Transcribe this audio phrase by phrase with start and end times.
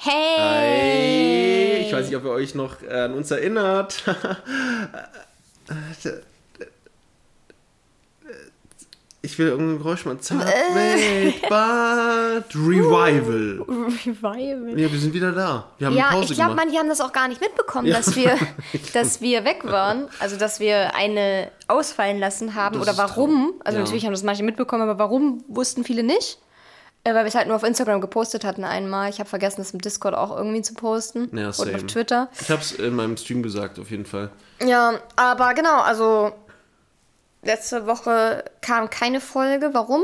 [0.00, 1.80] Hey!
[1.80, 1.86] Hi!
[1.86, 4.04] Ich weiß nicht, ob ihr euch noch äh, an uns erinnert.
[9.20, 10.20] Ich will irgendein Geräusch machen.
[10.20, 11.50] Zartweltbad
[12.54, 13.60] Revival.
[14.06, 14.78] Revival.
[14.78, 15.64] Ja, wir sind wieder da.
[15.78, 17.96] Wir haben Ja, eine Pause ich glaube, manche haben das auch gar nicht mitbekommen, Ja.
[17.96, 18.38] dass, wir,
[18.94, 20.08] dass wir weg waren.
[20.20, 22.78] Also, dass wir eine ausfallen lassen haben.
[22.78, 23.54] Das Oder warum.
[23.64, 23.84] Also, Ja.
[23.84, 26.38] natürlich haben das manche mitbekommen, aber warum wussten viele nicht.
[27.08, 29.08] Äh, weil wir es halt nur auf Instagram gepostet hatten einmal.
[29.10, 31.28] Ich habe vergessen, das im Discord auch irgendwie zu posten.
[31.36, 31.74] Ja, und same.
[31.76, 32.28] auf Twitter.
[32.40, 34.30] Ich hab's in meinem Stream gesagt, auf jeden Fall.
[34.64, 36.32] Ja, aber genau, also
[37.42, 39.70] letzte Woche kam keine Folge.
[39.72, 40.02] Warum?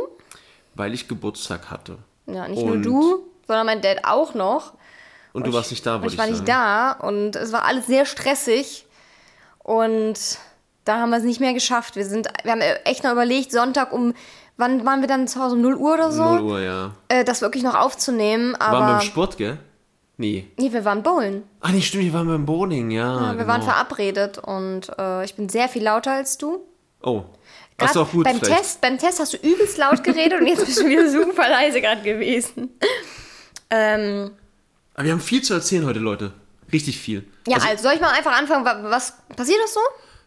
[0.75, 1.99] Weil ich Geburtstag hatte.
[2.27, 4.75] Ja, nicht nur Und- du, sondern mein Dad auch noch.
[5.33, 6.47] Und du warst nicht da, Und wollte ich war ich nicht sagen.
[6.47, 8.87] da und es war alles sehr stressig.
[9.59, 10.39] Und
[10.85, 11.97] da haben wir es nicht mehr geschafft.
[11.97, 14.15] Wir, sind, wir haben echt noch überlegt, Sonntag um,
[14.57, 15.55] wann waren wir dann zu Hause?
[15.57, 16.25] Um 0 Uhr oder so?
[16.25, 16.93] 0 Uhr, ja.
[17.09, 18.53] Äh, das wirklich noch aufzunehmen.
[18.53, 19.59] Wir waren Aber beim Sport, gell?
[20.17, 20.47] Nee.
[20.59, 21.43] nee, wir waren bowlen.
[21.61, 23.15] Ach nee, stimmt, wir waren beim Bowling, ja.
[23.17, 23.49] Ja, wir genau.
[23.49, 26.61] waren verabredet und äh, ich bin sehr viel lauter als du.
[27.03, 27.25] Oh.
[27.77, 28.57] Grad Hast du auch gut beim vielleicht.
[28.61, 31.81] Test, beim Test hast du übelst laut geredet und jetzt bist du wieder super leise
[31.81, 32.71] gerade gewesen.
[33.71, 34.31] Ähm,
[34.95, 36.33] Aber wir haben viel zu erzählen heute, Leute.
[36.73, 37.25] Richtig viel.
[37.49, 38.65] ja, also, soll ich mal einfach anfangen?
[38.65, 39.81] wa- Was passiert das so?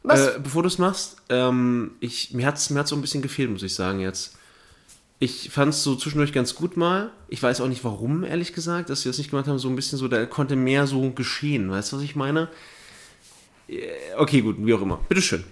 [0.07, 0.35] Was?
[0.35, 3.21] Äh, bevor du es machst, ähm, ich, mir hat es mir hat's so ein bisschen
[3.21, 4.35] gefehlt, muss ich sagen jetzt.
[5.19, 7.11] Ich fand es so zwischendurch ganz gut mal.
[7.27, 9.57] Ich weiß auch nicht warum, ehrlich gesagt, dass sie das nicht gemacht haben.
[9.57, 11.71] So ein bisschen so, da konnte mehr so geschehen.
[11.71, 12.49] Weißt du, was ich meine?
[13.67, 13.77] Äh,
[14.17, 14.99] Okay, gut, wie auch immer.
[15.09, 15.43] Bitteschön.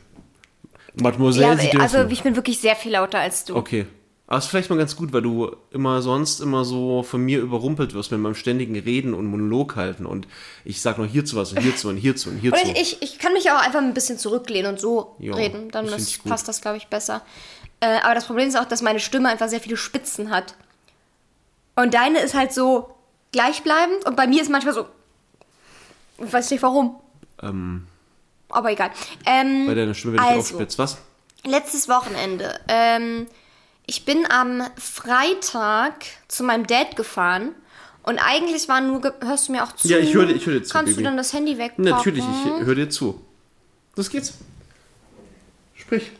[1.01, 1.81] Mademoiselle, ja, Sie dürfen.
[1.81, 3.55] also ich bin wirklich sehr viel lauter als du.
[3.55, 3.85] Okay.
[4.27, 7.93] Aber ist vielleicht mal ganz gut, weil du immer sonst immer so von mir überrumpelt
[7.93, 10.05] wirst mit meinem ständigen Reden und Monolog halten.
[10.05, 10.27] Und
[10.63, 12.59] ich sag noch hierzu was und hierzu und hierzu und hierzu.
[12.59, 15.69] Oder ich, ich, ich kann mich auch einfach ein bisschen zurücklehnen und so Ja, reden.
[15.69, 17.21] Dann das passt das, glaube ich, besser.
[17.81, 20.55] Äh, aber das Problem ist auch, dass meine Stimme einfach sehr viele Spitzen hat.
[21.75, 22.95] Und deine ist halt so
[23.31, 24.85] gleichbleibend und bei mir ist manchmal so.
[26.17, 26.95] Ich weiß nicht warum,
[27.43, 27.85] ähm,
[28.49, 28.89] aber egal.
[29.25, 30.79] Ähm, bei deiner Stimme bin ich also, aufspitzt.
[30.79, 30.97] Was?
[31.45, 32.59] letztes Wochenende.
[32.67, 33.27] Ähm,
[33.87, 37.53] ich bin am Freitag zu meinem Dad gefahren.
[38.03, 39.01] Und eigentlich war nur.
[39.21, 39.87] Hörst du mir auch zu?
[39.87, 41.03] Ja, ich höre dir- ich höre dir zu, Kannst Baby.
[41.03, 41.85] du dann das Handy wegpacken?
[41.85, 43.19] Natürlich, ich höre dir zu.
[43.95, 44.33] Los geht's.
[45.73, 46.11] Sprich.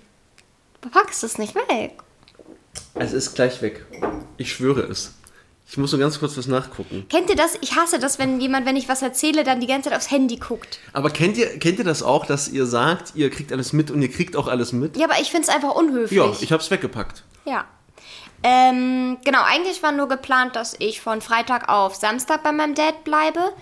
[0.81, 1.93] Du packst es nicht weg.
[2.95, 3.85] Es ist gleich weg.
[4.37, 5.13] Ich schwöre es.
[5.67, 7.07] Ich muss nur ganz kurz was nachgucken.
[7.09, 7.57] Kennt ihr das?
[7.61, 10.37] Ich hasse das, wenn jemand, wenn ich was erzähle, dann die ganze Zeit aufs Handy
[10.37, 10.79] guckt.
[10.93, 14.01] Aber kennt ihr, kennt ihr das auch, dass ihr sagt, ihr kriegt alles mit und
[14.01, 14.95] ihr kriegt auch alles mit?
[14.95, 16.17] Ja, aber ich finde es einfach unhöflich.
[16.17, 17.23] Ja, ich hab's weggepackt.
[17.45, 17.65] Ja.
[18.43, 23.03] Ähm, genau, eigentlich war nur geplant, dass ich von Freitag auf Samstag bei meinem Dad
[23.03, 23.53] bleibe,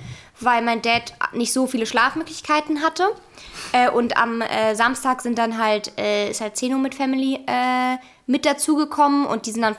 [0.42, 3.08] weil mein Dad nicht so viele Schlafmöglichkeiten hatte.
[3.72, 7.40] Äh, und am äh, Samstag sind dann halt, äh, ist halt 10 Uhr mit Family
[7.48, 7.96] äh,
[8.28, 9.78] mit dazugekommen und die sind dann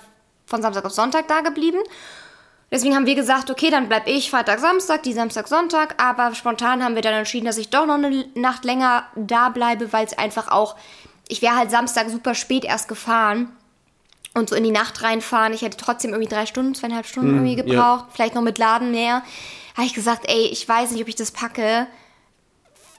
[0.55, 1.79] von Samstag auf Sonntag da geblieben.
[2.71, 6.01] Deswegen haben wir gesagt, okay, dann bleib ich Freitag, Samstag, die Samstag, Sonntag.
[6.01, 9.93] Aber spontan haben wir dann entschieden, dass ich doch noch eine Nacht länger da bleibe,
[9.93, 10.77] weil es einfach auch,
[11.29, 13.51] ich wäre halt Samstag super spät erst gefahren
[14.35, 15.53] und so in die Nacht reinfahren.
[15.53, 17.63] Ich hätte trotzdem irgendwie drei Stunden, zweieinhalb Stunden irgendwie ja.
[17.63, 18.07] gebraucht.
[18.13, 19.23] Vielleicht noch mit Laden mehr.
[19.77, 21.89] Habe ich gesagt, ey, ich weiß nicht, ob ich das packe.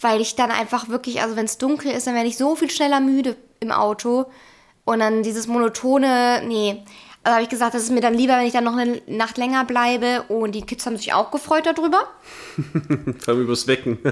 [0.01, 2.69] Weil ich dann einfach wirklich, also wenn es dunkel ist, dann werde ich so viel
[2.69, 4.25] schneller müde im Auto.
[4.85, 6.83] Und dann dieses monotone, nee.
[7.25, 9.39] Also habe ich gesagt, das ist mir dann lieber, wenn ich dann noch eine Nacht
[9.39, 10.21] länger bleibe.
[10.27, 12.07] Und die Kids haben sich auch gefreut darüber.
[13.19, 13.97] Vor allem übers Wecken.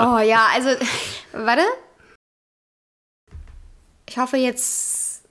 [0.00, 0.70] Oh ja, also,
[1.32, 1.64] warte.
[4.08, 5.22] Ich hoffe jetzt.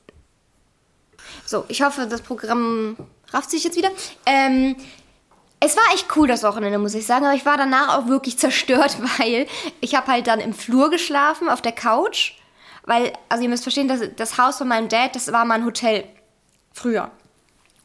[1.45, 2.97] So, ich hoffe, das Programm
[3.31, 3.91] rafft sich jetzt wieder.
[4.25, 4.75] Ähm,
[5.61, 8.37] es war echt cool das Wochenende, muss ich sagen, aber ich war danach auch wirklich
[8.37, 9.47] zerstört, weil
[9.79, 12.33] ich habe halt dann im Flur geschlafen, auf der Couch.
[12.83, 15.65] Weil, also ihr müsst verstehen, das, das Haus von meinem Dad, das war mal ein
[15.65, 16.03] Hotel.
[16.73, 17.11] Früher.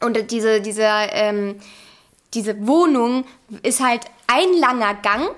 [0.01, 1.59] Und diese, diese, ähm,
[2.33, 3.25] diese Wohnung
[3.63, 5.29] ist halt ein langer Gang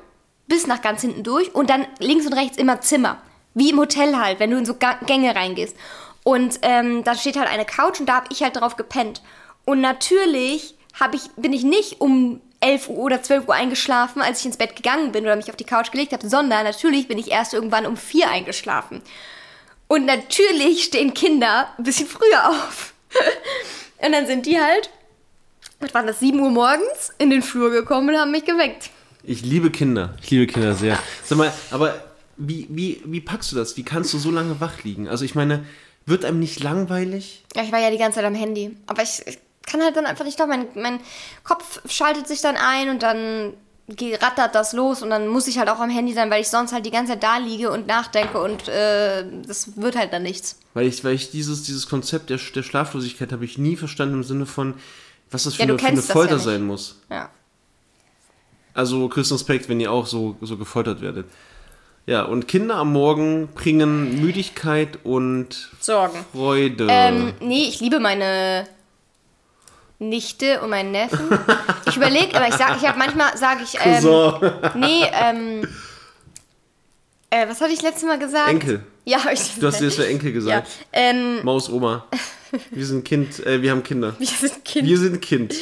[0.47, 3.21] bis nach ganz hinten durch und dann links und rechts immer Zimmer.
[3.53, 4.75] Wie im Hotel halt, wenn du in so
[5.05, 5.75] Gänge reingehst.
[6.23, 9.21] Und ähm, da steht halt eine Couch und da habe ich halt drauf gepennt.
[9.65, 14.39] Und natürlich hab ich, bin ich nicht um 11 Uhr oder 12 Uhr eingeschlafen, als
[14.39, 17.17] ich ins Bett gegangen bin oder mich auf die Couch gelegt habe, sondern natürlich bin
[17.17, 19.01] ich erst irgendwann um 4 eingeschlafen.
[19.87, 22.93] Und natürlich stehen Kinder ein bisschen früher auf.
[24.01, 24.89] und dann sind die halt,
[25.79, 28.89] was war das, 7 Uhr morgens in den Flur gekommen und haben mich geweckt.
[29.23, 30.15] Ich liebe Kinder.
[30.21, 30.97] Ich liebe Kinder sehr.
[31.23, 31.95] Sag mal, aber
[32.37, 33.75] wie, wie, wie packst du das?
[33.77, 35.07] Wie kannst du so lange wach liegen?
[35.07, 35.65] Also ich meine,
[36.05, 37.43] wird einem nicht langweilig?
[37.55, 38.77] Ja, ich war ja die ganze Zeit am Handy.
[38.85, 40.47] Aber ich, ich kann halt dann einfach nicht doch.
[40.47, 40.99] Mein, mein
[41.43, 43.53] Kopf schaltet sich dann ein und dann
[43.89, 46.73] rattert das los und dann muss ich halt auch am Handy sein, weil ich sonst
[46.73, 50.59] halt die ganze Zeit da liege und nachdenke und äh, das wird halt dann nichts.
[50.73, 54.23] Weil ich, weil ich dieses, dieses Konzept der, der Schlaflosigkeit habe ich nie verstanden im
[54.23, 54.73] Sinne von,
[55.31, 56.43] was das für, Ja, eine, für eine ja Folter nicht.
[56.43, 56.99] sein muss.
[57.09, 57.29] Ja.
[58.73, 61.25] Also Respekt, wenn ihr auch so, so gefoltert werdet.
[62.05, 66.17] Ja, und Kinder am Morgen bringen Müdigkeit und Sorgen.
[66.31, 66.87] Freude.
[66.89, 68.67] Ähm, nee, ich liebe meine
[69.99, 71.39] Nichte und meinen Neffen.
[71.87, 75.67] Ich überlege, aber ich sage, ich habe manchmal sage ich, ähm, nee, ähm,
[77.29, 78.49] äh, was hatte ich letztes Mal gesagt?
[78.49, 78.83] Enkel.
[79.05, 79.55] Ja, hab ich.
[79.59, 80.67] Du hast dir das für Enkel ja, gesagt.
[80.93, 82.05] ähm, Maus Oma.
[82.71, 84.15] Wir sind Kind, äh, wir haben Kinder.
[84.17, 84.87] wir sind Kind.
[84.87, 85.55] Wir sind Kind.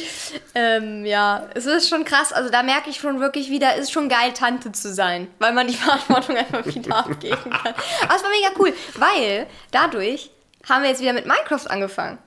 [0.54, 2.32] Ähm, ja, es ist schon krass.
[2.32, 5.66] Also da merke ich schon wirklich wieder, ist schon geil, Tante zu sein, weil man
[5.66, 7.74] die Verantwortung einfach wieder abgeben kann.
[8.02, 10.30] Aber es war mega cool, weil dadurch
[10.68, 12.18] haben wir jetzt wieder mit Minecraft angefangen.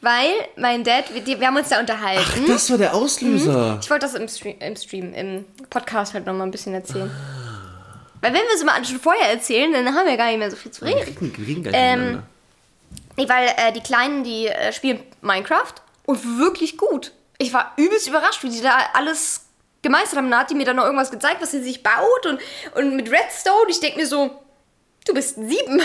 [0.00, 2.44] Weil mein Dad, wir, wir haben uns da unterhalten.
[2.46, 3.78] Das war der Auslöser.
[3.80, 7.10] Ich wollte das im Stream, im Stream, im Podcast halt nochmal ein bisschen erzählen.
[8.20, 10.56] Weil wenn wir es mal schon vorher erzählen, dann haben wir gar nicht mehr so
[10.56, 11.16] viel zu Wir reden.
[11.20, 12.22] reden, wir reden gar nicht Ähm.
[13.16, 15.74] Nee, weil äh, die Kleinen, die äh, spielen Minecraft
[16.06, 17.12] und wirklich gut.
[17.38, 19.46] Ich war übelst überrascht, wie die da alles
[19.82, 20.30] gemeistert haben.
[20.30, 22.40] Da hat die mir dann noch irgendwas gezeigt, was sie sich baut und,
[22.74, 23.68] und mit Redstone.
[23.68, 24.30] Ich denke mir so,
[25.06, 25.80] du bist sieben.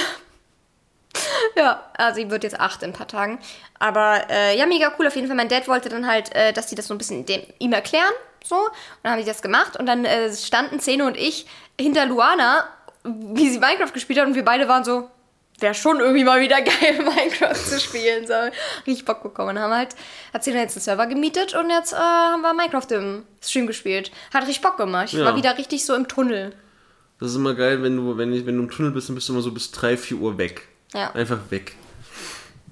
[1.55, 3.39] ja, also sie wird jetzt acht in ein paar Tagen.
[3.79, 5.35] Aber äh, ja, mega cool auf jeden Fall.
[5.35, 8.11] Mein Dad wollte dann halt, äh, dass die das so ein bisschen dem, ihm erklären.
[8.43, 8.55] So.
[8.55, 8.71] Und
[9.03, 9.77] dann haben die das gemacht.
[9.77, 11.45] Und dann äh, standen Zeno und ich
[11.79, 12.67] hinter Luana,
[13.03, 14.27] wie sie Minecraft gespielt hat.
[14.27, 15.09] Und wir beide waren so,
[15.59, 18.25] wäre schon irgendwie mal wieder geil, Minecraft zu spielen.
[18.27, 18.33] So,
[18.87, 19.59] richtig Bock bekommen.
[19.59, 19.95] Haben halt,
[20.33, 23.67] hat sie dann jetzt einen Server gemietet und jetzt äh, haben wir Minecraft im Stream
[23.67, 24.11] gespielt.
[24.33, 25.07] Hat richtig Bock gemacht.
[25.07, 25.25] Ich Ja.
[25.25, 26.53] war wieder richtig so im Tunnel.
[27.19, 29.29] Das ist immer geil, wenn du, wenn, ich, wenn du im Tunnel bist, dann bist
[29.29, 30.67] du immer so bis 3, 4 Uhr weg.
[30.95, 31.11] Ja.
[31.13, 31.75] Einfach weg.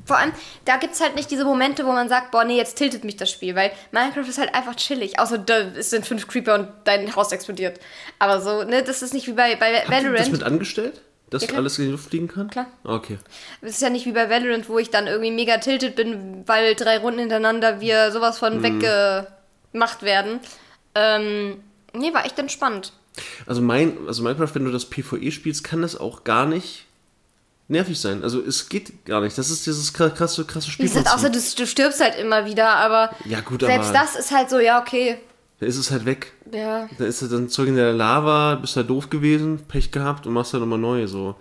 [0.06, 0.34] Vor allem,
[0.66, 3.16] da gibt es halt nicht diese Momente, wo man sagt, boah, nee, jetzt tiltet mich
[3.16, 5.18] das Spiel, weil Minecraft ist halt einfach chillig.
[5.18, 7.80] Außer da es sind fünf Creeper und dein Haus explodiert.
[8.20, 10.32] Aber so, ne, das ist nicht wie bei, bei Habt ihr das Valorant.
[10.34, 11.02] mit angestellt?
[11.30, 12.50] Dass Ja, alles in die Luft fliegen kann?
[12.50, 12.68] Klar.
[12.84, 13.18] Okay.
[13.62, 16.76] Es ist ja nicht wie bei Valorant, wo ich dann irgendwie mega tiltet bin, weil
[16.76, 18.64] drei Runden hintereinander wir sowas von Mhm.
[18.64, 20.42] weggemacht werden.
[20.96, 22.92] Ähm, nee, war echt entspannt.
[23.46, 26.86] Also mein, also Minecraft, wenn du das PvE spielst, kann das auch gar nicht
[27.68, 28.24] nervig sein.
[28.24, 29.38] Also es geht gar nicht.
[29.38, 31.14] Das ist dieses kra- krasse, krasse Spielprinzip.
[31.14, 34.50] außer du, du stirbst halt immer wieder, aber Ja, gut, selbst aber- das ist halt
[34.50, 35.18] so, ja, okay.
[35.60, 36.34] Da ist es halt weg.
[36.52, 36.90] Ja.
[36.98, 40.34] Da ist es dann Zeug in der Lava, bist halt doof gewesen, Pech gehabt und
[40.34, 41.08] machst halt nochmal neu.
[41.08, 41.36] So.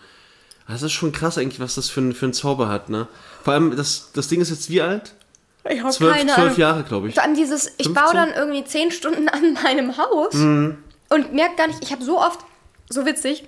[0.69, 3.09] Das ist schon krass eigentlich, was das für, ein- für einen Zauber hat, ne?
[3.43, 5.15] Vor allem, das, das Ding ist jetzt wie alt?
[5.69, 6.59] Ich habe Zwölf, keine zwölf.
[6.59, 7.21] Jahre, glaube ich.
[7.21, 7.95] Allem dieses, ich 15?
[7.95, 10.79] baue dann irgendwie zehn Stunden an meinem Haus Mhm.
[11.09, 12.41] und merke gar nicht, ich habe so oft,
[12.91, 13.45] so witzig,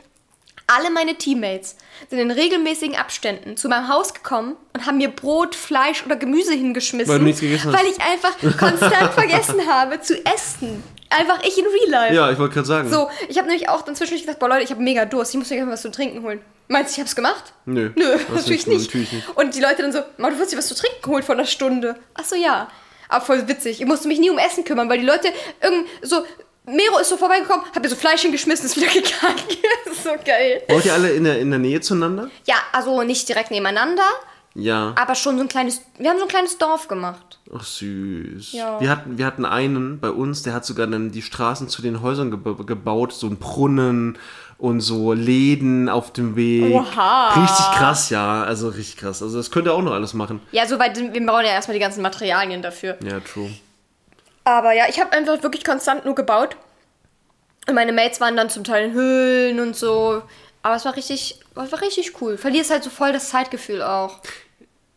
[0.66, 1.76] alle meine Teammates
[2.08, 6.54] sind in regelmäßigen Abständen zu meinem Haus gekommen und haben mir Brot, Fleisch oder Gemüse
[6.54, 10.82] hingeschmissen, Weil du nichts gegessen weil ich einfach konstant vergessen habe zu essen.
[11.10, 12.14] Einfach ich in Real Life.
[12.14, 12.90] Ja, ich wollte gerade sagen.
[12.90, 15.38] So, ich habe nämlich auch dann zwischendurch gesagt, boah Leute, ich habe mega Durst, ich
[15.38, 16.40] muss mir was zu trinken holen.
[16.66, 17.52] Meinst du, ich hab's gemacht?
[17.66, 17.90] Nö.
[17.94, 19.28] Nö, natürlich nicht, natürlich nicht.
[19.36, 21.44] Und die Leute dann so, "Ma, du wirst dir was zu trinken geholt vor einer
[21.44, 21.94] Stunde.
[22.14, 22.68] Ach so, ja.
[23.08, 23.80] Aber voll witzig.
[23.82, 25.28] Ich musste mich nie um Essen kümmern, weil die Leute
[25.62, 26.24] irgend so,
[26.66, 29.38] Mero ist so vorbeigekommen, hat mir so Fleisch hingeschmissen, ist wieder gegangen.
[29.84, 30.62] das ist so geil.
[30.68, 32.30] Wollt ihr alle in der, in der Nähe zueinander?
[32.46, 34.02] Ja, also nicht direkt nebeneinander,
[34.54, 34.94] Ja.
[34.96, 37.38] aber schon so ein kleines, wir haben so ein kleines Dorf gemacht.
[37.54, 38.52] Ach süß.
[38.52, 38.80] Ja.
[38.80, 42.00] Wir, hatten, wir hatten einen bei uns, der hat sogar dann die Straßen zu den
[42.00, 44.16] Häusern geba gebaut, so ein Brunnen
[44.56, 46.72] und so Läden auf dem Weg.
[46.72, 47.34] Oha.
[47.42, 48.42] Richtig krass, ja.
[48.44, 49.22] Also richtig krass.
[49.22, 50.40] Also das könnt ihr auch noch alles machen.
[50.52, 52.96] Ja, soweit, wir brauchen ja erstmal die ganzen Materialien dafür.
[53.04, 53.50] Ja, true.
[54.44, 56.56] Aber ja, ich habe einfach wirklich konstant nur gebaut.
[57.66, 60.22] Und meine Mates waren dann zum Teil in Höhlen und so.
[60.62, 62.36] Aber es war richtig, es war richtig cool.
[62.36, 64.20] Verlierst halt so voll das Zeitgefühl auch.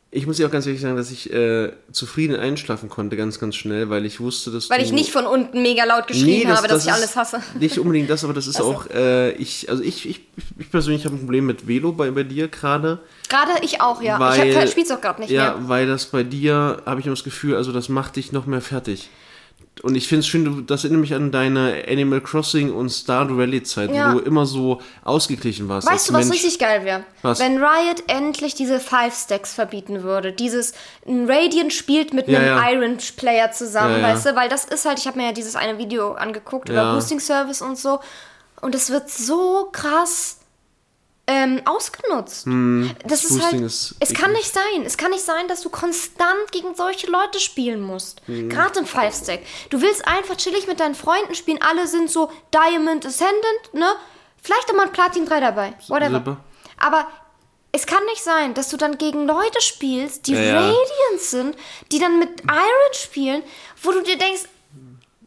[0.09, 3.57] Ich muss dir auch ganz ehrlich sagen, dass ich äh, zufrieden einschlafen konnte, ganz, ganz
[3.57, 6.85] schnell, weil ich wusste, dass Weil ich nicht von unten mega laut geschrien habe, dass
[6.85, 7.41] ich ist alles hasse.
[7.59, 8.67] Nicht unbedingt das, aber das ist Ach so.
[8.67, 10.21] auch, äh, ich, also ich, ich,
[10.57, 12.99] ich persönlich habe ein Problem mit Velo bei, bei dir gerade.
[13.27, 14.17] Gerade ich auch, ja.
[14.17, 15.67] Weil, ich spiel's auch gerade nicht ja, mehr.
[15.67, 18.61] weil das bei dir, habe ich immer das Gefühl, also das macht dich noch mehr
[18.61, 19.09] fertig.
[19.83, 23.63] Und ich finde es schön, das erinnert mich an deine Animal Crossing und Stardew Valley
[23.63, 24.13] Zeit, Ja.
[24.13, 25.87] wo du immer so ausgeglichen warst.
[25.87, 26.37] Weißt du, was Mensch.
[26.43, 27.03] richtig geil wäre?
[27.21, 27.39] Was?
[27.39, 30.31] Wenn Riot endlich diese Five Stacks verbieten würde.
[30.33, 30.73] Dieses
[31.07, 32.71] ein Radiant spielt mit Ja, einem ja.
[32.71, 34.35] Iron Player zusammen, weißt du?
[34.35, 37.61] Weil das ist halt, ich habe mir ja dieses eine Video angeguckt über Boosting Service
[37.61, 37.99] und so.
[38.61, 40.36] Und es wird so krass
[41.27, 42.45] ähm, ausgenutzt.
[42.45, 44.85] das Hm, das ist halt, ist es kann nicht sein.
[44.85, 48.21] Es kann nicht sein, dass du konstant gegen solche Leute spielen musst.
[48.27, 48.49] Hm.
[48.49, 49.41] Gerade im Five Stack.
[49.69, 51.61] Du willst einfach chillig mit deinen Freunden spielen.
[51.61, 53.91] Alle sind so Diamond Ascendant, ne?
[54.41, 55.73] Vielleicht auch mal ein Platin 3 dabei.
[55.89, 56.19] Whatever.
[56.19, 56.37] Super.
[56.77, 57.07] Aber
[57.73, 60.59] es kann nicht sein, dass du dann gegen Leute spielst, die Ja, ja.
[60.59, 61.57] Radiant sind,
[61.91, 63.43] die dann mit Iron spielen,
[63.83, 64.43] wo du dir denkst,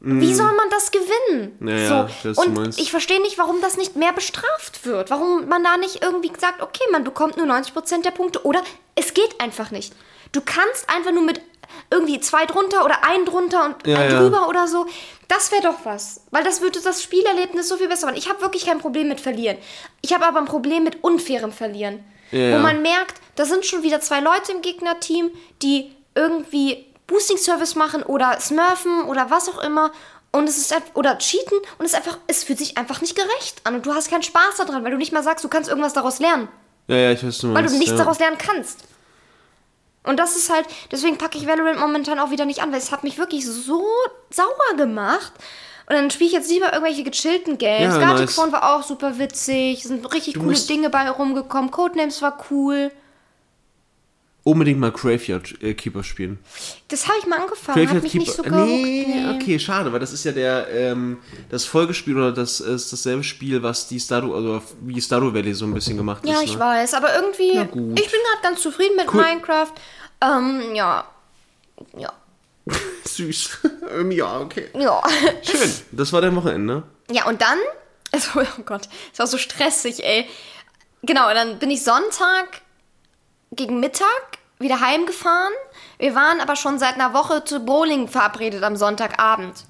[0.02, 1.56] wie soll man das gewinnen?
[1.60, 1.68] Mhm.
[1.68, 4.86] Ja, ja, ich weiß, was du Und ich verstehe nicht, warum das nicht mehr bestraft
[4.86, 5.10] wird.
[5.10, 8.62] Warum man da nicht irgendwie sagt, okay, man bekommt nur 90% der Punkte oder
[8.94, 9.92] es geht einfach nicht.
[10.32, 11.42] Du kannst einfach nur mit
[11.90, 14.20] irgendwie zwei drunter oder ein drunter und Ja, ein ja.
[14.20, 14.86] drüber oder so.
[15.28, 16.22] Das wäre doch was.
[16.30, 18.16] Weil das würde das Spielerlebnis so viel besser machen.
[18.18, 19.58] Ich habe wirklich kein Problem mit Verlieren.
[20.00, 22.02] Ich habe aber ein Problem mit unfairem Verlieren.
[22.32, 22.56] Ja.
[22.56, 25.30] Wo man merkt, da sind schon wieder zwei Leute im Gegnerteam,
[25.62, 29.90] die irgendwie Boosting-Service machen oder smurfen oder was auch immer.
[30.32, 33.74] Und es ist oder cheaten und es einfach, es fühlt sich einfach nicht gerecht an
[33.74, 36.20] und du hast keinen Spaß daran, weil du nicht mal sagst, du kannst irgendwas daraus
[36.20, 36.48] lernen.
[36.86, 37.96] Ja, ja, ich weiß, du Weil du nichts ja.
[37.96, 38.78] daraus lernen kannst.
[40.04, 42.90] Und das ist halt, deswegen packe ich Valorant momentan auch wieder nicht an, weil es
[42.92, 43.84] hat mich wirklich so
[44.30, 45.32] sauer gemacht.
[45.88, 47.94] Und dann spiele ich jetzt lieber irgendwelche gechillten Games.
[47.96, 48.34] Ja, Gartic nice.
[48.36, 51.72] Phone war auch super witzig, es sind richtig coole musst- Dinge bei rumgekommen.
[51.72, 52.92] Codenames war cool.
[54.42, 56.38] Unbedingt mal Graveyard äh, Keeper spielen.
[56.88, 58.66] Das habe ich mal angefangen, hat mich nicht so gehuckt.
[58.66, 59.36] nee, nee.
[59.36, 61.18] okay, schade, weil das ist ja der ähm,
[61.50, 65.66] das Folgespiel oder das ist dasselbe Spiel, was die Stardew, also wie Stardew Valley so
[65.66, 66.44] ein bisschen gemacht Ja, ist.
[66.44, 66.60] ich ne?
[66.60, 68.00] weiß, aber irgendwie, gut.
[68.00, 69.22] ich bin gerade ganz zufrieden mit Cool.
[69.22, 69.72] Minecraft.
[70.22, 71.04] Ähm, ja.
[71.98, 72.12] Ja.
[73.04, 73.58] Süß.
[73.98, 74.68] ähm, ja, okay.
[74.74, 75.02] Ja.
[75.42, 75.70] Schön.
[75.92, 76.82] Das war dein Wochenende, ne?
[77.10, 77.58] Ja, und dann,
[78.12, 80.26] also, oh Gott, es war so stressig, ey.
[81.02, 82.62] Genau, dann bin ich Sonntag
[83.52, 85.52] gegen Mittag wieder heimgefahren.
[85.98, 89.64] Wir waren aber schon seit einer Woche zu Bowling verabredet am Sonntagabend.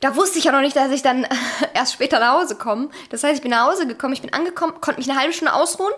[0.00, 1.26] Da wusste ich ja noch nicht, dass ich dann
[1.74, 2.90] erst später nach Hause komme.
[3.10, 5.54] Das heißt, ich bin nach Hause gekommen, ich bin angekommen, konnte mich eine halbe Stunde
[5.54, 5.92] ausruhen.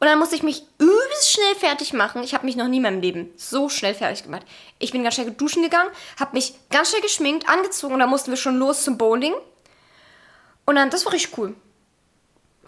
[0.00, 2.22] Und dann musste ich mich übelst schnell fertig machen.
[2.22, 4.46] Ich habe mich noch nie in meinem Leben so schnell fertig gemacht.
[4.78, 5.90] Ich bin ganz schnell duschen gegangen,
[6.20, 9.34] habe mich ganz schnell geschminkt, angezogen und dann mussten wir schon los zum Bowling.
[10.66, 11.54] Und dann, das war richtig cool.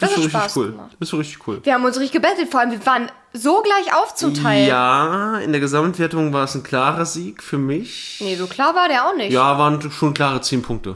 [0.01, 0.71] Das, Das hat war Spaß richtig cool.
[0.71, 0.97] gemacht.
[0.99, 1.59] Das war richtig cool.
[1.63, 4.67] Wir haben uns richtig gebettelt, vor allem wir waren so gleich auf zum Teil.
[4.67, 8.17] Ja, in der Gesamtwertung war es ein klarer Sieg für mich.
[8.19, 9.31] Nee, so klar war der auch nicht.
[9.31, 10.95] Ja, waren schon klare 10 Punkte.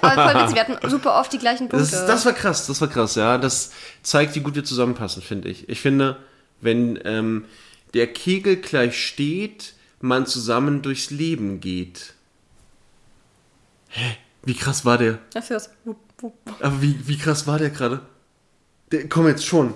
[0.00, 1.90] Aber voll witzig, wir hatten super oft die gleichen Punkte.
[1.90, 3.36] Das, das war krass, das war krass, ja.
[3.38, 5.68] Das zeigt, wie gut wir zusammenpassen, finde ich.
[5.68, 6.16] Ich finde,
[6.60, 7.44] wenn ähm,
[7.94, 12.14] der Kegel gleich steht, man zusammen durchs Leben geht.
[13.88, 14.16] Hä?
[14.44, 15.18] Wie krass war der?
[15.34, 15.98] das ist wupp.
[16.60, 18.00] Aber wie, wie krass war der gerade?
[19.08, 19.74] Komm jetzt schon.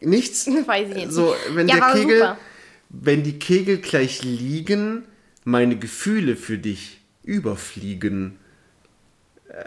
[0.00, 0.46] Nichts?
[0.66, 1.12] Weiß ich nicht.
[1.12, 2.38] So, wenn ja, der Kegel, super.
[2.90, 5.04] wenn die Kegel gleich liegen,
[5.44, 8.38] meine Gefühle für dich überfliegen.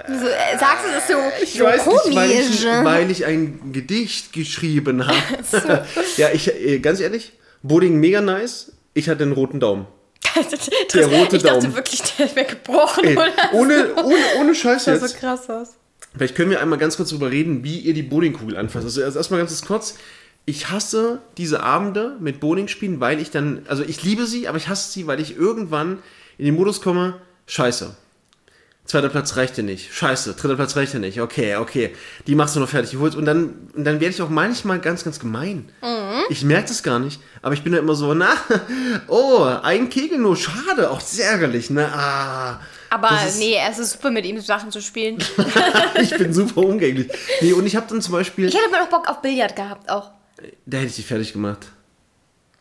[0.08, 2.50] So, äh, sagst du das so, Ich so weiß nicht, weil komisch?
[2.60, 5.18] ich, weil ich ein Gedicht geschrieben habe.
[6.18, 7.34] ja, ich, äh, ganz ehrlich,
[7.64, 8.74] Boding mega nice.
[8.94, 9.88] Ich hatte einen roten Daumen.
[10.36, 11.76] das, der rote ich dachte Daumen.
[11.76, 13.32] wirklich, der wäre gebrochen, Ey, oder?
[13.54, 15.70] ohne, ohne, ohne Scheiß Das sah so krass aus.
[16.18, 18.86] Vielleicht können wir einmal ganz kurz darüber reden, wie ihr die Bowlingkugel anfasst.
[18.86, 19.96] Also erst- erstmal ganz kurz.
[20.46, 24.58] Ich hasse diese Abende mit Bowling spielen, weil ich dann, also ich liebe sie, aber
[24.58, 26.00] ich hasse sie, weil ich irgendwann
[26.38, 27.16] in den Modus komme,
[27.48, 27.96] scheiße.
[28.86, 29.94] Zweiter Platz reicht dir nicht.
[29.94, 31.20] Scheiße, dritter Platz reicht dir nicht.
[31.20, 31.94] Okay, okay.
[32.26, 32.92] Die machst du noch fertig.
[32.92, 35.68] Die holst- Und dann, und dann werde ich auch manchmal ganz, ganz gemein.
[36.30, 37.20] Ich merke das gar nicht.
[37.42, 38.30] Aber ich bin da immer so, na,
[39.08, 41.90] oh, ein Kegel nur, schade, auch sehr ärgerlich, ne?
[41.94, 42.62] Ah.
[42.90, 45.18] Aber nee, es ist super, mit ihm Sachen zu spielen.
[46.02, 47.08] ich bin super umgänglich.
[47.42, 48.48] Nee, und ich habe dann zum Beispiel.
[48.48, 50.12] Ich hätte mal noch Bock auf Billard gehabt auch.
[50.66, 51.68] Da hätte ich dich fertig gemacht.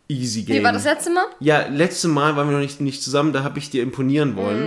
[0.09, 0.61] Easy Game.
[0.61, 1.25] Wie war das letzte Mal?
[1.41, 4.65] Ja, letzte Mal waren wir noch nicht, nicht zusammen, da habe ich dir imponieren wollen.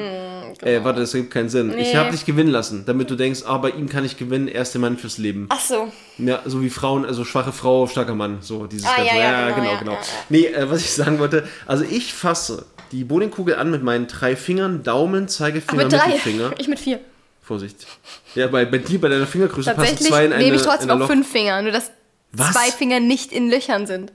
[0.61, 1.69] äh, warte, das ergibt keinen Sinn.
[1.69, 1.95] Ich Mm, Nee.
[1.95, 4.73] habe dich gewinnen lassen, damit du denkst, ah, bei ihm kann ich gewinnen, er ist
[4.73, 5.45] der Mann fürs Leben.
[5.49, 5.89] Ach so.
[6.17, 9.15] Ja, so wie Frauen, also schwache Frau, starker Mann, so dieses Ah, Ganze.
[9.15, 9.91] ja, ja, genau, ja, genau.
[9.93, 10.03] ja, ja.
[10.27, 14.35] Nee, äh, was ich sagen wollte, also ich fasse die Bowlingkugel an mit meinen drei
[14.35, 16.07] Fingern, Daumen, Zeigefinger, Mit drei.
[16.07, 16.51] Mittelfinger.
[16.59, 16.99] Ich mit vier.
[17.41, 17.87] Vorsicht.
[18.35, 20.89] Ja, bei, bei dir, bei deiner Fingergröße passen Tatsächlich zwei in eine, nehme ich trotzdem
[20.91, 21.91] auch fünf Finger, nur dass
[22.31, 22.51] Was?
[22.53, 24.11] zwei Finger nicht in Löchern sind.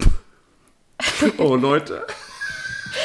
[1.38, 2.06] Oh, Leute.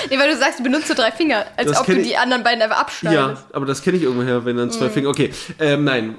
[0.09, 2.17] Nee, weil du sagst, du benutzt nur drei Finger, als Das ob du ich- die
[2.17, 3.43] anderen beiden einfach abschneidest.
[3.43, 4.91] Ja, aber das kenne ich irgendwoher, wenn dann zwei Mhm.
[4.91, 5.09] Finger.
[5.09, 6.15] Okay, ähm, nein.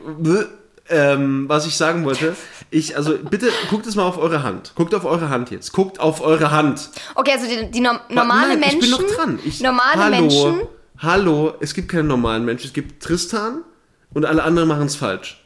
[0.92, 2.34] Ähm, was ich sagen wollte,
[2.70, 4.72] ich, also bitte guckt es mal auf eure Hand.
[4.74, 5.72] Guckt auf eure Hand jetzt.
[5.72, 6.90] Guckt auf eure Hand.
[7.14, 8.80] Okay, also die, die norm normale Nein, Menschen.
[8.80, 9.38] Ich bin noch dran.
[9.44, 10.60] Ich, normale hallo, Menschen.
[10.98, 12.66] Hallo, es gibt keine normalen Menschen.
[12.66, 13.62] Es gibt Tristan
[14.12, 15.40] und alle anderen machen es falsch.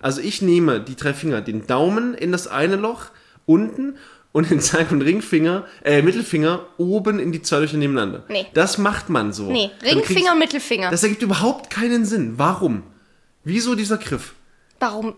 [0.00, 3.06] Also ich nehme die drei Finger, den Daumen in das eine Loch
[3.46, 3.96] unten
[4.32, 8.24] und den Zeig- und Ringfinger, äh, Mittelfinger oben in die zwei Löcher nebeneinander.
[8.28, 8.46] Nee.
[8.54, 9.50] Das macht man so.
[9.50, 10.90] Nee, Ringfinger und Mittelfinger.
[10.90, 12.34] Das ergibt überhaupt keinen Sinn.
[12.36, 12.84] Warum?
[13.44, 14.34] Wieso dieser Griff?
[14.80, 15.14] Warum?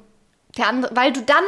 [0.58, 1.44] Der andere, weil du dann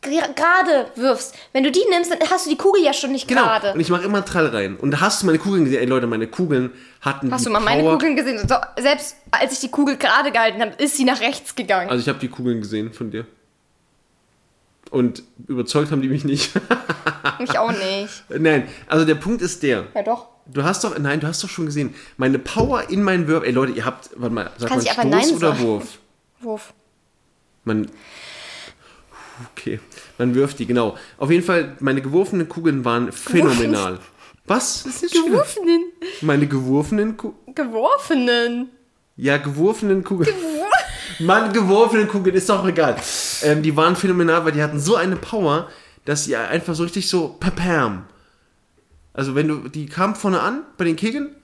[0.00, 1.34] gerade wirfst.
[1.52, 3.42] Wenn du die nimmst, dann hast du die Kugel ja schon nicht Genau.
[3.42, 3.72] gerade.
[3.72, 4.76] Und ich mache immer Trall rein.
[4.76, 5.80] Und da hast du meine Kugeln gesehen.
[5.80, 7.92] Ey Leute, meine Kugeln hatten Hast du mal meine Power.
[7.92, 8.46] Kugeln gesehen?
[8.46, 11.88] So, selbst als ich die Kugel gerade gehalten habe, ist sie nach rechts gegangen.
[11.88, 13.26] Also ich habe die Kugeln gesehen von dir.
[14.90, 16.52] Und überzeugt haben die mich nicht.
[17.38, 18.24] ich auch nicht.
[18.28, 19.86] nein, also der Punkt ist der.
[19.94, 20.28] Ja doch.
[20.46, 23.46] Du hast doch, nein, du hast doch schon gesehen, meine Power in meinen Würfen.
[23.46, 25.60] Ey Leute, ihr habt, warte mal, sagt Kannst man Stoß Nein oder sagen?
[25.66, 25.98] Wurf?
[26.40, 26.74] Wurf.
[27.64, 27.88] Man.
[29.52, 29.80] Okay,
[30.18, 30.96] man wirft die, genau.
[31.18, 33.98] Auf jeden Fall, meine geworfenen Kugeln waren phänomenal.
[34.46, 34.86] Was?
[34.86, 35.14] Was ist?
[35.14, 35.92] Geworfenen.
[36.20, 37.54] Meine geworfenen Kugeln.
[37.54, 38.70] Geworfenen.
[39.16, 40.34] Ja, geworfenen Kugeln.
[41.20, 42.96] Mann, geworfenen Kugeln, ist doch egal.
[43.42, 45.68] Ähm, die waren phänomenal, weil die hatten so eine Power,
[46.04, 48.06] dass sie einfach so richtig so papam.
[49.14, 51.34] Also wenn du, die kamen vorne an bei den Kegeln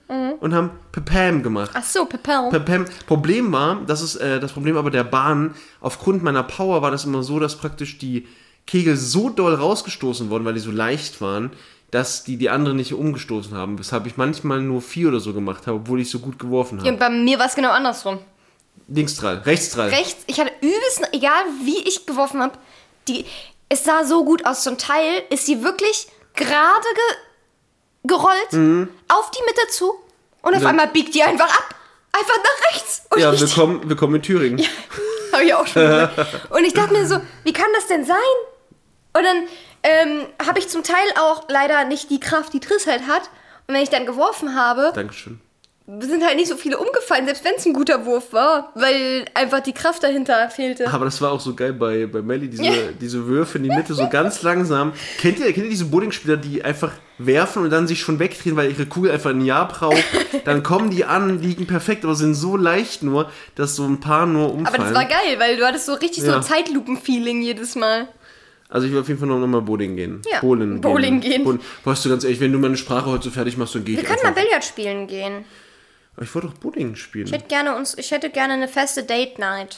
[0.41, 1.71] und haben papam gemacht.
[1.73, 2.49] Ach so, Pepel.
[2.51, 2.85] Papam.
[3.07, 7.05] Problem war, das ist äh, das Problem aber der Bahn, aufgrund meiner Power war das
[7.05, 8.27] immer so, dass praktisch die
[8.67, 11.51] Kegel so doll rausgestoßen wurden, weil die so leicht waren,
[11.91, 13.79] dass die die anderen nicht umgestoßen haben.
[13.79, 16.89] Weshalb ich manchmal nur vier oder so gemacht habe, obwohl ich so gut geworfen habe.
[16.89, 18.19] Ja, bei mir war es genau andersrum.
[18.89, 19.87] Links drei, rechts drei.
[19.87, 22.53] Rechts, ich hatte übelst, egal wie ich geworfen habe,
[23.07, 23.25] die,
[23.69, 24.63] es sah so gut aus.
[24.63, 26.49] Zum Teil ist sie wirklich gerade
[26.93, 27.17] ge,
[28.03, 28.49] gerollt,
[29.07, 29.93] auf die Mitte zu
[30.41, 30.69] und auf Ja.
[30.69, 31.75] einmal biegt die einfach ab.
[32.13, 33.03] Einfach nach rechts.
[33.09, 34.65] Und Ja, willkommen, willkommen in Thüringen.
[35.31, 36.51] Habe ich auch schon gesagt.
[36.51, 38.17] Und ich dachte mir so, wie kann das denn sein?
[39.13, 39.43] Und dann
[39.83, 43.23] ähm, habe ich zum Teil auch leider nicht die Kraft, die Triss halt hat.
[43.67, 45.39] Und wenn ich dann geworfen habe, Dankeschön.
[45.99, 49.59] Sind halt nicht so viele umgefallen, selbst wenn es ein guter Wurf war, weil einfach
[49.59, 50.87] die Kraft dahinter fehlte.
[50.91, 53.93] Aber das war auch so geil bei, bei Melly, diese, diese Würfe in die Mitte,
[53.93, 54.93] so ganz langsam.
[55.19, 58.71] Kennt ihr, kennt ihr diese Bowlingspieler, die einfach werfen und dann sich schon wegdrehen, weil
[58.71, 60.03] ihre Kugel einfach ein Jahr braucht?
[60.45, 64.25] Dann kommen die an, liegen perfekt, aber sind so leicht nur, dass so ein paar
[64.25, 64.83] nur Aber umfallen.
[64.83, 66.37] das war geil, weil du hattest so richtig so Ja.
[66.37, 68.07] ein Zeitlupen-Feeling jedes Mal.
[68.69, 70.21] Also ich will auf jeden Fall noch mal Bowling gehen.
[70.31, 71.43] Ja, Bowlen Bowling gehen.
[71.43, 71.59] Bowlen.
[71.83, 74.01] Weißt du, ganz ehrlich, wenn du meine Sprache heute so fertig machst, dann gehe ich
[74.01, 74.31] Wir können mal.
[74.31, 75.43] Billard spielen gehen.
[76.15, 77.25] Aber ich wollte doch Bowling spielen.
[77.27, 79.77] Ich hätte gerne uns, ich hätte gerne eine feste Date Night.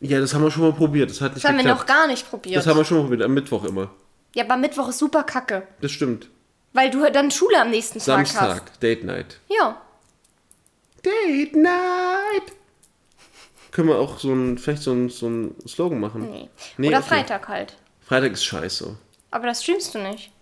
[0.00, 1.10] Ja, das haben wir schon mal probiert.
[1.10, 2.56] Das hat nicht Das haben wir noch gar nicht probiert.
[2.56, 3.90] das haben wir schon mal probiert, am Mittwoch immer.
[4.34, 5.66] ja, aber Mittwoch ist super kacke.
[5.80, 6.28] Das stimmt.
[6.72, 8.32] Weil du dann Schule am nächsten Tag hast.
[8.34, 9.40] Samstag, Date Night.
[9.48, 9.80] Ja.
[11.04, 12.52] Date Night.
[13.72, 16.30] Können wir auch so ein, vielleicht so ein, so ein Slogan machen?
[16.30, 16.48] Nee.
[16.76, 17.08] Nee, Oder okay.
[17.08, 17.76] Freitag halt.
[18.00, 18.96] Freitag ist scheiße.
[19.30, 20.32] Aber das streamst du nicht.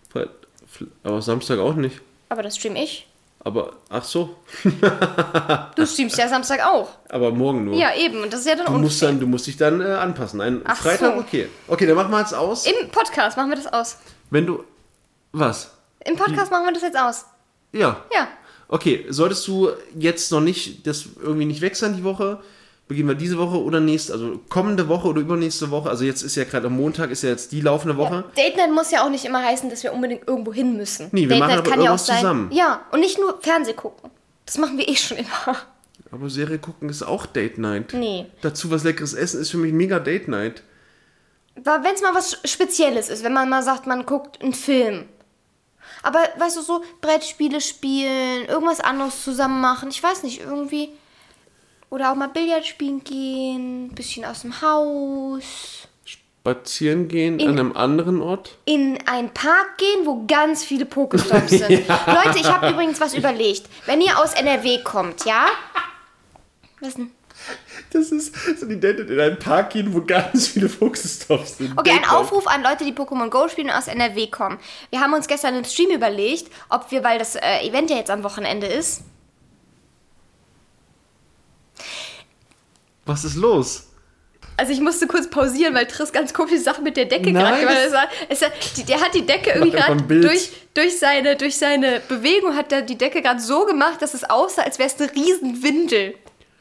[1.03, 2.01] Aber Samstag auch nicht.
[2.29, 3.08] Aber das stream ich.
[3.45, 4.37] Aber, ach so.
[5.77, 6.89] Du streamst ja Samstag auch.
[7.09, 7.75] Aber morgen nur.
[7.77, 8.23] Ja, eben.
[8.23, 9.09] Und das ist ja dann Du musst, unfair.
[9.11, 10.41] dann, du musst dich dann äh, anpassen.
[10.41, 11.21] Ein Ach Freitag, so.
[11.21, 11.49] okay.
[11.69, 12.67] Okay, dann machen wir jetzt aus.
[12.67, 13.99] Im Podcast machen wir das aus.
[14.31, 14.65] Wenn du.
[15.33, 15.71] Was?
[16.05, 17.27] Im Podcast machen wir das jetzt aus.
[17.73, 18.03] Ja.
[18.13, 18.29] Ja.
[18.67, 22.41] Okay, solltest du jetzt noch nicht, das irgendwie nicht weg sein die Woche,
[22.89, 26.35] beginnen wir diese Woche oder nächste, also kommende Woche oder übernächste Woche, also jetzt ist
[26.37, 28.25] ja gerade am Montag, ist ja jetzt die laufende Woche.
[28.37, 31.09] Date Night muss ja auch nicht immer heißen, dass wir unbedingt irgendwo hin müssen.
[31.13, 32.17] Nee, wir Date machen Night aber kann ja auch irgendwas sein.
[32.17, 32.51] zusammen.
[32.51, 34.11] Ja, und nicht nur Fernseh gucken.
[34.47, 35.57] Das machen wir eh schon immer.
[36.11, 37.93] Aber Serie gucken ist auch Date Night.
[37.93, 38.27] Nee.
[38.41, 40.63] Dazu was leckeres essen ist für mich mega Date Night.
[41.55, 45.05] Wenn es mal was Spezielles ist, wenn man mal sagt, man guckt einen Film.
[46.03, 50.91] Aber weißt du, so Brettspiele spielen, irgendwas anderes zusammen machen, ich weiß nicht, irgendwie.
[51.91, 55.89] Oder auch mal Billard spielen gehen, bisschen aus dem Haus.
[56.05, 58.57] Spazieren gehen In- an einem anderen Ort.
[58.67, 61.71] in einen Park gehen, wo ganz viele Pokestops sind.
[61.89, 63.69] Leute, ich habe übrigens was überlegt.
[63.87, 65.47] Wenn ihr aus NRW kommt, ja?
[66.81, 67.11] Was denn?
[67.93, 71.79] Das ist so die Date in einen Park gehen, wo ganz viele Fokustops sind.
[71.79, 72.05] Okay, ein.
[72.11, 74.59] Aufruf an Leute, die Pokémon Go spielen und aus NRW kommen.
[74.91, 78.11] Wir haben uns gestern im Stream überlegt, ob wir, weil das äh, Event ja jetzt
[78.11, 79.03] am Wochenende ist,
[83.09, 83.85] Was ist los?
[84.57, 87.77] Also ich musste kurz pausieren, weil Triss ganz komische Sachen mit der Decke gerade gemacht
[87.77, 87.87] hat.
[87.87, 92.01] Es war- es war- Der hat die Decke irgendwie gerade durch, durch, seine, durch seine
[92.09, 95.13] Bewegung hat er die Decke gerade so gemacht, dass es aussah, als wäre es eine
[95.15, 96.15] riesen Windel.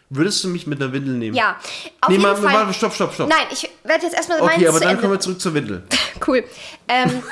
[0.10, 1.36] Würdest du mich mit einer Windel nehmen?
[1.36, 1.58] Ja,
[2.00, 2.54] auf Nee, jeden mal, Fall.
[2.54, 3.28] warte, stopp, stopp, stopp.
[3.30, 5.02] Nein, ich werde jetzt erstmal okay, meins aber dann Ende.
[5.02, 5.84] kommen wir zurück zur Windel.
[6.26, 6.44] Cool.
[6.88, 7.24] Ähm,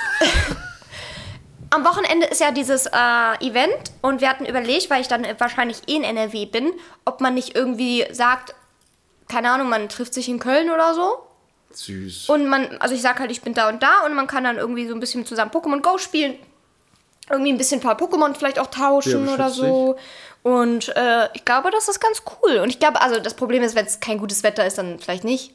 [1.70, 2.90] am Wochenende ist ja dieses äh,
[3.46, 6.72] Event und wir hatten überlegt, weil ich dann wahrscheinlich eh in NRW bin,
[7.04, 8.54] ob man nicht irgendwie sagt,
[9.28, 11.20] keine Ahnung, man trifft sich in Köln oder so.
[11.72, 12.30] Süß.
[12.30, 14.58] Und man, also ich sag halt, ich bin da und da und man kann dann
[14.58, 16.36] irgendwie so ein bisschen zusammen Pokémon Go spielen.
[17.30, 19.98] Irgendwie ein bisschen ein paar Pokémon vielleicht auch tauschen Ja, oder so.
[20.44, 22.58] Und äh, ich glaube, das ist ganz cool.
[22.58, 25.24] Und ich glaube, also das Problem ist, wenn es kein gutes Wetter ist, dann vielleicht
[25.24, 25.54] nicht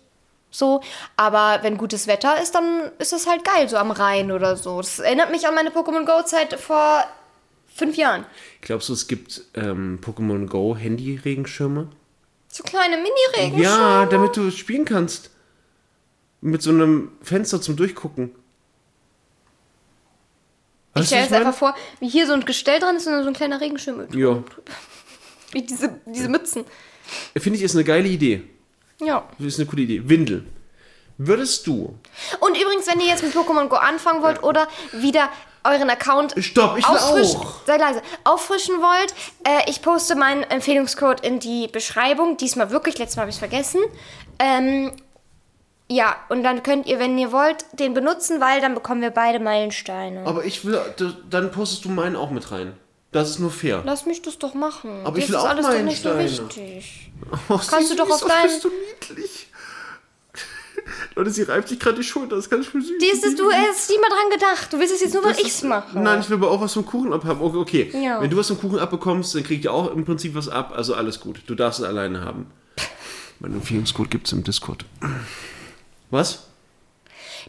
[0.51, 0.81] so.
[1.17, 4.79] Aber wenn gutes Wetter ist, dann ist es halt geil, so am Rhein oder so.
[4.79, 7.05] Das erinnert mich an meine Pokémon Go-Zeit vor
[7.73, 8.27] fünf Jahren.
[8.63, 11.89] Glaubst du, es gibt ähm, Pokémon Go Handy-Regenschirme?
[12.51, 13.63] So kleine Mini-Regenschirme.
[13.63, 15.31] Ja, damit du spielen kannst.
[16.41, 18.31] Mit so einem Fenster zum Durchgucken.
[20.95, 23.23] Ich Weißt du, stelle es einfach vor, wie hier so ein Gestell dran ist und
[23.23, 24.09] so ein kleiner Regenschirm.
[24.13, 24.43] Ja.
[25.53, 26.65] Wie diese, diese Mützen.
[27.37, 28.43] Finde ich, ist eine geile Idee.
[29.01, 29.29] Ja.
[29.41, 30.09] Ist eine coole Idee.
[30.09, 30.47] Windel.
[31.19, 31.99] Würdest du.
[32.39, 35.29] Und übrigens, wenn ihr jetzt mit Pokémon Go anfangen wollt oder wieder
[35.65, 37.55] euren Account Stopp, ich will auffrischen, auch.
[37.67, 39.15] sei leise, auffrischen wollt,
[39.47, 42.37] äh, ich poste meinen Empfehlungscode in die Beschreibung.
[42.37, 43.81] Diesmal wirklich, letztes Mal habe ich es vergessen.
[44.39, 44.93] Ähm,
[45.93, 49.41] Ja, und dann könnt ihr, wenn ihr wollt, den benutzen, weil dann bekommen wir beide
[49.41, 50.25] Meilensteine.
[50.25, 50.81] Aber ich will,
[51.29, 52.75] dann postest du meinen auch mit rein.
[53.11, 53.83] Das ist nur fair.
[53.85, 55.01] Lass mich das doch machen.
[55.05, 57.07] Aber Dir ich will ist auch alles doch nicht so wichtig.
[57.51, 59.49] Oh, Kannst du doch auf deinen- bist du niedlich.
[61.17, 62.99] Leute, sie reibt sich gerade die Schulter, das ist ganz schön süß.
[62.99, 64.73] Dir ist es, du hast niemand dran gedacht.
[64.73, 65.99] Du willst es jetzt nur, weil ich's ist- mache.
[65.99, 67.41] Nein, ich will aber auch was vom Kuchen abhaben.
[67.41, 67.57] Okay,
[67.89, 68.03] okay.
[68.05, 68.21] Ja.
[68.23, 70.73] wenn du was vom Kuchen abbekommst, dann kriegt ihr auch im Prinzip was ab.
[70.77, 71.41] Also alles gut.
[71.47, 72.47] Du darfst es alleine haben.
[73.41, 74.85] Mein Empfehlungscode gibt es im Discord.
[76.11, 76.47] Was?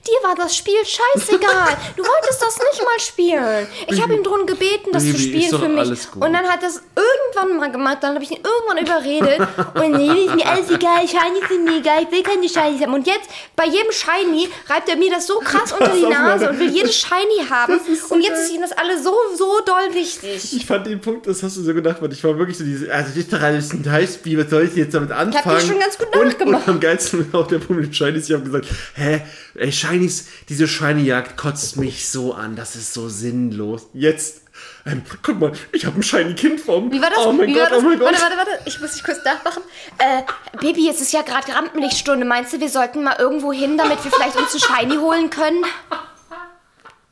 [0.08, 1.78] Dir war das Spiel scheißegal.
[1.96, 3.68] Du wolltest das nicht mal spielen.
[3.88, 6.00] Ich habe ihm darum gebeten, das Baby, zu ist spielen für mich.
[6.16, 7.98] Und dann hat er es irgendwann mal gemacht.
[8.02, 9.48] Dann habe ich ihn irgendwann überredet.
[9.76, 11.08] Und nee, ist mir alles egal.
[11.08, 12.04] Shiny sind mir egal.
[12.04, 12.94] Ich will keine Shinies haben.
[12.94, 16.60] Und jetzt, bei jedem Shiny, reibt er mir das so krass unter die Nase und
[16.60, 17.80] will jedes Shiny haben.
[17.92, 18.44] ist so Und jetzt geil.
[18.44, 20.54] ist ihm das alles so, so doll wichtig.
[20.56, 22.92] Ich fand den Punkt, das hast du so gedacht, weil ich war wirklich so diese,
[22.94, 25.60] also das ist doch alles ein Teilspiel, was soll ich jetzt damit anfangen?
[25.60, 26.68] dir schon ganz gut und, nachgemacht.
[26.68, 29.22] und am geilsten auch der Punkt mit Shinies, ich habe gesagt, hä,
[29.56, 33.88] ey, Shinies, diese Shiny-Jagd kotzt mich so an, das ist so sinnlos.
[33.94, 34.44] Jetzt,
[34.86, 36.92] ähm, guck mal, ich habe ein Shiny-Kind vor mir.
[36.92, 37.20] Wie war das?
[37.20, 37.80] Oh mein Wie Gott, war das?
[37.80, 38.08] oh mein Gott.
[38.14, 38.52] Warte, warte, warte.
[38.66, 39.64] Ich muss dich kurz nachmachen.
[39.98, 40.22] Äh,
[40.60, 42.26] Baby, jetzt ist ja gerade Rampenlichtstunde.
[42.26, 45.64] Meinst du, wir sollten mal irgendwo hin, damit wir vielleicht uns ein Shiny holen können?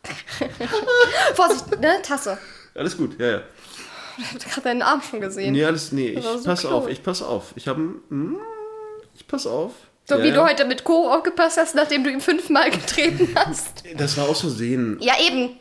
[1.35, 2.01] Vorsicht, ne?
[2.03, 2.37] Tasse.
[2.75, 3.41] Alles gut, ja, ja.
[4.17, 5.53] Ich hab gerade deinen Arm schon gesehen.
[5.53, 6.71] Nee, alles, nee, ich so pass cool.
[6.71, 7.53] auf, ich pass auf.
[7.55, 8.37] Ich habe, mm,
[9.15, 9.73] ich pass auf.
[10.09, 11.09] So Ja, wie du heute mit Co.
[11.13, 13.83] aufgepasst hast, nachdem du ihm fünfmal getreten hast.
[13.95, 14.97] Das war aus Versehen.
[14.99, 15.51] Ja, eben.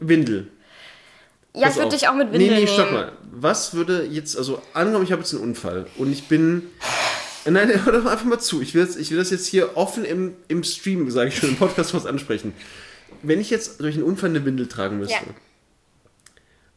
[0.00, 0.48] Windel.
[1.54, 3.12] Ja, Pass ich würde dich auch mit Windeln Nee, nee, stopp mal.
[3.30, 6.62] Was würde jetzt, also angenommen, ich habe jetzt einen Unfall und ich bin.
[7.48, 8.60] Nein, hör doch einfach mal zu.
[8.60, 11.50] Ich will das, ich will das jetzt hier offen im, im Stream, sage ich schon,
[11.50, 12.52] im Podcast was ansprechen.
[13.22, 15.20] Wenn ich jetzt durch einen Unfall eine Windel tragen müsste Ja.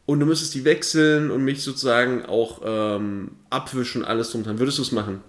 [0.06, 4.78] und du müsstest die wechseln und mich sozusagen auch ähm, abwischen, alles drum dran, würdest
[4.78, 5.22] du es machen?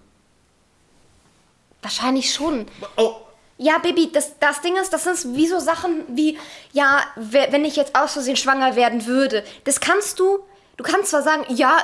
[1.81, 2.65] Wahrscheinlich schon.
[2.97, 3.13] Oh,
[3.57, 6.37] Ja, Baby, das, das Ding ist, das sind wie so Sachen wie,
[6.73, 9.43] ja, we- wenn ich jetzt aus Versehen schwanger werden würde.
[9.65, 10.39] Das kannst du,
[10.77, 11.77] du kannst zwar sagen, ja,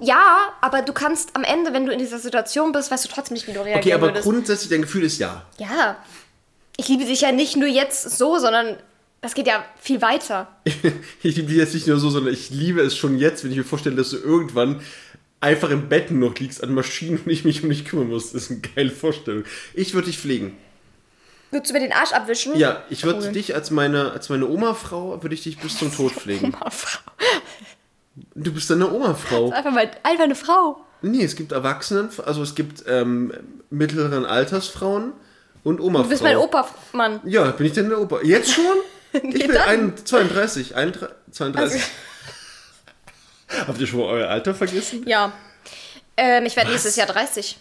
[0.00, 0.24] ja,
[0.62, 3.46] aber du kannst am Ende, wenn du in dieser Situation bist, weißt du trotzdem nicht,
[3.46, 4.24] wie du reagieren okay, aber würdest.
[4.24, 5.42] grundsätzlich dein Gefühl ist ja.
[5.58, 5.96] Ja,
[6.76, 8.76] ich liebe dich ja nicht nur jetzt so, sondern
[9.20, 10.48] das geht ja viel weiter.
[11.22, 13.56] Ich liebe dich jetzt nicht nur so, sondern ich liebe es schon jetzt, wenn ich
[13.58, 14.80] mir vorstelle, dass du irgendwann
[15.44, 18.32] einfach im Bett nur noch liegst an Maschinen und ich mich um dich kümmern muss.
[18.32, 19.44] Das ist eine geile Vorstellung.
[19.74, 20.56] Ich würde dich pflegen.
[21.50, 22.56] Würdest du mir den Arsch abwischen?
[22.56, 23.32] Ja, ich würde Cool.
[23.32, 26.54] dich als meine, als meine Oma-Frau, würde ich dich bis zum Tod pflegen.
[28.34, 29.50] Du bist eine Oma-Frau.
[29.50, 30.80] Einfach mal, einfach eine Frau.
[31.02, 33.32] Nee, es gibt Erwachsenen, also es gibt ähm,
[33.70, 35.12] mittleren Altersfrauen
[35.62, 36.02] und Oma-Frauen.
[36.04, 37.20] Du bist mein Opa-Mann.
[37.24, 38.20] Ja, bin ich denn der Opa?
[38.22, 38.64] Jetzt schon?
[39.12, 39.68] Ich Nee, bin dann.
[39.68, 41.62] ein, 32, 31, 32.
[41.80, 41.86] Also-
[43.66, 45.04] Habt ihr schon mal euer Alter vergessen?
[45.06, 45.32] Ja.
[46.16, 47.56] Ähm, ich werde nächstes Jahr 30.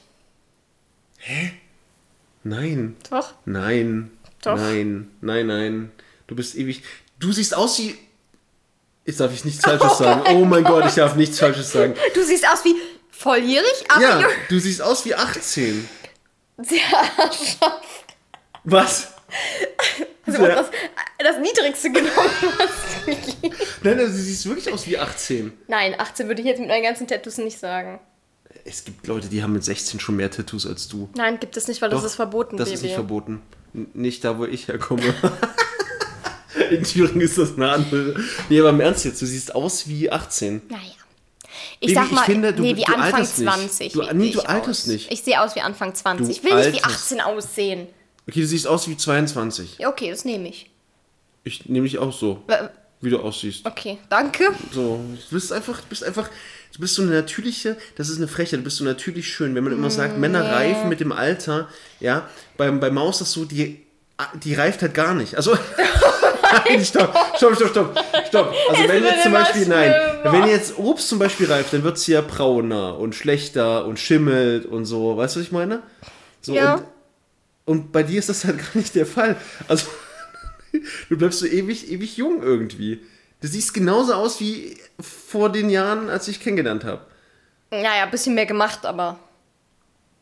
[2.44, 2.96] Nein.
[3.10, 3.34] Doch.
[3.46, 4.12] Nein.
[4.42, 4.58] Doch.
[4.58, 5.10] Nein.
[5.22, 5.92] Nein, nein.
[6.28, 6.84] Du bist ewig.
[7.20, 7.98] Du siehst aus wie.
[9.06, 10.22] Jetzt darf ich nichts Falsches sagen.
[10.36, 11.94] Oh mein Gott, ich darf nichts Falsches sagen.
[12.14, 12.76] Du siehst aus wie
[13.12, 15.90] volljährig, aber Ja, du siehst aus wie 18.
[16.58, 16.80] Sehr.
[18.64, 19.13] Was?
[20.26, 20.68] Also das,
[21.20, 22.12] das Niedrigste genommen,
[23.06, 23.54] geht.
[23.84, 25.52] Nein, also, du siehst wirklich aus wie 18.
[25.68, 28.00] Nein, 18 würde ich jetzt mit meinen ganzen Tattoos nicht sagen.
[28.66, 31.10] Es gibt Leute, die haben mit 16 schon mehr Tattoos als du.
[31.16, 32.76] Nein, gibt es nicht, weil das Doch, ist verboten, Das Baby.
[32.76, 33.42] ist nicht verboten.
[33.74, 35.14] N nicht da, wo ich herkomme.
[36.70, 38.16] In Thüringen ist das eine andere.
[38.48, 40.62] Nee, aber im Ernst jetzt, du siehst aus wie 18.
[40.70, 40.82] Naja.
[41.80, 43.52] Ich Baby, sag ich mal, finde, du- nee, wie Anfang alterst nicht.
[43.54, 43.94] 20.
[43.94, 44.88] Du- nee, ich du alterst aus.
[44.88, 45.12] nicht.
[45.12, 46.26] Ich sehe aus wie Anfang 20.
[46.28, 47.04] Du ich will nicht wie alterst.
[47.12, 47.88] 18 aussehen.
[48.28, 49.78] Okay, du siehst aus wie 22.
[49.80, 50.70] Ja, okay, das nehme ich.
[51.44, 52.70] Ich nehme dich auch so, Äh,
[53.02, 53.66] wie du aussiehst.
[53.66, 54.46] Okay, danke.
[54.72, 56.30] So, du bist einfach, du bist einfach,
[56.74, 59.54] du bist so eine natürliche, das ist eine Frechheit, du bist so natürlich schön.
[59.56, 61.68] Wenn man immer sagt, Männer reifen mit dem Alter,
[62.00, 63.86] ja, beim, bei Maus ist das so, die,
[64.42, 65.36] die reift halt gar nicht.
[65.36, 65.54] Also,
[66.66, 68.54] nein, stopp, stopp, stopp, stopp, stopp.
[68.70, 72.08] Also, wenn jetzt zum Beispiel, nein, wenn jetzt Obst zum Beispiel reift, dann wird es
[72.08, 75.18] ja brauner und schlechter und schimmelt und so.
[75.18, 75.82] Weißt du, was ich meine?
[76.42, 76.76] So, Ja.
[76.76, 76.84] und,
[77.66, 79.36] und bei dir ist das halt gar nicht der Fall.
[79.68, 79.88] Also,
[81.10, 83.02] du bleibst so ewig, ewig jung irgendwie.
[83.42, 87.06] Du siehst genauso aus wie vor den Jahren, als ich kennengelernt habe.
[87.72, 89.20] Naja, ein bisschen mehr gemacht, aber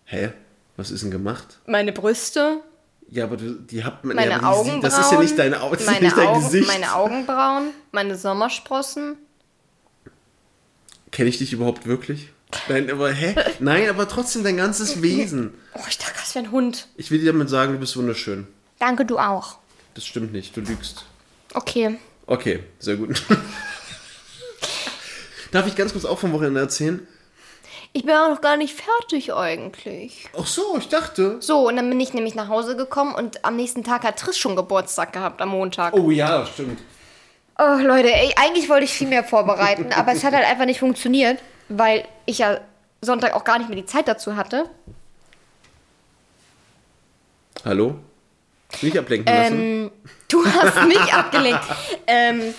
[0.05, 0.31] Hä?
[0.77, 1.59] Was ist denn gemacht?
[1.67, 2.61] meine Brüste,
[3.09, 4.15] Ja, aber du, die habt man.
[4.15, 4.81] meine ja, Augenbrauen.
[4.81, 6.67] Das ist ja nicht deine das meine, nicht dein Augen, Gesicht.
[6.67, 9.17] meine Augenbrauen, meine Sommersprossen.
[11.11, 12.29] Kenne ich dich überhaupt wirklich?
[12.67, 13.35] Nein, aber hä?
[13.59, 15.53] Nein, aber trotzdem dein ganzes Wesen.
[15.73, 16.87] Oh, ich dachte, das wäre ein Hund.
[16.95, 18.47] Ich will dir damit sagen, du bist wunderschön.
[18.79, 19.57] Danke, du auch.
[19.93, 21.05] Das stimmt nicht, du lügst.
[21.53, 21.97] Okay.
[22.25, 23.21] Okay, sehr gut.
[25.51, 27.05] Darf ich ganz kurz auch vom Wochenende erzählen?
[27.93, 30.29] Ich bin auch noch gar nicht fertig eigentlich.
[30.37, 31.37] Ach so, ich dachte.
[31.41, 34.37] So, und dann bin ich nämlich nach Hause gekommen und am nächsten Tag hat Triss
[34.37, 35.93] schon Geburtstag gehabt, am Montag.
[35.93, 36.79] Oh ja, stimmt.
[37.59, 40.79] Oh, Leute, ey, eigentlich wollte ich viel mehr vorbereiten, aber es hat halt einfach nicht
[40.79, 41.39] funktioniert,
[41.77, 42.59] weil ich ja
[43.01, 44.69] Sonntag auch gar nicht mehr die Zeit dazu hatte.
[47.65, 47.95] Hallo?
[48.81, 49.59] Nicht ablenken lassen.
[49.59, 49.91] Ähm,
[50.27, 51.63] du hast mich abgelenkt.
[52.07, 52.53] Ähm,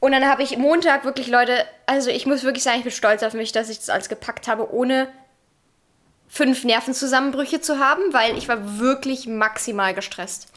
[0.00, 3.22] und dann habe ich Montag wirklich, Leute, also ich muss wirklich sagen, ich bin stolz
[3.22, 5.08] auf mich, dass ich das alles gepackt habe, ohne
[6.28, 10.48] fünf Nervenzusammenbrüche zu haben, weil ich war wirklich maximal gestresst.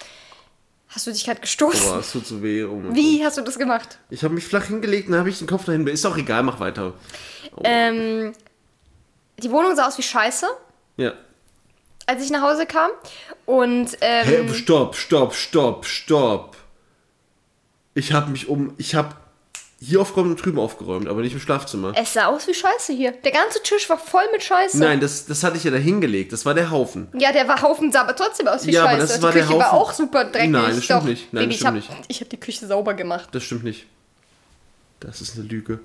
[0.87, 1.89] Hast du dich gerade gestoßen?
[1.89, 2.63] Boah, es tut so weh.
[2.63, 3.97] Oh mein Wie hast du das gemacht?
[4.11, 5.87] Ich habe mich flach hingelegt und dann habe ich den Kopf dahin.
[5.87, 6.93] Ist auch egal, mach weiter.
[7.63, 8.33] Ähm,
[9.41, 10.45] die Wohnung sah aus wie Scheiße,
[10.97, 11.13] Ja.
[12.05, 12.89] als ich nach Hause kam.
[13.45, 16.55] Und ähm, Hey, stopp, stopp, stopp, stopp.
[17.95, 18.73] Ich habe mich um.
[18.77, 19.15] Ich habe
[19.79, 21.91] hier aufgeräumt und drüben aufgeräumt, aber nicht im Schlafzimmer.
[21.97, 23.11] es sah aus wie Scheiße hier.
[23.11, 24.79] Der ganze Tisch war voll mit Scheiße.
[24.79, 26.31] Nein, das, das hatte ich ja da hingelegt.
[26.31, 27.09] Das war der Haufen.
[27.17, 29.01] Ja, der war Haufen, sah aber trotzdem aus wie Ja, aber Scheiße.
[29.07, 29.79] das die war der Küche war Haufen.
[29.79, 30.49] auch super dreckig.
[30.51, 31.33] Nein, das stimmt Doch, nicht.
[31.33, 32.05] Nein, Baby, das stimmt ich hab, nicht.
[32.11, 33.27] Ich habe die Küche sauber gemacht.
[33.33, 33.85] Das stimmt nicht.
[35.01, 35.81] Das ist eine Lüge.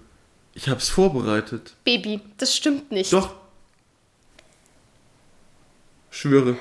[0.58, 1.74] Ich habe es vorbereitet.
[1.84, 3.12] Baby, das stimmt nicht.
[3.12, 3.32] Doch.
[6.10, 6.56] Schwöre.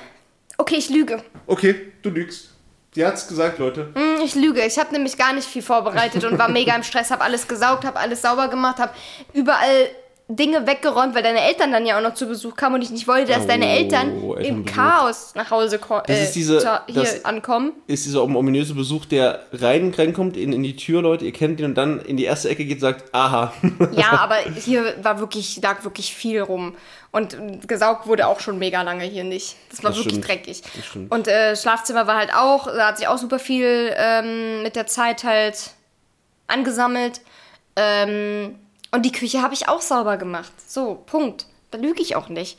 [0.56, 1.20] Okay, ich lüge.
[1.48, 2.50] Okay, du lügst.
[2.94, 3.90] Sie hat's gesagt, Leute.
[3.96, 4.64] Hm, Ich lüge.
[4.64, 7.84] Ich habe nämlich gar nicht viel vorbereitet und war mega im Stress, habe alles gesaugt,
[7.84, 8.94] habe alles sauber gemacht, habe
[9.32, 9.88] überall
[10.30, 13.08] Dinge weggeräumt, weil deine Eltern dann ja auch noch zu Besuch kamen und ich nicht
[13.08, 14.64] wollte, dass Oh, deine Eltern im.
[14.66, 17.72] Chaos nach Hause ko- Das äh, ist diese- hier das- ankommen.
[17.86, 21.64] Ist dieser ominöse Besuch, der rein, reinkommt in, in die Tür, Leute, ihr kennt ihn,
[21.64, 23.54] und dann in die erste Ecke geht und sagt, aha.
[23.92, 26.74] Ja, aber hier war wirklich, lag wirklich viel rum.
[27.10, 29.56] Und gesaugt wurde auch schon mega lange hier nicht.
[29.70, 30.28] Das war Das wirklich stimmt.
[30.28, 30.62] dreckig.
[31.08, 34.86] Und äh, Schlafzimmer war halt auch, da hat sich auch super viel ähm, mit der
[34.86, 35.70] Zeit halt
[36.48, 37.22] angesammelt.
[37.76, 38.56] Ähm,
[38.90, 40.52] und die Küche habe ich auch sauber gemacht.
[40.66, 41.46] So, Punkt.
[41.70, 42.58] Da lüge ich auch nicht.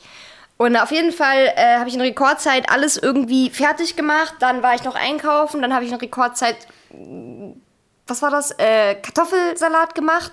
[0.56, 4.34] Und auf jeden Fall äh, habe ich in Rekordzeit alles irgendwie fertig gemacht.
[4.40, 5.62] Dann war ich noch einkaufen.
[5.62, 6.56] Dann habe ich in Rekordzeit,
[6.90, 7.54] mh,
[8.06, 8.52] was war das?
[8.58, 10.32] Äh, Kartoffelsalat gemacht.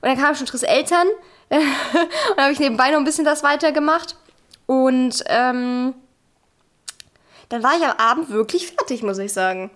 [0.00, 1.06] Und dann kamen schon Triss Eltern.
[1.48, 1.62] und
[2.36, 4.16] dann habe ich nebenbei noch ein bisschen das weitergemacht.
[4.66, 5.94] Und ähm,
[7.48, 9.70] dann war ich am Abend wirklich fertig, muss ich sagen.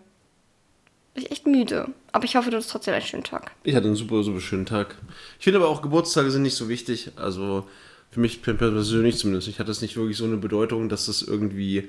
[1.14, 1.88] Bin ich echt müde.
[2.12, 3.52] Aber ich hoffe, du hast trotzdem einen schönen Tag.
[3.64, 4.96] Ich hatte einen super, super schönen Tag.
[5.38, 7.12] Ich finde aber auch, Geburtstage sind nicht so wichtig.
[7.16, 7.66] Also
[8.10, 9.48] für mich persönlich zumindest.
[9.48, 11.88] Ich hatte es nicht wirklich so eine Bedeutung, dass das irgendwie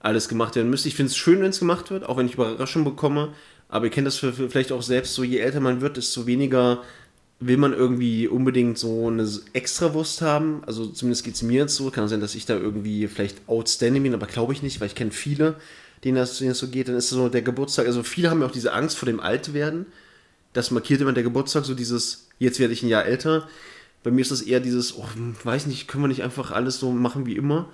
[0.00, 0.88] alles gemacht werden müsste.
[0.88, 3.32] Ich finde es schön, wenn es gemacht wird, auch wenn ich Überraschungen bekomme.
[3.68, 6.82] Aber ihr kennt das vielleicht auch selbst so, je älter man wird, desto weniger
[7.40, 10.62] will man irgendwie unbedingt so eine Extrawurst haben.
[10.66, 11.90] Also zumindest geht es mir jetzt so.
[11.90, 14.94] Kann sein, dass ich da irgendwie vielleicht outstanding bin, aber glaube ich nicht, weil ich
[14.94, 15.56] kenne viele,
[16.02, 16.88] denen das, denen das so geht.
[16.88, 19.86] Dann ist so der Geburtstag, also viele haben ja auch diese Angst vor dem Altwerden
[20.54, 23.46] das markiert immer der Geburtstag, so dieses, jetzt werde ich ein Jahr älter.
[24.02, 25.06] Bei mir ist das eher dieses, oh,
[25.42, 27.68] weiß nicht, können wir nicht einfach alles so machen wie immer?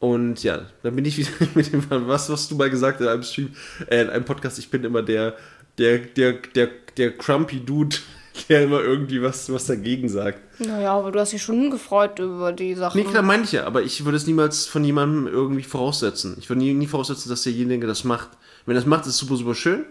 [0.00, 3.22] Und ja, dann bin ich wieder mit dem, was hast du mal gesagt in einem
[3.22, 3.54] Stream,
[3.86, 5.36] äh, in einem Podcast, ich bin immer der,
[5.78, 7.96] der, der, der, der crumpy Dude,
[8.48, 10.60] der immer irgendwie was, was dagegen sagt.
[10.60, 13.00] Naja, aber du hast dich schon gefreut über die Sachen.
[13.00, 16.36] Nee, klar, meine ich ja, aber ich würde es niemals von jemandem irgendwie voraussetzen.
[16.38, 18.30] Ich würde nie, nie voraussetzen, dass derjenige das macht.
[18.66, 19.84] Wenn er das macht, ist es super, super schön.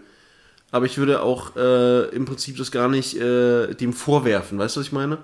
[0.70, 4.58] Aber ich würde auch äh, im Prinzip das gar nicht äh, dem vorwerfen.
[4.58, 5.18] Weißt du, was ich meine?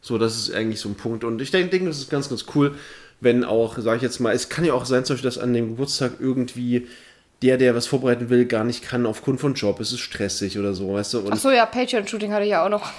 [0.00, 1.24] So, das ist eigentlich so ein Punkt.
[1.24, 2.74] Und ich denke, das ist ganz, ganz cool,
[3.20, 5.52] wenn auch, sage ich jetzt mal, es kann ja auch sein, zum Beispiel, dass an
[5.52, 6.86] dem Geburtstag irgendwie
[7.42, 9.80] der, der was vorbereiten will, gar nicht kann aufgrund von Job.
[9.80, 11.18] Es ist stressig oder so, weißt du?
[11.20, 12.90] Und Ach so, ja, Patreon-Shooting hatte ich ja auch noch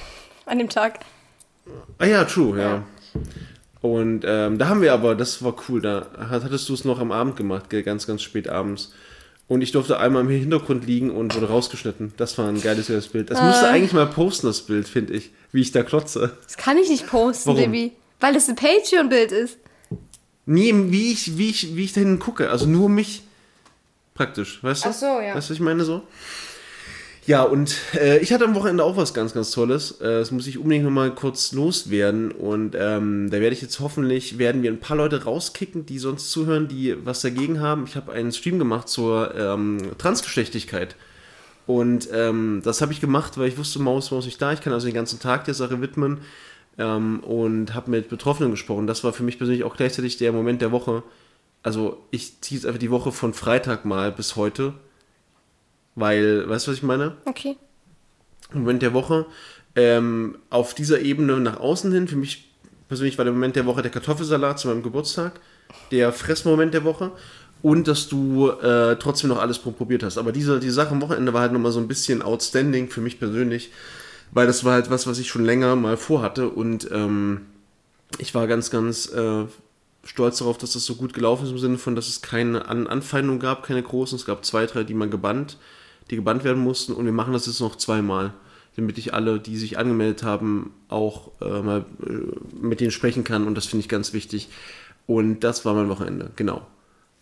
[0.45, 0.99] an dem Tag.
[1.97, 2.83] Ah ja, true, ja.
[3.81, 6.99] Und ähm, da haben wir aber, das war cool, da hat- hattest du es noch
[6.99, 8.93] am Abend gemacht, gell, ganz, ganz spät abends.
[9.47, 12.13] Und ich durfte einmal im Hintergrund liegen und wurde rausgeschnitten.
[12.17, 13.31] Das war ein geiles geiles Bild.
[13.31, 15.31] Das musste eigentlich mal posten, das Bild, finde ich.
[15.51, 16.37] Wie ich da klotze.
[16.45, 17.59] Das kann ich nicht posten, Warum?
[17.71, 17.93] Baby.
[18.19, 19.57] Weil das ein Patreon-Bild ist.
[20.45, 22.51] Nee, wie ich, wie ich, wie ich da hinten gucke.
[22.51, 23.23] Also nur mich
[24.19, 24.89] praktisch, weißt du?
[24.89, 25.33] Ach so, ja.
[25.33, 26.03] Weißt du, was ich meine so?
[27.25, 30.01] Ja, und äh, ich hatte am Wochenende auch was ganz, ganz Tolles.
[30.01, 32.31] Äh, das muss ich unbedingt nochmal kurz loswerden.
[32.31, 36.31] Und ähm, da werde ich jetzt hoffentlich, werden wir ein paar Leute rauskicken, die sonst
[36.31, 37.85] zuhören, die was dagegen haben.
[37.85, 40.97] Ich habe einen Stream gemacht zur ähm, Transgeschlechtlichkeit.
[41.65, 44.51] Und ähm, das habe ich gemacht, weil ich wusste, Maus, Maus nicht da.
[44.51, 46.17] Ich kann also den ganzen Tag der Sache widmen.
[46.77, 48.85] Ähm, und habe mit Betroffenen gesprochen.
[48.85, 51.03] Das war für mich persönlich auch gleichzeitig der Moment der Woche.
[51.69, 54.73] Also ich ziehe jetzt einfach die Woche von Freitag mal bis heute.
[55.93, 57.15] Weil, weißt du, was ich meine?
[57.25, 57.57] Okay.
[58.51, 59.27] Moment der Woche.
[59.75, 62.51] Ähm, auf dieser Ebene nach außen hin, für mich
[62.87, 65.41] persönlich war der Moment der Woche der Kartoffelsalat zu meinem Geburtstag,
[65.91, 67.11] der Fressmoment der Woche
[67.61, 70.17] und dass du äh, trotzdem noch alles probiert hast.
[70.17, 73.19] Aber diese, die Sache am Wochenende war halt nochmal so ein bisschen outstanding für mich
[73.19, 73.69] persönlich,
[74.31, 77.41] weil das war halt was, was ich schon länger mal vorhatte und ähm,
[78.17, 79.45] ich war ganz, ganz äh,
[80.03, 82.87] stolz darauf, dass das so gut gelaufen ist, im Sinne von, dass es keine An
[82.87, 84.17] Anfeindungen gab, keine großen.
[84.17, 85.57] Es gab zwei, drei, die man gebannt,
[86.09, 88.33] die gebannt werden mussten und wir machen das jetzt noch zweimal,
[88.75, 92.11] damit ich alle, die sich angemeldet haben, auch äh, mal äh,
[92.61, 94.49] mit denen sprechen kann und das finde ich ganz wichtig.
[95.05, 96.65] Und das war mein Wochenende, genau.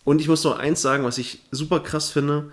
[0.04, 2.52] Und ich muss noch eins sagen, was ich super krass finde,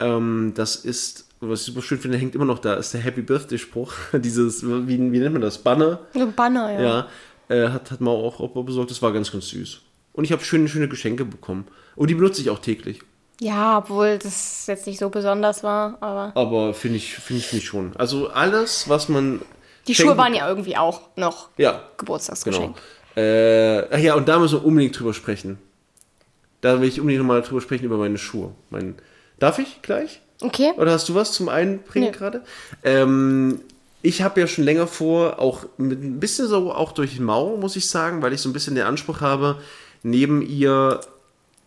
[0.00, 3.22] ähm, das ist, was ich super schön finde, hängt immer noch da, ist der Happy
[3.22, 3.92] Birthday Spruch.
[4.12, 5.58] Dieses, wie, wie nennt man das?
[5.58, 6.00] Banner?
[6.36, 6.80] Banner, ja.
[6.80, 7.08] Ja,
[7.52, 8.90] äh, hat, hat man auch, auch besorgt.
[8.90, 9.80] Das war ganz, ganz süß.
[10.12, 11.66] Und ich habe schöne, schöne Geschenke bekommen.
[11.96, 13.00] Und die benutze ich auch täglich.
[13.40, 16.32] Ja, obwohl das jetzt nicht so besonders war, aber.
[16.34, 17.96] Aber finde ich, finde ich, finde ich schon.
[17.96, 19.40] Also alles, was man.
[19.88, 22.76] Die Schuhe waren ja irgendwie auch noch Ja, Geburtstagsgeschenk.
[22.76, 23.26] genau.
[23.26, 25.58] Äh, ach ja, und da müssen wir unbedingt drüber sprechen.
[26.60, 28.54] Da will ich unbedingt nochmal drüber sprechen, über meine Schuhe.
[28.70, 28.94] Mein,
[29.40, 30.20] darf ich gleich?
[30.40, 30.72] Okay.
[30.76, 32.16] Oder hast du was zum Einbringen Nee.
[32.16, 32.42] gerade?
[32.84, 33.60] Ähm,
[34.02, 37.76] ich habe ja schon länger vor, auch mit ein bisschen so auch durch Mau, muss
[37.76, 39.58] ich sagen, weil ich so ein bisschen den Anspruch habe,
[40.02, 41.00] neben ihr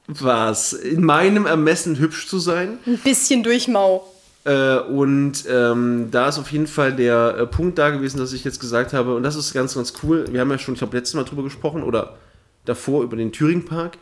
[0.07, 2.77] was in meinem Ermessen hübsch zu sein.
[2.85, 4.05] Ein bisschen durchmau.
[4.43, 8.43] Äh, und ähm, da ist auf jeden Fall der äh, Punkt da gewesen, dass ich
[8.43, 10.25] jetzt gesagt habe, und das ist ganz, ganz cool.
[10.29, 12.17] Wir haben ja schon, ich glaube, letztes Mal drüber gesprochen oder
[12.65, 13.97] davor über den Thüringen-Park.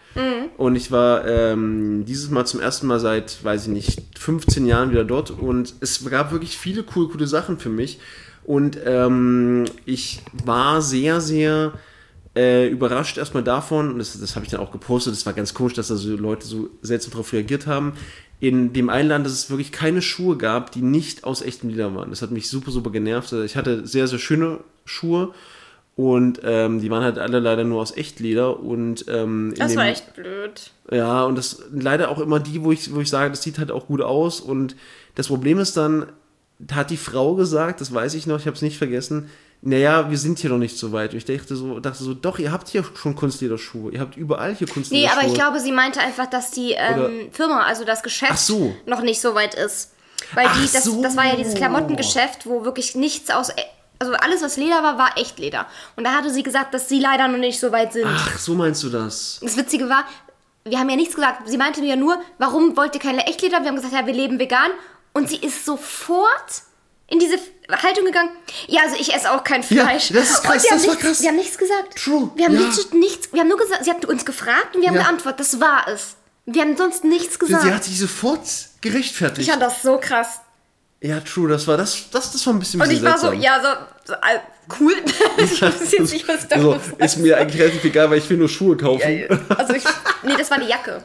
[0.57, 4.91] Und ich war ähm, dieses Mal zum ersten Mal seit, weiß ich nicht, 15 Jahren
[4.91, 5.31] wieder dort.
[5.31, 7.99] Und es gab wirklich viele coole, coole Sachen für mich.
[8.45, 11.73] Und ähm, ich war sehr, sehr
[12.35, 15.53] äh, überrascht erstmal davon, und das, das habe ich dann auch gepostet, das war ganz
[15.53, 17.93] komisch, dass da so Leute so seltsam darauf reagiert haben,
[18.39, 21.95] in dem einen Land, dass es wirklich keine Schuhe gab, die nicht aus echtem Leder
[21.95, 22.09] waren.
[22.09, 23.31] Das hat mich super, super genervt.
[23.31, 25.29] Ich hatte sehr, sehr schöne Schuhe
[25.95, 29.77] und ähm, die waren halt alle leider nur aus Echtleder und ähm, in Das dem,
[29.77, 30.71] war echt blöd.
[30.91, 33.71] ja, und das leider auch immer die, wo ich, wo ich sage, das sieht halt
[33.71, 34.41] auch gut aus.
[34.41, 34.75] Und
[35.15, 36.07] das Problem ist dann, da
[36.71, 39.29] hat die Frau gesagt, das weiß ich noch, ich habe es nicht vergessen,
[39.65, 41.13] naja, wir sind hier noch nicht so weit.
[41.13, 43.93] Und ich dachte so, dachte so, doch, ihr habt hier schon Kunstlederschuhe.
[43.93, 45.17] Ihr habt überall hier Nee, Kunstlederschuhe.
[45.17, 48.75] aber ich glaube, sie meinte einfach, dass die ähm, Firma, also das Geschäft, so.
[48.85, 49.93] noch nicht so weit ist.
[50.33, 51.01] Weil die, das, so.
[51.01, 53.51] das war ja dieses Klamottengeschäft, wo wirklich nichts aus.
[53.99, 55.65] Also alles, was Leder war, war echt Leder.
[55.95, 58.05] Und da hatte sie gesagt, dass sie leider noch nicht so weit sind.
[58.07, 59.39] Ach, so meinst du das?
[59.41, 60.03] Das Witzige war,
[60.65, 61.47] wir haben ja nichts gesagt.
[61.47, 63.61] Sie meinte ja nur, warum wollt ihr keine Echtleder?
[63.61, 64.71] Wir haben gesagt, ja, wir leben vegan.
[65.13, 66.63] Und sie ist sofort
[67.07, 67.37] in diese
[67.69, 68.31] Haltung gegangen.
[68.67, 70.09] Ja, also ich esse auch kein Ja, Fleisch.
[70.09, 71.21] das ist krass, und wir haben das war nichts, krass.
[71.21, 71.95] Wir haben nichts gesagt.
[72.03, 72.59] True, Wir haben ja.
[72.61, 75.03] nichts, nichts, wir haben nur gesagt, sie hat uns gefragt und wir haben Ja.
[75.03, 75.39] geantwortet.
[75.41, 76.15] Das war es.
[76.45, 77.63] Wir haben sonst nichts gesagt.
[77.63, 78.41] Sie hat sich sofort
[78.81, 79.47] gerechtfertigt.
[79.47, 80.39] ich fand das so krass.
[81.01, 83.41] ja, true, das war das, das, das war ein bisschen, Und ich war so, seltsam.
[83.41, 83.67] ja, so,
[84.05, 84.39] so äh,
[84.79, 84.93] cool.
[85.37, 88.37] ich weiß jetzt nicht, was da Also, ist mir eigentlich relativ egal, weil ich will
[88.37, 89.47] nur Schuhe kaufen.
[89.49, 89.83] Also ich,
[90.23, 91.03] nee, das war die Jacke.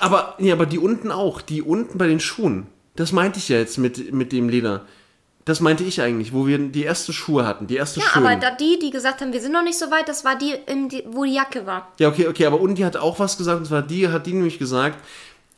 [0.00, 1.40] Aber, nee, aber die unten auch.
[1.40, 2.66] Die unten bei den Schuhen.
[2.96, 4.84] Das meinte ich ja jetzt mit, mit dem Leder.
[5.44, 7.66] Das meinte ich eigentlich, wo wir die erste Schuhe hatten.
[7.66, 8.26] Die erste Ja, schön.
[8.26, 10.54] aber da die, die gesagt haben, wir sind noch nicht so weit, das war die
[11.06, 11.88] wo die Jacke war.
[11.98, 14.58] Ja, okay, okay, aber Undi hat auch was gesagt, und zwar die hat die nämlich
[14.58, 14.98] gesagt,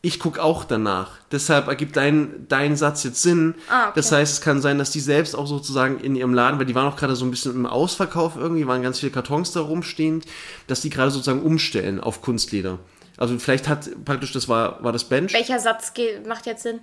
[0.03, 1.13] ich gucke auch danach.
[1.33, 3.55] Deshalb ergibt dein, dein Satz jetzt Sinn.
[3.69, 3.93] Ah, okay.
[3.97, 6.75] Das heißt, es kann sein, dass die selbst auch sozusagen in ihrem Laden, weil die
[6.75, 10.25] waren auch gerade so ein bisschen im Ausverkauf irgendwie, waren ganz viele Kartons da rumstehend,
[10.69, 12.79] dass die gerade sozusagen umstellen auf Kunstleder.
[13.21, 15.33] Also vielleicht hat praktisch, das war, war das Bench.
[15.33, 15.93] Welcher Satz
[16.27, 16.81] macht jetzt Sinn?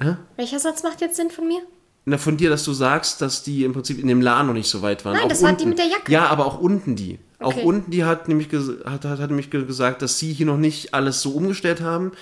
[0.00, 0.16] Hä?
[0.36, 1.60] Welcher Satz macht jetzt Sinn von mir?
[2.04, 4.68] Na, von dir, dass du sagst, dass die im Prinzip in dem Laden noch nicht
[4.68, 5.14] so weit waren.
[5.14, 5.62] Nein, Auch das war unten.
[5.62, 6.10] die mit der Jacke.
[6.10, 7.18] Ja, aber auch unten die.
[7.38, 7.62] Auch Okay.
[7.64, 8.48] unten die hat nämlich,
[8.84, 12.12] hat, hat, hat nämlich ge- gesagt, dass sie hier noch nicht alles so umgestellt haben.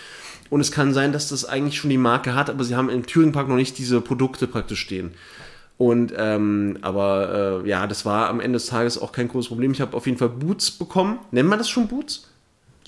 [0.51, 3.07] Und es kann sein, dass das eigentlich schon die Marke hat, aber sie haben im
[3.07, 5.13] Thüringen-Park noch nicht diese Produkte praktisch stehen.
[5.79, 9.73] Und, ähm, aber äh, ja, das war am Ende des Tages auch kein großes Problem.
[9.73, 11.21] Ich habe auf jeden Fall Boots bekommen.
[11.31, 12.27] Nennt man das schon Boots?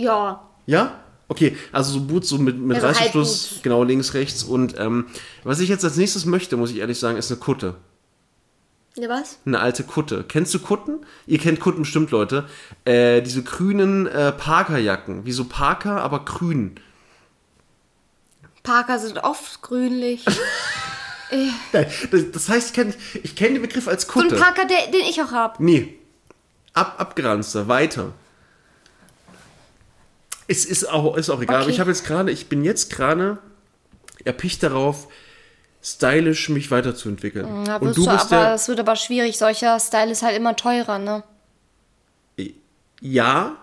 [0.03, 0.49] Ja.
[0.67, 0.99] Ja?
[1.29, 4.43] Okay, also so Boots so mit, mit Ja, so Reißverschluss, genau links, rechts.
[4.43, 5.07] Und ähm,
[5.45, 7.75] was ich jetzt als nächstes möchte, muss ich ehrlich sagen, ist eine Kutte.
[8.97, 9.39] Ja, was?
[9.47, 10.25] Eine alte Kutte.
[10.29, 10.99] Kennst du Kutten?
[11.27, 12.47] Ihr kennt Kutten bestimmt, Leute.
[12.85, 15.25] Äh, diese grünen äh, Parkerjacken.
[15.25, 16.75] Wie so Parker, aber grün.
[18.63, 20.25] Parker sind oft grünlich.
[21.73, 22.95] Nein, Das, das heißt, ich kenne
[23.35, 24.37] kenn den Begriff als so ein Kutte.
[24.37, 25.61] Parker, der, den ich auch hab.
[25.61, 25.95] nee.
[26.75, 28.13] Ab, abgeranzter, weiter.
[30.49, 31.57] Es ist auch, ist auch egal.
[31.57, 31.73] Aber Okay.
[31.75, 33.39] ich habe jetzt gerade, ich bin jetzt gerade
[34.25, 35.09] erpicht darauf,
[35.83, 37.67] stylisch mich weiterzuentwickeln.
[37.67, 39.39] Ja, Und wirst du du, bist aber es wird aber schwierig.
[39.39, 41.25] Solcher Style ist halt immer teurer, ne?
[43.01, 43.57] ja,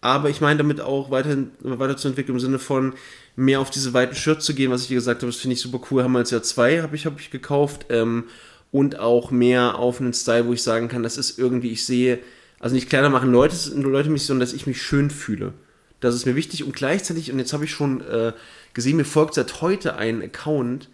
[0.00, 2.94] aber ich meine damit auch weiterhin, weiterzuentwickeln im Sinne von
[3.34, 5.60] mehr auf diese weiten Shirts zu gehen, was ich dir gesagt habe, das finde ich
[5.60, 6.02] super cool.
[6.02, 7.86] Haben wir jetzt ja zwei, habe ich, hab ich gekauft.
[7.90, 8.24] Ähm,
[8.72, 12.18] und auch mehr auf einen Style, wo ich sagen kann, das ist irgendwie, ich sehe,
[12.60, 15.52] also nicht kleiner machen Leute, Leute mich, sondern dass ich mich schön fühle.
[16.00, 18.32] Das ist mir wichtig und gleichzeitig, und jetzt habe ich schon äh,
[18.74, 20.90] gesehen, mir folgt seit heute ein Account,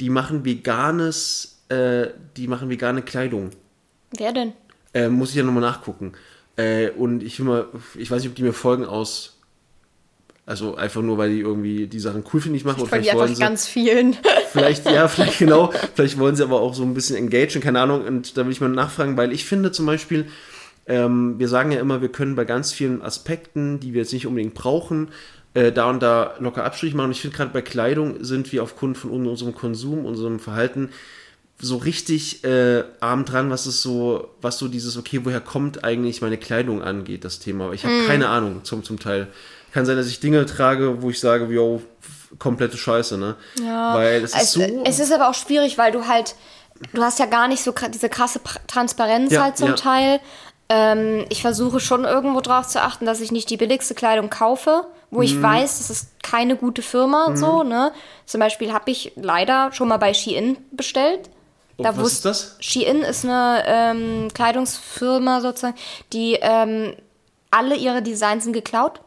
[0.00, 3.50] die machen veganes, äh, die machen vegane Kleidung.
[4.16, 4.52] Wer denn?
[4.94, 6.12] Äh, muss ich ja nochmal nachgucken.
[6.56, 9.34] Äh, und ich will mal, ich weiß nicht, ob die mir folgen aus.
[10.46, 12.78] Also einfach nur, weil die irgendwie die Sachen cool finde ich machen.
[12.78, 13.40] Von vielleicht wollen sie.
[13.40, 14.16] ganz vielen.
[14.52, 15.70] Vielleicht, ja, vielleicht genau.
[15.94, 18.06] Vielleicht wollen sie aber auch so ein bisschen engagieren, keine Ahnung.
[18.06, 20.24] Und da will ich mal nachfragen, weil ich finde zum Beispiel,
[20.88, 24.26] ähm, wir sagen ja immer, wir können bei ganz vielen Aspekten, die wir jetzt nicht
[24.26, 25.08] unbedingt brauchen,
[25.54, 27.06] äh, da und da locker Abstriche machen.
[27.06, 30.90] Und ich finde gerade bei Kleidung sind wir aufgrund von un- unserem Konsum, unserem Verhalten
[31.60, 36.22] so richtig äh, arm dran, was es so, was so dieses, okay, woher kommt eigentlich
[36.22, 37.64] meine Kleidung angeht, das Thema.
[37.64, 39.26] Aber ich habe keine Ahnung zum, zum Teil.
[39.72, 41.82] Kann sein, dass ich Dinge trage, wo ich sage, yo,
[42.38, 43.34] komplette Scheiße, ne?
[43.60, 44.82] Ja, Weil es ist es, so.
[44.84, 46.36] es ist aber auch schwierig, weil du halt,
[46.94, 49.74] du hast ja gar nicht so diese krasse Transparenz Ja, halt zum ja.
[49.74, 50.20] Teil.
[50.68, 54.86] Ähm, ich versuche schon irgendwo drauf zu achten, dass ich nicht die billigste Kleidung kaufe,
[55.10, 55.24] wo Mhm.
[55.24, 57.92] ich weiß, das ist keine gute Firma, so, ne?
[58.26, 61.30] Zum Beispiel habe ich leider schon mal bei Shein bestellt.
[61.78, 62.56] Oh, was wus- ist das?
[62.60, 65.76] Shein ist eine ähm, Kleidungsfirma sozusagen,
[66.12, 66.94] die ähm,
[67.50, 69.00] alle ihre Designs sind geklaut.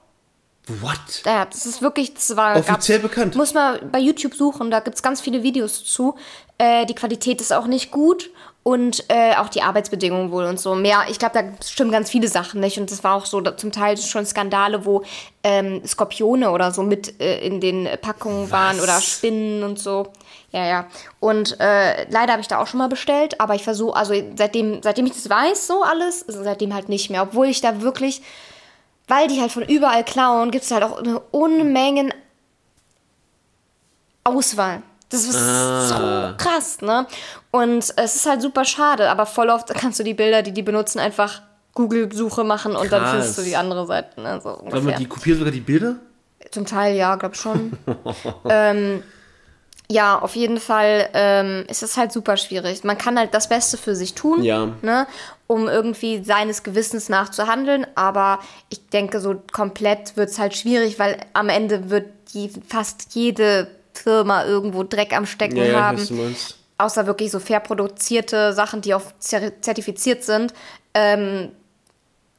[0.67, 1.23] What?
[1.25, 3.35] Ja, das ist wirklich, das war Offiziell bekannt?
[3.35, 6.15] Muss man bei YouTube suchen, da gibt es ganz viele Videos zu.
[6.57, 8.29] Äh, die Qualität ist auch nicht gut
[8.63, 10.75] und äh, auch die Arbeitsbedingungen wohl und so.
[10.75, 13.57] Mehr, ich glaube, da stimmen ganz viele Sachen nicht und das war auch so da,
[13.57, 15.03] zum Teil schon Skandale, wo
[15.43, 20.07] ähm, Skorpione oder so mit äh, in den Packungen waren oder Spinnen und so.
[20.51, 20.87] Ja, ja.
[21.19, 24.83] Und äh, leider habe ich da auch schon mal bestellt, aber ich versuche, also seitdem,
[24.83, 27.23] seitdem ich das weiß, so alles, seitdem halt nicht mehr.
[27.23, 28.21] Obwohl ich da wirklich
[29.11, 32.13] weil die halt von überall klauen, gibt es halt auch eine Unmengen
[34.23, 34.83] Auswahl.
[35.11, 35.81] Das ist Ah.
[35.87, 37.05] so krass, ne?
[37.51, 40.63] Und es ist halt super schade, aber voll oft kannst du die Bilder, die die
[40.63, 41.41] benutzen, einfach
[41.73, 43.11] Google-Suche machen und dann Krass.
[43.11, 44.19] findest du die andere Seite.
[44.21, 44.39] Ne?
[44.41, 44.97] So Warte mal, ungefähr.
[44.97, 45.95] die kopieren sogar die Bilder?
[46.51, 47.77] Zum Teil ja, glaub schon.
[48.49, 49.03] ähm,
[49.89, 52.83] ja, auf jeden Fall ähm, ist es halt super schwierig.
[52.85, 54.69] Man kann halt das Beste für sich tun, Ja.
[54.81, 55.05] ne,
[55.47, 57.85] um irgendwie seines Gewissens nach zu handeln.
[57.95, 58.39] Aber
[58.69, 63.67] ich denke, so komplett wird es halt schwierig, weil am Ende wird die, fast jede
[64.03, 65.97] Firma irgendwo Dreck am Stecken Ja, haben.
[65.97, 66.57] weiß, was du meinst.
[66.77, 70.53] Außer wirklich so fair produzierte Sachen, die auch zer- zertifiziert sind.
[70.93, 71.51] Ähm,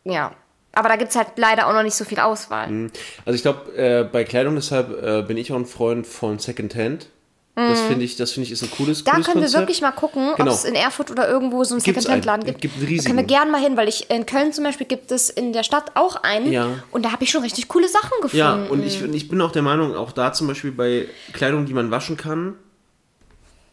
[0.04, 0.32] ja.
[0.74, 2.90] Aber da gibt es halt leider auch noch nicht so viel Auswahl.
[3.26, 7.08] Also ich glaube, äh, bei Kleidung deshalb äh, bin ich auch ein Freund von Secondhand.
[7.54, 9.04] Das finde ich, das finde ich ist ein cooles, Mhm.
[9.04, 9.60] Da cooles können wir Konzept.
[9.62, 10.50] wirklich mal gucken, Genau.
[10.52, 12.62] ob es in Erfurt oder irgendwo so einen Secondhand-Laden gibt.
[12.62, 15.12] Gibt einen da können wir gerne mal hin, weil ich in Köln zum Beispiel gibt
[15.12, 16.50] es in der Stadt auch einen.
[16.50, 16.68] Ja.
[16.92, 18.36] Und da habe ich schon richtig coole Sachen gefunden.
[18.38, 21.74] Ja, und ich, ich bin auch der Meinung, auch da zum Beispiel bei Kleidung, die
[21.74, 22.54] man waschen kann,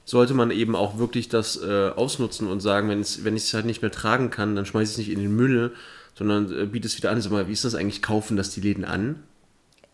[0.04, 3.02] sollte man eben auch wirklich das äh, ausnutzen und sagen, wenn
[3.38, 5.74] ich es halt nicht mehr tragen kann, dann schmeiße ich es nicht in den Müll,
[6.18, 7.22] sondern äh, biete es wieder an.
[7.22, 8.02] Sag mal, wie ist das eigentlich?
[8.02, 9.24] Kaufen das die Läden an?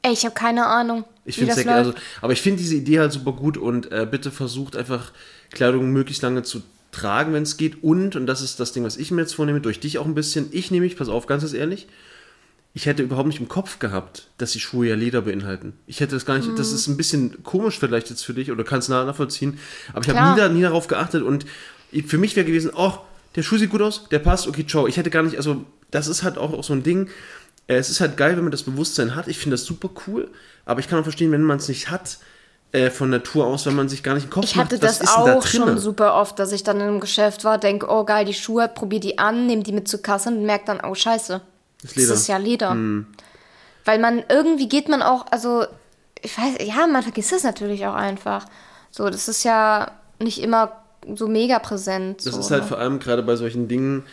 [0.06, 1.68] Ey, ich habe keine Ahnung, Ich finde läuft.
[1.68, 5.12] also, aber ich finde diese Idee halt super gut und äh, bitte versucht einfach
[5.52, 7.84] Kleidung möglichst lange zu tragen, wenn es geht.
[7.84, 10.14] Und, und das ist das Ding, was ich mir jetzt vornehme, durch dich auch ein
[10.14, 11.88] bisschen, ich nehme mich, pass auf, ganz ehrlich,
[12.76, 15.74] ich hätte überhaupt nicht im Kopf gehabt, dass die Schuhe ja Leder beinhalten.
[15.88, 16.56] Ich hätte das gar nicht, Mhm.
[16.56, 19.58] das ist ein bisschen komisch vielleicht jetzt für dich oder kannst du nachvollziehen,
[19.92, 21.48] aber ich habe nie, da, nie darauf geachtet und
[21.92, 22.94] ich- für mich wäre gewesen, oh,
[23.36, 24.86] der Schuh sieht gut aus, der passt, okay, ciao.
[24.88, 27.10] Ich hätte gar nicht, also das ist halt auch, auch so ein Ding,
[27.68, 30.30] es ist halt geil, wenn man das Bewusstsein hat, ich finde das super cool,
[30.66, 32.20] aber ich kann auch verstehen, wenn man es nicht hat,
[32.72, 35.00] äh, von Natur aus, wenn man sich gar nicht im Kopf Ich hatte macht, das
[35.00, 37.88] ist denn da auch schon super oft, dass ich dann in einem Geschäft war, denke,
[37.90, 40.82] oh geil, die Schuhe, probier die an, nehme die mit zur Kasse und merke dann,
[40.84, 41.42] oh scheiße,
[41.82, 42.10] das, Leder.
[42.10, 42.16] Hm.
[42.16, 42.78] ist ja Leder.
[43.86, 45.66] Weil man, irgendwie geht man auch, also,
[46.22, 48.46] ich weiß, ja, man vergisst es natürlich auch einfach.
[48.92, 50.72] So, das ist ja nicht immer
[51.16, 52.26] so mega präsent.
[52.26, 52.68] Das so, ist halt ne?
[52.68, 54.06] vor allem gerade bei solchen Dingen, äh,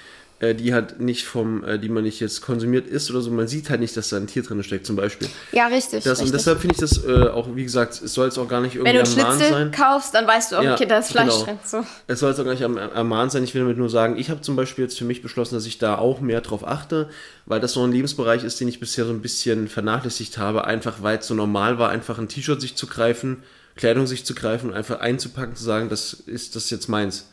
[0.56, 3.70] die halt nicht vom, äh, die man nicht jetzt konsumiert isst oder so, man sieht
[3.70, 5.28] halt nicht, dass da ein Tier drin steckt, zum Beispiel.
[5.52, 6.02] Ja, richtig.
[6.02, 6.26] Das, richtig.
[6.26, 8.74] und deshalb finde ich das äh, auch, wie gesagt, es soll jetzt auch gar nicht
[8.76, 9.70] Wenn irgendwie du einen ermahnt Schnitzel sein.
[9.70, 11.44] kaufst, dann weißt du auch, Ja, okay, da ist Fleisch genau.
[11.44, 11.58] drin.
[11.64, 11.86] So.
[12.08, 13.44] Es soll jetzt auch gar nicht erm- ermahnt sein.
[13.44, 15.78] Ich will damit nur sagen, ich habe zum Beispiel jetzt für mich beschlossen, dass ich
[15.78, 17.08] da auch mehr drauf achte,
[17.46, 21.02] weil das so ein Lebensbereich ist, den ich bisher so ein bisschen vernachlässigt habe, einfach
[21.02, 23.42] weil es so normal war, einfach ein T-Shirt sich zu greifen,
[23.76, 27.28] Kleidung sich zu greifen und einfach einzupacken, zu sagen, das ist das jetzt meins.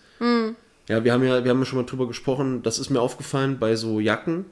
[0.89, 3.57] Ja, wir haben ja, wir haben ja schon mal drüber gesprochen, das ist mir aufgefallen
[3.59, 4.45] bei so Jacken,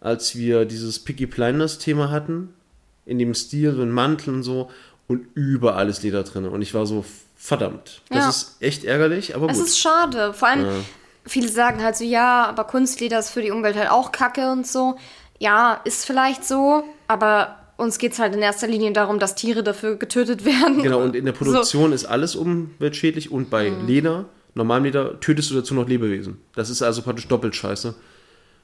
[0.00, 2.52] als wir dieses Picky Blinders Thema hatten,
[3.06, 4.70] in dem Stil, so ein Mantel und so,
[5.06, 6.46] und überall ist Leder drin.
[6.46, 7.04] Und ich war so,
[7.36, 8.28] verdammt, das Ja.
[8.30, 9.66] ist echt ärgerlich, aber Es gut.
[9.66, 10.32] ist schade.
[10.32, 10.66] Vor allem,
[11.26, 14.66] viele sagen halt so, ja, aber Kunstleder ist für die Umwelt halt auch kacke und
[14.66, 14.96] so.
[15.38, 19.62] Ja, ist vielleicht so, aber uns geht es halt in erster Linie darum, dass Tiere
[19.62, 20.82] dafür getötet werden.
[20.82, 21.44] Genau, und in der So.
[21.44, 23.86] Produktion ist alles umweltschädlich und bei Mhm.
[23.86, 24.24] Leder,
[24.54, 26.38] normalem Leder, tötest du dazu noch Lebewesen.
[26.54, 27.94] Das ist also praktisch doppelt scheiße.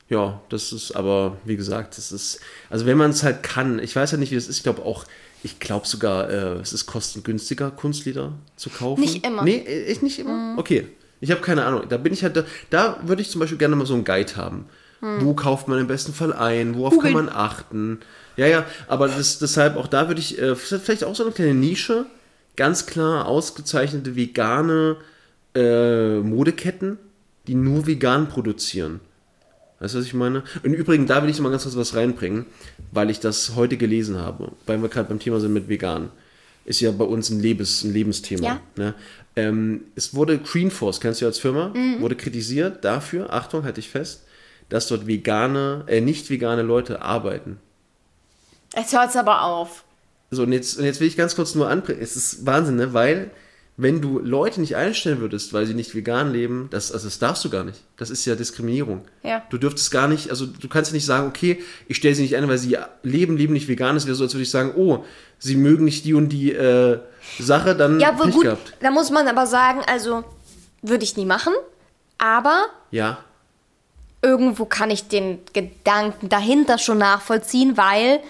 [0.08, 3.96] Ja, das ist aber, wie gesagt, das ist, also wenn man es halt kann, ich
[3.96, 5.04] weiß ja nicht, wie das ist, ich glaube auch,
[5.42, 9.00] ich glaube sogar, äh, es ist kostengünstiger, Kunstleder zu kaufen.
[9.00, 9.42] Nicht immer.
[9.42, 9.48] Mhm.
[9.48, 10.54] Nee, äh, echt nicht immer?
[10.58, 10.86] Okay.
[11.20, 11.84] Ich habe keine Ahnung.
[11.88, 14.36] Da bin ich halt, da, da würde ich zum Beispiel gerne mal so einen Guide
[14.36, 14.66] haben.
[15.00, 16.74] Wo kauft man im besten Fall ein?
[16.74, 17.14] Worauf Googeln.
[17.14, 18.00] kann man achten?
[18.36, 21.54] Ja, ja, aber das, deshalb auch da würde ich, äh, vielleicht auch so eine kleine
[21.54, 22.06] Nische,
[22.56, 24.96] ganz klar ausgezeichnete vegane
[25.56, 26.98] äh, Modeketten,
[27.46, 29.00] die nur vegan produzieren.
[29.80, 30.42] Weißt du, was ich meine?
[30.62, 32.46] Und übrigens, da will ich mal ganz kurz was reinbringen,
[32.92, 36.10] weil ich das heute gelesen habe, weil wir gerade beim Thema sind mit vegan.
[36.64, 38.42] Ist ja bei uns ein, Lebens, ein Lebensthema.
[38.44, 38.60] Ja.
[38.76, 38.94] Ne?
[39.36, 43.80] Ähm, es wurde Green Force, kennst du ja als Firma, wurde kritisiert dafür, Achtung, halte
[43.80, 44.24] ich fest,
[44.68, 47.58] dass dort vegane, äh, nicht vegane Leute arbeiten.
[48.74, 49.84] Jetzt hört's aber auf.
[50.30, 52.00] So, und jetzt, und jetzt will ich ganz kurz nur anbringen.
[52.02, 52.92] Es ist Wahnsinn, ne?
[52.92, 53.30] Weil,
[53.78, 57.44] wenn du Leute nicht einstellen würdest, weil sie nicht vegan leben, das, also das darfst
[57.44, 57.78] du gar nicht.
[57.98, 59.04] Das ist ja Diskriminierung.
[59.22, 59.42] Ja.
[59.50, 62.48] Du dürftest gar nicht, also du kannst nicht sagen, okay, ich stelle sie nicht ein,
[62.48, 63.94] weil sie leben, leben nicht vegan.
[63.96, 65.04] Es wäre so, als würde ich sagen, oh,
[65.38, 67.00] sie mögen nicht die und die äh,
[67.38, 68.44] Sache, dann Ja, wohl Pech gut.
[68.44, 68.72] gehabt.
[68.80, 70.24] Da muss man aber sagen, also
[70.80, 71.52] würde ich nie machen.
[72.18, 73.18] Aber Ja,
[74.22, 78.20] irgendwo kann ich den Gedanken dahinter schon nachvollziehen, weil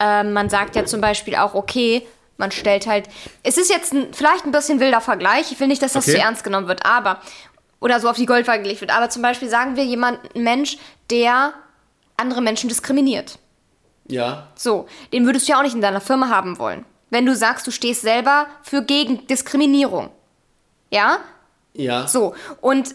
[0.00, 2.06] ähm, man sagt ja zum Beispiel auch, okay,
[2.38, 3.08] man stellt halt.
[3.42, 5.52] Es ist jetzt ein, vielleicht ein bisschen wilder Vergleich.
[5.52, 6.16] Ich will nicht, dass das Okay.
[6.16, 7.20] zu ernst genommen wird, aber.
[7.80, 8.94] Oder so auf die Goldwaage gelegt wird.
[8.96, 10.76] Aber zum Beispiel sagen wir jemand, ein Mensch,
[11.10, 11.52] der
[12.16, 13.38] andere Menschen diskriminiert.
[14.08, 16.84] ja, So, den würdest du ja auch nicht in deiner Firma haben wollen.
[17.10, 20.10] Wenn du sagst, du stehst selber für gegen Diskriminierung.
[20.90, 21.18] Ja?
[21.74, 22.06] ja.
[22.06, 22.94] So, und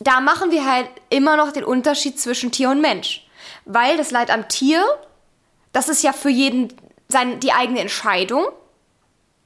[0.00, 3.26] da machen wir halt immer noch den Unterschied zwischen Tier und Mensch.
[3.64, 4.84] Weil das Leid am Tier,
[5.72, 6.72] das ist ja für jeden
[7.08, 8.46] sein, die eigene Entscheidung,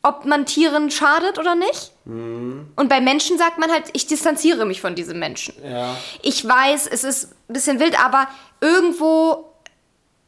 [0.03, 1.93] ob man Tieren schadet oder nicht.
[2.05, 5.55] Und bei Menschen sagt man halt, ich distanziere mich von diesem Menschen.
[5.65, 5.97] Ja.
[6.23, 8.27] Ich weiß, es ist ein bisschen wild, aber
[8.61, 9.49] irgendwo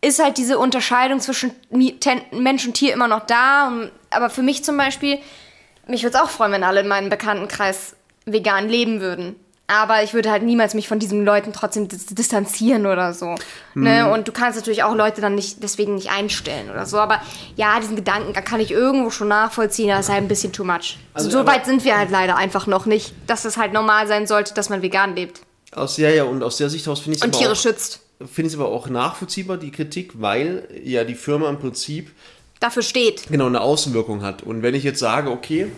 [0.01, 3.73] ist halt diese Unterscheidung zwischen Mensch und Tier immer noch da.
[4.11, 5.19] Aber für mich zum Beispiel,
[5.89, 7.97] mich würde es auch freuen, wenn alle in meinem Bekanntenkreis
[8.27, 9.35] vegan leben würden.
[9.67, 13.35] Aber ich würde halt niemals mich von diesen Leuten trotzdem dis distanzieren oder so.
[13.73, 14.11] Ne?
[14.13, 16.99] Und du kannst natürlich auch Leute dann nicht deswegen nicht einstellen oder so.
[16.99, 17.23] Aber
[17.57, 19.89] ja, diesen Gedanken kann ich irgendwo schon nachvollziehen.
[19.89, 20.99] Das ist halt ein bisschen too much.
[21.15, 24.27] Also, so weit sind wir halt leider einfach noch nicht, dass es halt normal sein
[24.27, 25.41] sollte, dass man vegan lebt
[25.75, 28.01] Aus, ja, ja, und aus der Sicht aus finde ich es und Tiere auch, schützt.
[28.19, 32.11] finde ich es aber auch nachvollziehbar, die Kritik, weil ja die Firma im Prinzip
[32.61, 33.29] Dafür steht.
[33.31, 34.43] genau eine Außenwirkung hat.
[34.43, 35.73] Und wenn ich jetzt sage, okay,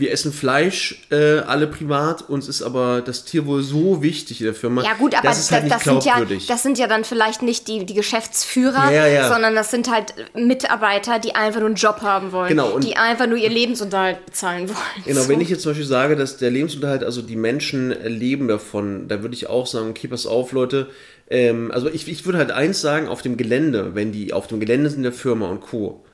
[0.00, 4.54] wir essen Fleisch alle alle privat, uns ist aber das Tierwohl so wichtig in der
[4.54, 7.04] Firma, Ja gut, aber das ist halt nicht das, sind ja, das sind ja dann
[7.04, 9.28] vielleicht nicht die, die Geschäftsführer, Ja, ja.
[9.28, 12.48] sondern das sind halt Mitarbeiter, die einfach nur einen Job haben wollen.
[12.48, 15.04] Genau, und- die einfach nur ihr Lebensunterhalt bezahlen wollen.
[15.04, 15.28] Genau, So.
[15.28, 19.22] wenn ich jetzt zum Beispiel sage, dass der Lebensunterhalt, also die Menschen leben davon, da
[19.22, 20.88] würde ich auch sagen, okay, pass auf, Leute.
[21.28, 24.60] Ähm, also ich, ich würde halt eins sagen, auf dem Gelände, wenn die auf dem
[24.60, 26.04] Gelände sind der Firma und Co.,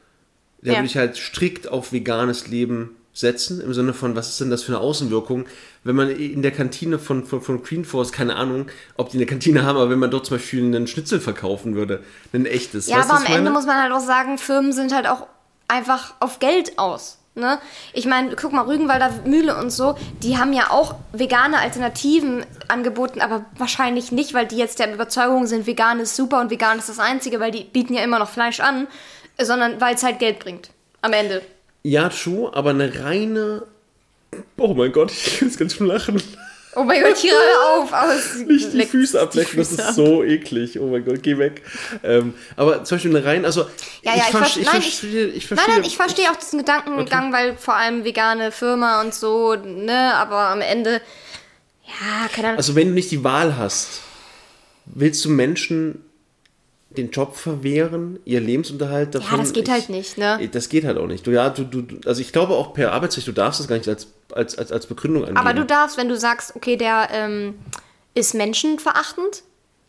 [0.63, 4.51] da würde ich halt strikt auf veganes Leben setzen, im Sinne von, was ist denn
[4.51, 5.47] das für eine Außenwirkung?
[5.85, 9.27] Wenn man in der Kantine von, von, von Green Force, keine Ahnung, ob die eine
[9.27, 12.03] Kantine haben, aber wenn man dort zum Beispiel einen Schnitzel verkaufen würde,
[12.33, 12.89] ein echtes.
[12.89, 15.27] Ja, weißt aber am Ende muss man halt auch sagen, Firmen sind halt auch
[15.69, 17.19] einfach auf Geld aus.
[17.35, 17.59] Ne?
[17.93, 23.21] Ich meine, guck mal, Rügenwalder Mühle und so, die haben ja auch vegane Alternativen angeboten,
[23.21, 26.89] aber wahrscheinlich nicht, weil die jetzt der Überzeugung sind, vegan ist super und vegan ist
[26.89, 28.87] das Einzige, weil die bieten ja immer noch Fleisch an,
[29.39, 30.71] sondern weil es halt Geld bringt.
[31.03, 31.43] Am Ende.
[31.87, 33.63] Ja, true, aber eine reine.
[34.57, 36.21] Oh mein Gott, ich muss ganz schön lachen.
[36.75, 37.33] Oh mein Gott, hier
[37.71, 37.93] auf!
[37.93, 40.81] Aus, Nicht die Füße ablecken, das ist so eklig.
[40.81, 41.63] Oh mein Gott, geh weg.
[42.03, 43.63] Ähm, aber zum Beispiel eine rein, also.
[44.03, 44.65] Ja, ja, ich, ver- verstehe.
[44.65, 45.27] Nein, ich, verstehe.
[45.29, 45.75] Ich nein, verstehe.
[45.77, 50.49] nein, ich verstehe auch diesen Gedankengang, weil vor allem vegane Firma und so, ne, aber
[50.49, 51.01] am Ende,
[51.87, 52.59] ja, keine Ahnung.
[52.59, 54.01] Also, wenn du nicht die Wahl hast,
[54.87, 56.05] willst du Menschen
[56.99, 59.39] den Job verwehren, ihr Lebensunterhalt davon?
[59.39, 60.49] das geht ich, halt nicht, ne?
[60.53, 61.27] Das geht halt auch nicht.
[61.27, 63.89] Du, ja, du, du, also ich glaube auch per Arbeitsrecht, du darfst das gar nicht
[63.89, 65.39] als, als, als, als Begründung angeben.
[65.39, 67.55] aber du darfst, wenn du sagst, okay, der ähm,
[68.15, 69.43] ist menschenverachtend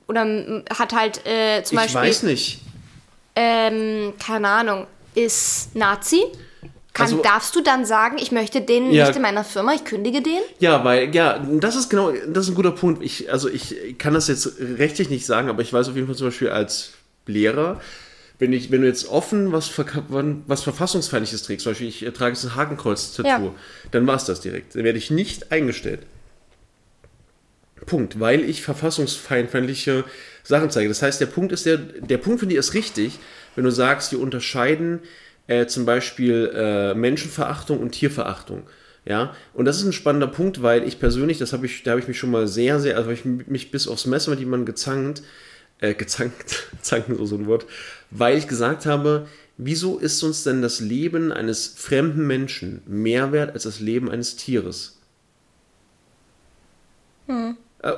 [0.08, 2.62] oder ähm, hat halt äh, zum ich Beispiel, weiß nicht.
[3.36, 6.22] ähm, keine Ahnung, ist Nazi,
[6.94, 9.06] kann, Also- darfst du dann sagen, ich möchte den Ja.
[9.06, 10.40] nicht in meiner Firma, ich kündige den?
[10.60, 13.04] Ja, weil, ja, das ist genau, das ist ein guter Punkt.
[13.04, 16.16] Ich, also ich kann das jetzt rechtlich nicht sagen, aber ich weiß auf jeden Fall
[16.16, 16.94] zum Beispiel als
[17.28, 17.82] Lehrer,
[18.40, 22.34] wenn, ich, wenn du jetzt offen was, was Verfassungsfeindliches trägst, zum Beispiel ich äh, trage
[22.34, 23.56] jetzt ein Hakenkreuz-Tattoo, Ja.
[23.92, 24.76] dann war es das direkt.
[24.76, 26.02] Dann werde ich nicht eingestellt.
[27.86, 30.04] Punkt, weil ich verfassungsfeindliche
[30.44, 30.90] Sachen zeige.
[30.90, 33.20] Das heißt, der Punkt ist der, der Punkt finde ich ist richtig,
[33.56, 35.00] wenn du sagst, wir unterscheiden
[35.48, 38.64] äh, zum Beispiel äh, Menschenverachtung und Tierverachtung.
[39.06, 42.02] Ja, und das ist ein spannender Punkt, weil ich persönlich, das habe ich, da habe
[42.02, 44.66] ich mich schon mal sehr, sehr, also habe ich mich bis aufs Messer mit jemandem
[44.66, 45.22] gezankt,
[45.80, 47.66] äh, gezankt, zanken so, so ein Wort,
[48.12, 53.54] weil ich gesagt habe, wieso ist uns denn das Leben eines fremden Menschen mehr wert
[53.54, 54.98] als das Leben eines Tieres?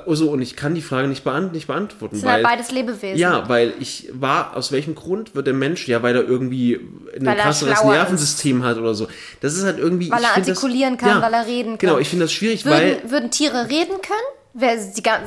[0.06, 2.16] Also, und ich kann die Frage nicht, beant nicht beantworten.
[2.16, 3.18] Das sind halt beides Lebewesen.
[3.18, 6.74] Ja, weil ich war, aus welchem Grund wird der Mensch, ja, weil er irgendwie
[7.16, 9.08] ein Weil er krasseres Nervensystem hat oder so.
[9.40, 10.10] Das ist halt irgendwie.
[10.10, 11.78] Weil ich er artikulieren das, kann, weil er reden kann.
[11.78, 12.96] Genau, ich finde das schwierig, weil.
[12.96, 14.70] Würden, würden Tiere reden können,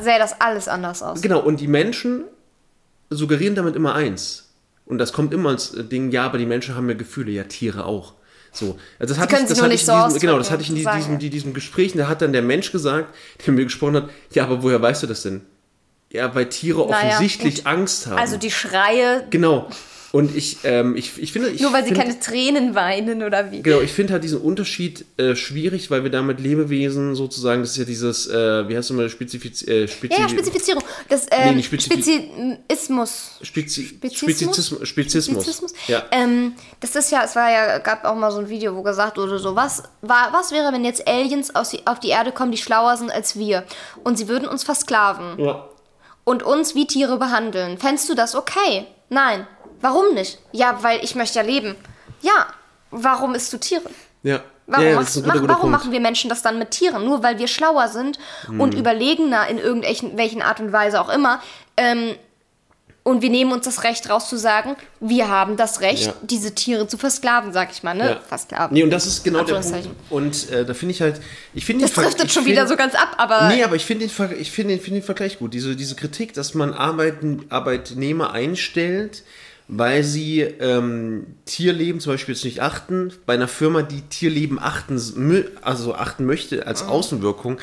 [0.03, 1.21] sähe das alles anders aus.
[1.21, 2.25] Genau, und die Menschen
[3.15, 4.49] suggerieren damit immer eins.
[4.85, 7.85] Und das kommt immer als Ding, ja, aber die Menschen haben ja Gefühle, ja, Tiere
[7.85, 8.13] auch.
[8.51, 8.77] So.
[8.99, 10.75] Also das hatte ich, das hatte nicht ich so diesem, genau, das hatte ich in
[10.75, 11.15] diesem, ja.
[11.17, 13.13] die- diesem Gespräch, und da hat dann der Mensch gesagt,
[13.45, 15.41] der mit mir gesprochen hat, ja, aber woher weißt du das denn?
[16.11, 17.65] Ja, weil Tiere Naja, offensichtlich gut.
[17.65, 18.17] Angst haben.
[18.19, 19.67] Also die Schreie, genau.
[20.15, 23.51] Und ich, ähm, ich, ich finde, ich nur weil sie find, keine Tränen weinen oder
[23.51, 23.63] wie.
[23.63, 27.77] Genau, ich finde halt diesen Unterschied äh, schwierig, weil wir damit Lebewesen sozusagen, das ist
[27.77, 30.83] ja dieses, äh, wie heißt du mal, Spezifiz äh, Spezi Ja, ja, Spezifizierung.
[31.09, 33.39] Das ähm, nicht Spezifi- Speziismus.
[33.41, 34.19] Spezi Spezismus?
[34.19, 34.87] Spezismus.
[34.87, 35.43] Spezismus.
[35.45, 35.73] Spezismus?
[35.87, 36.03] Ja.
[36.11, 39.17] Ähm, das ist ja, es war ja, gab auch mal so ein Video, wo gesagt
[39.17, 42.59] wurde, so, was, war, was wäre, wenn jetzt Aliens aus auf die Erde kommen, die
[42.59, 43.63] schlauer sind als wir
[44.03, 45.67] und sie würden uns versklaven ja.
[46.23, 47.79] und uns wie Tiere behandeln?
[47.79, 48.85] Fändest du das okay?
[49.09, 49.47] Nein.
[49.83, 50.39] Warum nicht?
[50.53, 51.75] Ja, weil ich möchte ja leben.
[52.21, 52.47] Ja,
[52.89, 53.83] warum isst du Tiere?
[54.23, 54.41] Ja.
[54.65, 57.03] Warum, ja, ja, machst, mach, guter, guter warum machen wir Menschen das dann mit Tieren?
[57.03, 58.17] Nur weil wir schlauer sind
[58.47, 58.61] Mhm.
[58.61, 61.41] und überlegener in irgendwelchen welchen Art und Weise auch immer.
[61.75, 62.15] Ähm,
[63.05, 66.13] und wir nehmen uns das Recht raus zu sagen, wir haben das Recht, Ja.
[66.21, 68.11] diese Tiere zu versklaven, sag ich mal, ne?
[68.11, 68.19] Ja.
[68.25, 68.73] Versklaven.
[68.73, 69.89] Nee, und das ist genau der Punkt.
[70.09, 71.19] Und äh, da finde ich halt,
[71.53, 74.07] ich finde das ich schon find- wieder so ganz ab, aber Nee, aber ich finde
[74.07, 75.53] den, ich find den, find den Vergleich gut.
[75.53, 79.23] Diese, diese Kritik, dass man Arbeiten, Arbeitnehmer einstellt,
[79.77, 83.11] weil sie ähm, Tierleben zum Beispiel jetzt nicht achten.
[83.25, 84.99] Bei einer Firma, die Tierleben achten,
[85.61, 87.59] also achten möchte als Außenwirkung,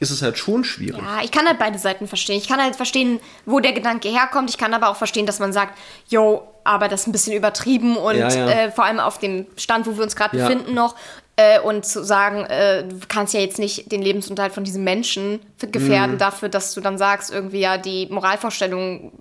[0.00, 1.00] ist es halt schon schwierig.
[1.00, 2.36] Ja, ich kann halt beide Seiten verstehen.
[2.38, 4.50] Ich kann halt verstehen, wo der Gedanke herkommt.
[4.50, 7.96] Ich kann aber auch verstehen, dass man sagt, yo, aber das ist ein bisschen übertrieben
[7.96, 8.48] und Ja, ja.
[8.50, 10.48] Äh, vor allem auf dem Stand, wo wir uns gerade Ja.
[10.48, 10.96] befinden noch.
[11.36, 15.40] Äh, und zu sagen, äh, du kannst ja jetzt nicht den Lebensunterhalt von diesem Menschen
[15.58, 15.72] f- Mhm.
[15.72, 19.12] gefährden dafür, dass du dann sagst, irgendwie ja, die Moralvorstellungen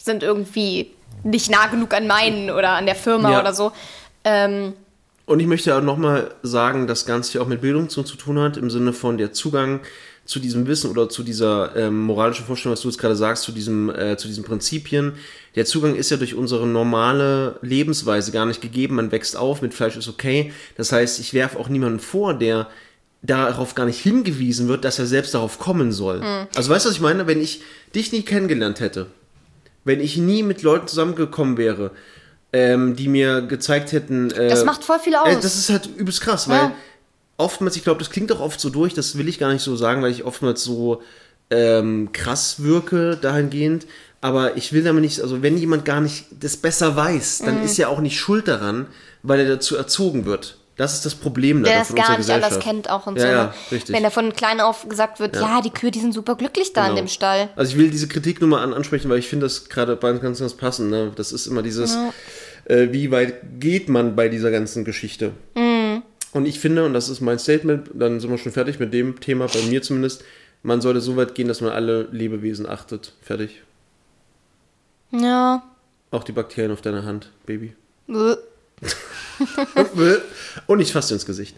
[0.00, 0.92] sind irgendwie
[1.24, 3.40] nicht nah genug an meinen oder an der Firma Ja.
[3.40, 3.72] oder so.
[4.24, 4.74] Ähm,
[5.26, 8.38] Und ich möchte auch nochmal sagen, das Ganze ja auch mit Bildung zu, zu tun
[8.38, 9.80] hat, im Sinne von der Zugang
[10.26, 13.52] zu diesem Wissen oder zu dieser ähm, moralischen Vorstellung, was du jetzt gerade sagst, zu,
[13.52, 15.12] diesem, äh, zu diesen Prinzipien.
[15.54, 18.94] Der Zugang ist ja durch unsere normale Lebensweise gar nicht gegeben.
[18.96, 20.52] Man wächst auf, mit Fleisch ist okay.
[20.76, 22.68] Das heißt, ich werfe auch niemanden vor, der
[23.20, 26.22] darauf gar nicht hingewiesen wird, dass er selbst darauf kommen soll.
[26.54, 27.26] Also weißt du, was ich meine?
[27.26, 27.62] Wenn ich
[27.94, 29.06] dich nie kennengelernt hätte,
[29.84, 31.90] wenn ich nie mit Leuten zusammengekommen wäre,
[32.52, 34.30] ähm, die mir gezeigt hätten.
[34.30, 35.28] Äh, Das macht voll viel aus.
[35.28, 36.72] Äh, das ist halt übelst krass, weil Ja.
[37.36, 39.76] oftmals, ich glaube, das klingt auch oft so durch, das will ich gar nicht so
[39.76, 41.02] sagen, weil ich oftmals so
[41.50, 43.86] ähm, krass wirke dahingehend.
[44.20, 47.64] Aber ich will damit nicht, also wenn jemand gar nicht das besser weiß, dann Mhm.
[47.64, 48.86] ist er auch nicht schuld daran,
[49.22, 50.56] weil er dazu erzogen wird.
[50.76, 53.28] Das ist das Problem der das gar nicht anders kennt auch und ja, so.
[53.28, 53.54] Ja, ne?
[53.70, 53.94] richtig.
[53.94, 56.82] Wenn da von klein auf gesagt wird, ja, die Kühe, die sind super glücklich da
[56.82, 57.02] in Genau.
[57.02, 57.48] dem Stall.
[57.54, 60.12] Also ich will diese Kritik nur mal an, ansprechen, weil ich finde das gerade bei
[60.14, 60.90] ganz, ganz passend.
[60.90, 61.12] Ne?
[61.14, 61.96] Das ist immer dieses,
[62.64, 65.30] äh, wie weit geht man bei dieser ganzen Geschichte?
[65.54, 66.02] Mhm.
[66.32, 69.20] Und ich finde, und das ist mein Statement, dann sind wir schon fertig mit dem
[69.20, 70.24] Thema, bei mir zumindest,
[70.64, 73.12] man sollte so weit gehen, dass man alle Lebewesen achtet.
[73.22, 73.62] Fertig.
[75.12, 75.62] Ja.
[76.10, 77.76] Auch die Bakterien auf deiner Hand, Baby.
[80.66, 81.56] Und ich fasse dir ins Gesicht.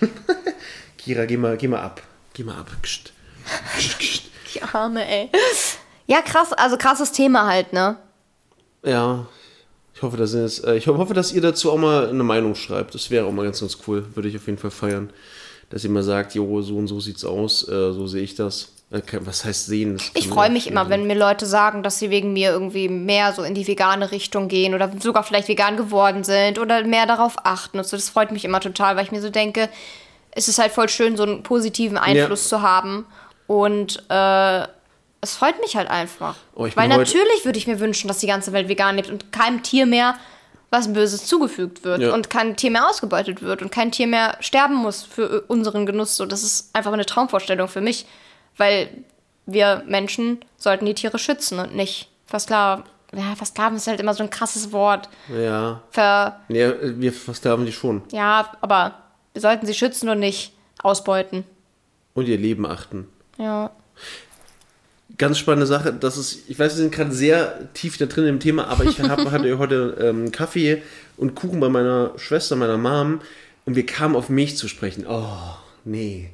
[0.98, 2.02] Kira, geh mal, geh mal ab.
[2.32, 2.70] Geh mal ab.
[2.82, 3.12] Kst.
[3.76, 4.22] Kst, kst.
[4.54, 5.30] Die Arme, ey.
[6.06, 7.96] Ja, krass, also krasses Thema halt, ne?
[8.84, 9.26] Ja,
[9.94, 12.94] ich hoffe, dass ihr, äh, ich hoffe, dass ihr dazu auch mal eine Meinung schreibt.
[12.94, 14.04] Das wäre auch mal ganz, ganz cool.
[14.14, 15.10] Würde ich auf jeden Fall feiern.
[15.70, 18.72] Dass ihr mal sagt, jo, so und so sieht's aus, äh, so sehe ich das.
[18.94, 20.00] Äh, was heißt sehen?
[20.14, 23.32] Ich freue ja mich immer, wenn mir Leute sagen, dass sie wegen mir irgendwie mehr
[23.32, 27.36] so in die vegane Richtung gehen oder sogar vielleicht vegan geworden sind oder mehr darauf
[27.44, 27.78] achten.
[27.78, 29.68] Und so, das freut mich immer total, weil ich mir so denke,
[30.30, 33.06] es ist halt voll schön, so einen positiven Einfluss zu haben.
[33.46, 34.62] Und äh,
[35.20, 36.36] es freut mich halt einfach.
[36.54, 39.62] Oh, weil natürlich würde ich mir wünschen, dass die ganze Welt vegan lebt und keinem
[39.62, 40.14] Tier mehr
[40.70, 42.12] was Böses zugefügt wird Ja.
[42.12, 46.16] und kein Tier mehr ausgebeutet wird und kein Tier mehr sterben muss für unseren Genuss.
[46.16, 48.06] So, das ist einfach eine Traumvorstellung für mich,
[48.56, 48.88] weil
[49.46, 52.84] wir Menschen sollten die Tiere schützen und nicht versklaven.
[53.14, 55.08] Ja, versklaven ist halt immer so ein krasses Wort.
[55.28, 58.02] Ja, Ver ja wir versklaven die schon.
[58.10, 58.94] ja, aber
[59.32, 60.52] wir sollten sie schützen und nicht
[60.82, 61.44] ausbeuten.
[62.14, 63.08] Und ihr Leben achten.
[63.38, 63.70] Ja.
[65.16, 68.40] Ganz spannende Sache, das ist, ich weiß, wir sind gerade sehr tief da drin im
[68.40, 70.82] Thema, aber ich hab, hatte heute ähm, Kaffee
[71.16, 73.20] und Kuchen bei meiner Schwester, meiner Mom,
[73.64, 75.06] und wir kamen auf Milch zu sprechen.
[75.08, 76.30] Oh, nee.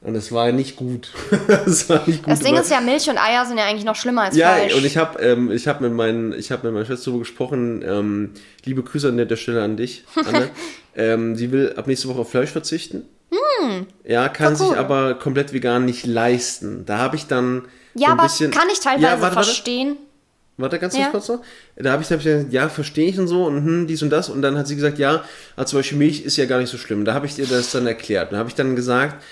[0.00, 1.10] Und das war nicht gut.
[1.48, 2.32] das war nicht gut.
[2.32, 4.74] Das Ding ist ja, Milch und Eier sind ja eigentlich noch schlimmer als ja, Fleisch.
[4.74, 7.82] und ich habe ähm, ich hab mit, meinen, ich hab mit meiner Schwester darüber gesprochen.
[7.84, 8.30] Ähm,
[8.64, 10.50] liebe Grüße an der Stelle an dich, Anne.
[10.94, 13.02] ähm, sie will ab nächste Woche auf Fleisch verzichten.
[14.04, 14.68] ja, kann cool.
[14.68, 16.84] sich aber komplett vegan nicht leisten.
[16.86, 19.48] Da habe ich dann Ja, so ein aber bisschen, kann ich teilweise ja, warte, warte,
[19.48, 19.96] verstehen.
[20.58, 21.08] Warte ganz Ja.
[21.10, 21.40] kurz noch.
[21.76, 24.02] Da habe ich, da hab ich gesagt, ja, verstehe ich und so und hm, dies
[24.02, 24.28] und das.
[24.28, 25.22] Und dann hat sie gesagt, ja,
[25.56, 27.04] also zum Beispiel Milch ist ja gar nicht so schlimm.
[27.04, 28.32] Da habe ich dir das dann erklärt.
[28.32, 29.22] Da habe ich dann gesagt,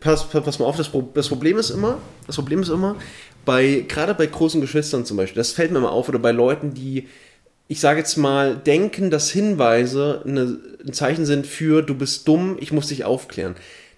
[0.00, 2.96] pass, pass, pass mal auf, das, Pro- das Problem ist immer, das Problem ist immer,
[3.44, 6.74] bei, gerade bei großen Geschwistern zum Beispiel, das fällt mir mal auf, oder bei Leuten,
[6.74, 7.06] die,
[7.68, 12.56] ich sage jetzt mal, denken, dass Hinweise eine, ein Zeichen sind für, du bist dumm,
[12.60, 13.54] ich muss dich aufklären.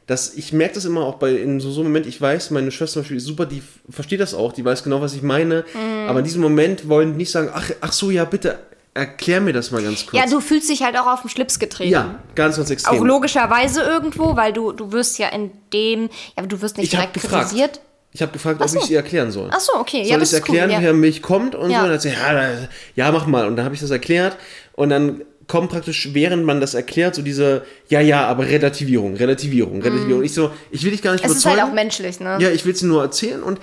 [0.06, 2.70] Das, ich merke das immer auch bei in so, so einem Moment, ich weiß, meine
[2.70, 5.64] Schwester zum Beispiel ist super, die versteht das auch, die weiß genau, was ich meine,
[5.74, 6.08] Mhm.
[6.08, 8.58] aber in diesem Moment wollen die nicht sagen, ach, ach so, ja, bitte,
[8.94, 10.22] erklär mir das mal ganz kurz.
[10.22, 11.90] Ja, du fühlst dich halt auch auf den Schlips getreten.
[11.90, 12.98] Ja, ganz, ganz extrem.
[13.00, 16.84] Auch logischerweise irgendwo, weil du, du wirst ja in dem, ja, aber du wirst nicht
[16.86, 17.48] ich direkt gefragt.
[17.48, 17.80] kritisiert.
[18.12, 18.78] Ich habe gefragt, ob so.
[18.78, 19.50] ich sie erklären soll.
[19.52, 19.98] Ach so, okay.
[20.02, 20.56] Soll ja, ich das es ist cool.
[20.56, 20.78] erklären, ja.
[20.78, 21.80] woher Milch kommt und Ja.
[21.80, 21.84] so?
[21.84, 23.46] Und dann hat sie, ja, ja, mach mal.
[23.46, 24.36] Und dann habe ich das erklärt
[24.72, 29.82] und dann kommt praktisch, während man das erklärt, so diese, ja, ja, aber Relativierung, Relativierung,
[29.82, 30.22] Relativierung.
[30.22, 31.24] Ich so, ich will dich gar nicht.
[31.24, 31.62] Es ist überzeugen.
[31.62, 32.38] halt auch menschlich, ne?
[32.40, 33.58] Ja, ich will es nur erzählen und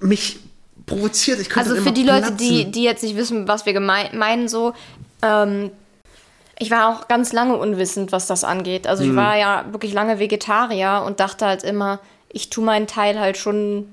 [0.00, 0.38] mich
[0.90, 1.40] provoziert.
[1.40, 2.36] Ich Also für die Leute, platzen.
[2.36, 4.74] die, die jetzt nicht wissen, was wir gemein, meinen, so,
[5.22, 5.70] ähm,
[6.58, 8.86] ich war auch ganz lange unwissend, was das angeht.
[8.86, 9.10] Also Hm.
[9.10, 13.38] ich war ja wirklich lange Vegetarier und dachte halt immer, ich tue meinen Teil halt
[13.38, 13.88] schon,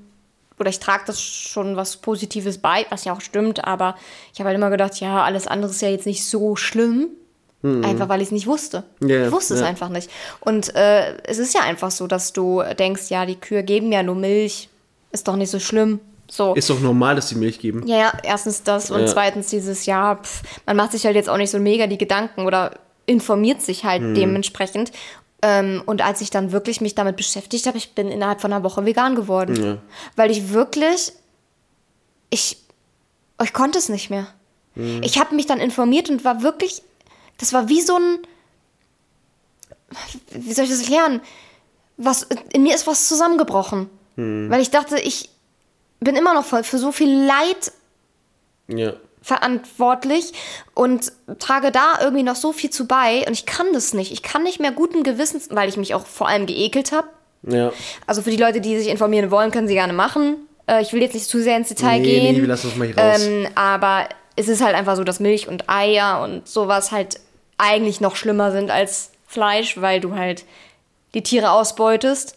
[0.58, 3.96] oder ich trage das schon was Positives bei, was ja auch stimmt, aber
[4.34, 7.08] ich habe halt immer gedacht, ja, alles andere ist ja jetzt nicht so schlimm.
[7.60, 8.84] Einfach weil ich es nicht wusste.
[9.02, 9.66] Ja, ich wusste es ja.
[9.66, 10.08] einfach nicht.
[10.38, 14.04] Und äh, es ist ja einfach so, dass du denkst, ja, die Kühe geben ja
[14.04, 14.68] nur Milch,
[15.10, 15.98] ist doch nicht so schlimm.
[16.30, 16.54] So.
[16.54, 17.86] Ist doch normal, dass sie Milch geben.
[17.86, 19.06] Ja, ja, erstens das und Ja.
[19.06, 22.44] zweitens dieses Jahr, pf, man macht sich halt jetzt auch nicht so mega die Gedanken
[22.46, 24.14] oder informiert sich halt Hm.
[24.14, 24.92] dementsprechend.
[25.40, 28.62] Ähm, und als ich dann wirklich mich damit beschäftigt habe, ich bin innerhalb von einer
[28.64, 29.56] Woche vegan geworden.
[29.64, 29.78] Ja.
[30.16, 31.12] Weil ich wirklich,
[32.28, 32.58] ich,
[33.42, 34.26] ich konnte es nicht mehr.
[34.74, 35.02] Hm.
[35.02, 36.82] Ich habe mich dann informiert und war wirklich,
[37.38, 38.18] das war wie so ein,
[40.32, 41.20] wie soll ich das erklären?
[41.96, 43.88] Was, in mir ist was zusammengebrochen.
[44.16, 44.50] Hm.
[44.50, 45.30] Weil ich dachte, ich
[46.00, 47.72] bin immer noch voll für so viel Leid
[48.68, 48.92] Ja.
[49.22, 50.32] verantwortlich
[50.74, 54.12] und trage da irgendwie noch so viel zu bei und ich kann das nicht.
[54.12, 57.08] Ich kann nicht mehr guten Gewissens, weil ich mich auch vor allem geekelt habe.
[57.42, 57.72] Ja.
[58.06, 60.36] Also für die Leute, die sich informieren wollen, können sie gerne machen.
[60.66, 62.34] Äh, ich will jetzt nicht zu sehr ins Detail Nee, gehen.
[62.36, 63.22] nee, wir lassen das mal hier raus.
[63.24, 67.20] Ähm, aber es ist halt einfach so, dass Milch und Eier und sowas halt
[67.58, 70.44] eigentlich noch schlimmer sind als Fleisch, weil du halt
[71.14, 72.36] die Tiere ausbeutest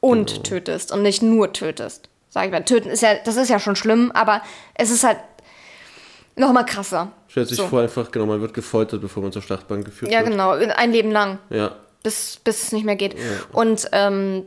[0.00, 0.42] und Genau.
[0.42, 2.08] tötest und nicht nur tötest.
[2.38, 4.42] Sag ich mal, töten ist ja, das ist ja schon schlimm, aber
[4.74, 5.18] es ist halt
[6.36, 7.10] noch mal krasser.
[7.26, 7.66] Stellt sich So.
[7.66, 10.30] vor, einfach, genau, man wird gefoltert, bevor man zur Schlachtbank geführt Ja, wird.
[10.30, 11.72] genau, ein Leben lang Ja.
[12.04, 13.16] bis, bis es nicht mehr geht.
[13.52, 14.46] Und ähm,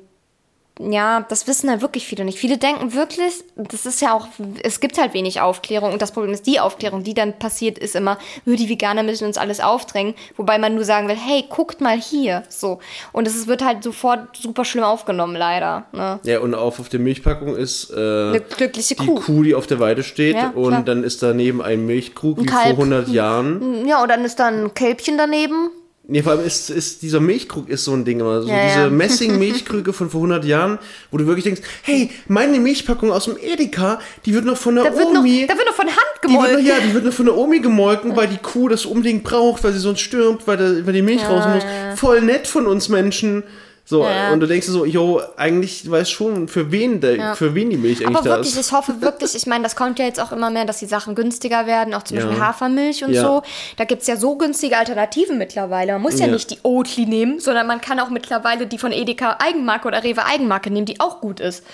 [0.80, 2.40] ja, das wissen halt wirklich viele nicht.
[2.40, 4.28] Viele denken wirklich, das ist ja auch,
[4.64, 7.96] es gibt halt wenig Aufklärung und das Problem ist, die Aufklärung, die dann passiert, ist
[7.96, 11.82] immer, "Hö, die Veganer müssen uns alles aufdrängen, wobei man nur sagen will, hey, guckt
[11.82, 12.80] mal hier, so.
[13.12, 15.86] Und es wird halt sofort super schlimm aufgenommen, leider.
[15.92, 16.20] Ne?
[16.24, 19.16] Ja, und auf, auf der Milchpackung ist äh, Eine glückliche die Kuh.
[19.16, 19.44] Kuh.
[19.44, 20.84] die auf der Weide steht Ja, und klar.
[20.84, 22.76] dann ist daneben ein Milchkrug wie Kalb.
[22.76, 23.86] vor 100 Jahren.
[23.86, 25.70] Ja, und dann ist da ein Kälbchen daneben.
[26.12, 28.42] Nee, vor allem ist, ist dieser Milchkrug ist so ein Ding immer.
[28.42, 28.90] So Ja, diese ja.
[28.90, 30.78] Messing-Milchkrüge von vor 100 Jahren,
[31.10, 34.84] wo du wirklich denkst, hey, meine Milchpackung aus dem Edeka, die wird noch von der
[34.84, 35.46] Da wird, noch, Omi...
[35.48, 36.66] da wird noch von Hand die wird noch, gemolken.
[36.66, 39.72] ja, die wird noch von der Omi gemolken, weil die Kuh das unbedingt braucht, weil
[39.72, 41.64] sie sonst stirbt, weil, der, weil die Milch raus muss.
[41.98, 43.44] Voll nett von uns Menschen.
[43.92, 44.32] So, Ja.
[44.32, 47.76] und du denkst so, yo, eigentlich du weißt schon, für wen, der, für wen die
[47.76, 48.68] Milch eigentlich Aber da wirklich, ist.
[48.68, 51.14] ich hoffe wirklich, ich meine, das kommt ja jetzt auch immer mehr, dass die Sachen
[51.14, 52.24] günstiger werden, auch zum Ja.
[52.26, 53.22] Beispiel Hafermilch und Ja.
[53.22, 53.44] so.
[53.76, 55.92] Da gibt es ja so günstige Alternativen mittlerweile.
[55.92, 56.32] Man muss ja, Ja.
[56.32, 60.24] nicht die Oatly nehmen, sondern man kann auch mittlerweile die von Edeka Eigenmarke oder Rewe
[60.26, 61.66] Eigenmarke nehmen, die auch gut ist.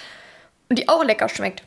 [0.70, 1.62] Und die auch lecker schmeckt.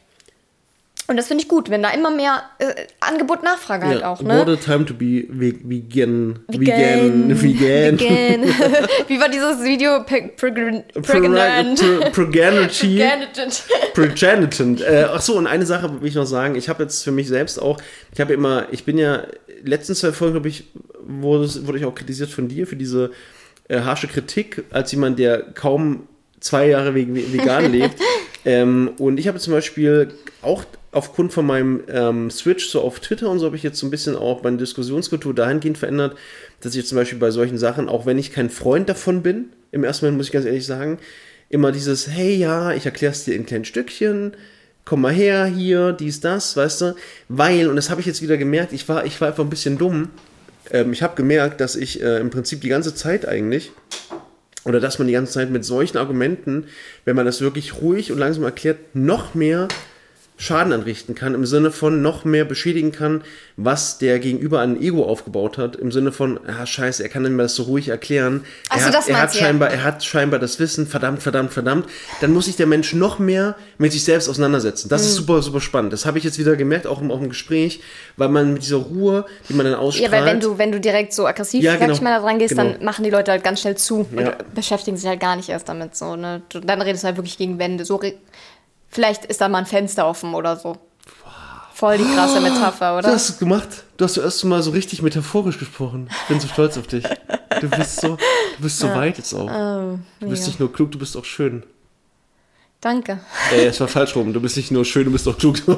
[1.10, 4.22] Und das finde ich gut, wenn da immer mehr äh, Angebot, Nachfrage halt Ja, auch,
[4.22, 4.38] ne?
[4.38, 6.38] What a time to be ve- vegan.
[6.46, 7.42] Vegan.
[7.42, 7.98] Vegan.
[8.00, 8.44] Vegan.
[9.08, 10.04] Wie war dieses Video?
[10.04, 10.86] Pregnant.
[11.02, 11.82] Pregnant.
[12.12, 13.64] Progenitant.
[14.80, 16.54] Äh, ach so, und eine Sache will ich noch sagen.
[16.54, 17.78] Ich habe jetzt für mich selbst auch,
[18.12, 19.24] ich habe immer, ich bin ja,
[19.64, 20.64] letzten zwei Folgen, glaube ich,
[21.02, 23.10] wurde, wurde ich auch kritisiert von dir für diese
[23.68, 26.06] äh, harsche Kritik, als jemand, der kaum
[26.40, 27.96] zwei Jahre ve- ve- vegan lebt.
[28.44, 33.30] Ähm, und ich habe zum Beispiel auch aufgrund von meinem ähm, Switch so auf Twitter
[33.30, 36.16] und so habe ich jetzt so ein bisschen auch meine Diskussionskultur dahingehend verändert,
[36.60, 39.84] dass ich zum Beispiel bei solchen Sachen, auch wenn ich kein Freund davon bin, im
[39.84, 40.98] ersten Moment muss ich ganz ehrlich sagen,
[41.48, 44.32] immer dieses, hey ja, ich erkläre es dir in kleinen Stückchen,
[44.84, 46.94] komm mal her, hier, dies, das, weißt du,
[47.28, 49.78] weil, und das habe ich jetzt wieder gemerkt, ich war, ich war einfach ein bisschen
[49.78, 50.10] dumm,
[50.72, 53.70] ähm, ich habe gemerkt, dass ich äh, im Prinzip die ganze Zeit eigentlich
[54.64, 56.64] oder dass man die ganze Zeit mit solchen Argumenten,
[57.04, 59.68] wenn man das wirklich ruhig und langsam erklärt, noch mehr
[60.42, 63.22] Schaden anrichten kann, im Sinne von noch mehr beschädigen kann,
[63.58, 67.32] was der Gegenüber an Ego aufgebaut hat, im Sinne von, ah, scheiße, er kann nicht
[67.32, 68.44] mehr das so ruhig erklären.
[68.70, 69.40] Ach er so, hat, das er hat ja.
[69.42, 71.86] scheinbar, er hat scheinbar das Wissen, verdammt, verdammt, verdammt.
[72.22, 74.88] Dann muss sich der Mensch noch mehr mit sich selbst auseinandersetzen.
[74.88, 75.08] Das Mhm.
[75.08, 75.92] ist super, super spannend.
[75.92, 77.82] Das habe ich jetzt wieder gemerkt, auch im, auch im Gespräch,
[78.16, 80.10] weil man mit dieser Ruhe, die man dann Ja, ausstrahlt.
[80.10, 81.92] weil wenn du, wenn du direkt so aggressiv, Ja, genau.
[81.92, 82.72] ich mal, da dran gehst, Genau.
[82.72, 84.28] dann machen die Leute halt ganz schnell zu Ja.
[84.38, 86.16] und beschäftigen sich halt gar nicht erst damit so.
[86.16, 86.40] Ne?
[86.64, 87.84] Dann redest du halt wirklich gegen Wände.
[87.84, 88.00] So
[88.90, 90.76] Vielleicht ist da mal ein Fenster offen oder so.
[91.72, 93.14] Voll die krasse Metapher, Du oder?
[93.14, 93.68] hast es gemacht.
[93.96, 96.10] Du hast zuerst mal so richtig metaphorisch gesprochen.
[96.10, 97.04] Ich bin so stolz auf dich.
[97.60, 99.48] Du bist so, du bist so weit jetzt auch.
[99.50, 101.62] Oh, du bist nicht nur klug, du bist auch schön.
[102.82, 103.20] Danke.
[103.52, 104.32] Ey, es war falsch rum.
[104.32, 105.56] Du bist nicht nur schön, du bist auch klug.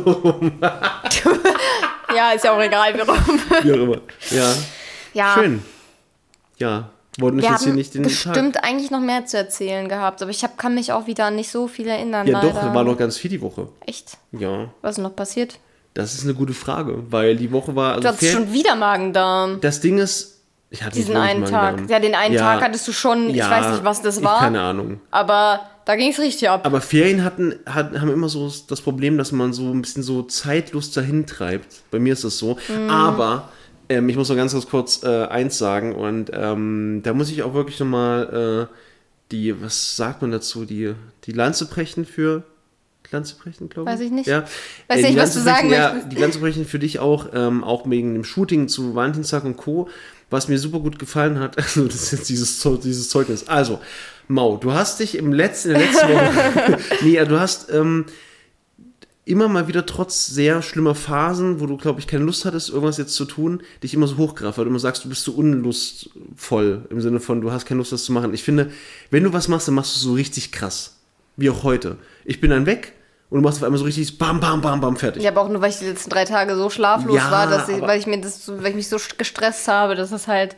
[2.14, 3.40] Ja, ist ja auch egal, warum.
[3.62, 4.00] Wie auch immer.
[4.30, 4.54] Ja,
[5.14, 5.62] Ja, schön.
[6.58, 10.22] Ja, wollten wir ich jetzt hier nicht den bestimmt eigentlich noch mehr zu erzählen gehabt,
[10.22, 12.26] aber ich hab, kann mich auch wieder an nicht so viel erinnern.
[12.26, 12.32] Tag.
[12.32, 12.60] Ja, leider.
[12.68, 13.68] doch, war noch ganz viel die Woche.
[13.86, 14.16] Echt?
[14.32, 15.58] Ja, Was ist noch passiert?
[15.94, 17.90] das ist eine gute Frage, weil die Woche war.
[17.92, 19.60] Du Also hattest fair- schon wieder Magen-Darm.
[19.60, 20.40] das Ding ist,
[20.70, 21.82] ich hatte Diesen einen Tag.
[21.90, 24.38] Ja, den einen Ja, Tag hattest du schon, ich ja, weiß nicht, was das war.
[24.38, 25.00] Keine Ahnung.
[25.10, 26.62] Aber da ging es richtig ab.
[26.64, 30.22] Aber Ferien hatten, hat, haben immer so das Problem, dass man so ein bisschen so
[30.22, 31.82] Zeitlust dahin treibt.
[31.90, 32.56] Bei mir ist das so.
[32.68, 32.88] Mhm.
[32.88, 33.50] Aber
[33.92, 37.42] ähm, ich muss noch ganz, ganz kurz äh, eins sagen und ähm, da muss ich
[37.42, 38.74] auch wirklich nochmal äh,
[39.30, 42.44] die, was sagt man dazu, die, die Lanze brechen für
[43.12, 43.94] Lanze brechen, glaube ich.
[43.94, 44.26] Weiß ich nicht.
[44.26, 44.44] Ja.
[44.88, 46.12] Weiß Äh, die nicht, was du sagen ja, möchtest.
[46.12, 49.88] Die Lanze brechen für dich auch, ähm, auch wegen dem Shooting zu Valentinstag und Co.,
[50.30, 51.56] was mir super gut gefallen hat.
[51.62, 53.48] Also, das ist jetzt dieses, dieses Zeugnis.
[53.48, 53.80] Also,
[54.28, 58.06] Mau, du hast dich im letzten, in der letzten Woche, nee, du hast ähm,
[59.24, 62.98] immer mal wieder trotz sehr schlimmer Phasen, wo du, glaube ich, keine Lust hattest, irgendwas
[62.98, 66.86] jetzt zu tun, dich immer so hochgreift, weil du immer sagst, du bist so unlustvoll,
[66.90, 68.34] im Sinne von, du hast keine Lust, das zu machen.
[68.34, 68.70] Ich finde,
[69.10, 70.96] wenn du was machst, dann machst du es so richtig krass.
[71.36, 71.96] Wie auch heute.
[72.24, 72.94] Ich bin dann weg
[73.30, 75.22] und du machst auf einmal so richtig bam, bam, bam, bam, fertig.
[75.22, 77.68] Ja, aber auch nur, weil ich die letzten drei Tage so schlaflos Ja, war, dass
[77.68, 80.56] ich, weil ich mir das, weil ich mich so gestresst habe, dass es halt.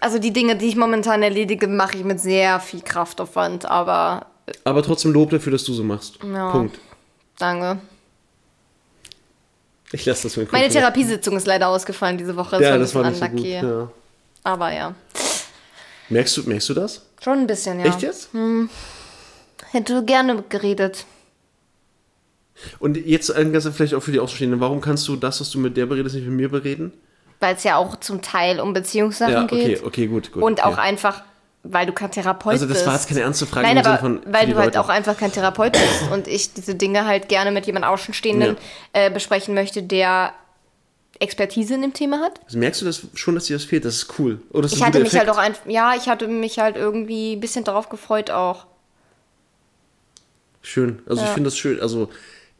[0.00, 4.26] Also die Dinge, die ich momentan erledige, mache ich mit sehr viel Kraftaufwand, aber
[4.64, 6.18] Aber trotzdem Lob dafür, dass du so machst.
[6.22, 6.52] Ja.
[6.52, 6.78] Punkt.
[7.40, 7.80] Danke.
[9.92, 12.62] Ich lasse das mir Meine kurz- Therapiesitzung ist leider ausgefallen diese Woche.
[12.62, 13.70] Ja, das war bisschen nicht so gut.
[13.70, 13.90] Ja.
[14.44, 14.94] Aber ja.
[16.08, 17.02] Merkst, du, merkst du das?
[17.22, 17.86] Schon ein bisschen, ja.
[17.86, 18.30] Echt jetzt?
[19.70, 21.04] Hätte gerne geredet.
[22.78, 25.58] Und jetzt ein ganzer vielleicht auch für die Außenstehenden, warum kannst du das, was du
[25.58, 26.92] mit der beredest, nicht mit mir bereden?
[27.40, 29.84] Weil es ja auch zum Teil um Beziehungssachen Ja, okay, geht.
[29.84, 30.42] okay, gut, gut.
[30.42, 30.80] Und auch okay.
[30.80, 31.22] einfach,
[31.62, 32.86] weil du kein Therapeut Also das bist.
[32.86, 35.72] war jetzt keine ernste Frage Nein, aber von weil du halt auch einfach kein Therapeut
[35.72, 38.56] bist und ich diese Dinge halt gerne mit jemand Außenstehenden
[38.92, 40.32] äh, besprechen möchte, der
[41.18, 42.40] Expertise in dem Thema hat.
[42.46, 43.84] Also merkst du das schon, dass dir das fehlt?
[43.84, 44.40] Das ist cool.
[44.52, 47.40] Oder ist Ich hatte mich halt auch einfach, ja, ich hatte mich halt irgendwie ein
[47.40, 48.66] bisschen darauf gefreut auch.
[50.62, 51.00] Schön.
[51.06, 51.34] Also ich Ja.
[51.34, 51.80] finde das schön.
[51.80, 52.08] Also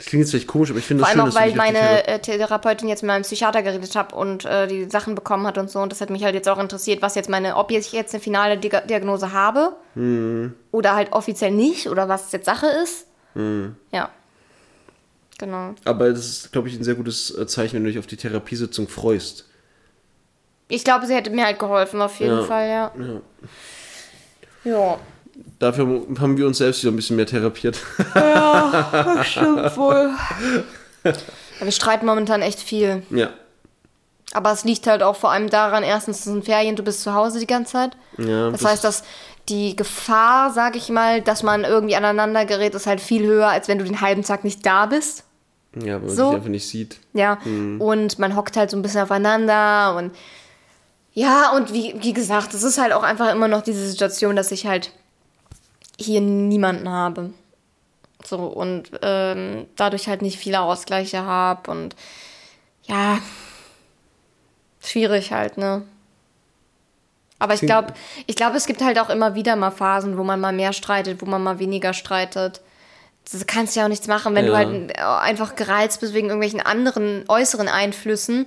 [0.00, 2.06] das klingt jetzt vielleicht komisch, aber ich finde das schön, auch, dass weil die meine
[2.08, 5.70] äh, Therapeutin jetzt mit meinem Psychiater geredet hat und äh, die Sachen bekommen hat und
[5.70, 5.78] so.
[5.78, 8.22] Und das hat mich halt jetzt auch interessiert, was jetzt meine, ob ich jetzt eine
[8.22, 10.54] finale Diag Diagnose habe Mhm.
[10.72, 13.06] oder halt offiziell nicht oder was jetzt Sache ist.
[13.34, 13.76] Mhm.
[13.92, 14.08] Ja.
[15.38, 15.74] Genau.
[15.84, 18.16] Aber das ist, glaube ich, ein sehr gutes äh, Zeichen, wenn du dich auf die
[18.16, 19.46] Therapiesitzung freust.
[20.68, 22.42] Ich glaube, sie hätte mir halt geholfen, auf jeden Ja.
[22.44, 22.92] Fall, ja.
[22.98, 23.20] Ja.
[24.64, 24.98] Ja.
[25.58, 27.76] Dafür haben wir uns selbst wieder ein bisschen mehr therapiert.
[29.24, 30.10] Stimmt wohl.
[31.04, 31.12] Ja,
[31.60, 33.02] wir streiten momentan echt viel.
[33.10, 33.30] ja.
[34.32, 37.14] Aber es liegt halt auch vor allem daran, erstens, es sind Ferien, du bist zu
[37.14, 37.96] Hause die ganze Zeit.
[38.16, 39.02] ja Das heißt, dass
[39.48, 43.66] die Gefahr, sag ich mal, dass man irgendwie aneinander gerät, ist halt viel höher, als
[43.66, 45.24] wenn du den halben Tag nicht da bist.
[45.74, 46.26] Ja, weil man so.
[46.26, 46.98] sich einfach nicht sieht.
[47.12, 47.38] Ja.
[47.44, 47.80] Mhm.
[47.80, 50.12] Und man hockt halt so ein bisschen aufeinander und
[51.12, 54.52] ja, und wie, wie gesagt, es ist halt auch einfach immer noch diese Situation, dass
[54.52, 54.92] ich halt
[56.00, 57.32] hier niemanden habe.
[58.24, 61.96] So, und ähm, dadurch halt nicht viele Ausgleiche habe und
[62.84, 63.18] ja,
[64.82, 65.82] schwierig halt, ne?
[67.38, 67.94] Aber ich glaube,
[68.26, 71.22] ich glaube, es gibt halt auch immer wieder mal Phasen, wo man mal mehr streitet,
[71.22, 72.60] wo man mal weniger streitet.
[73.32, 74.58] Du kannst ja auch nichts machen, wenn du Ja.
[74.58, 78.46] halt einfach gereizt bist wegen irgendwelchen anderen äußeren Einflüssen.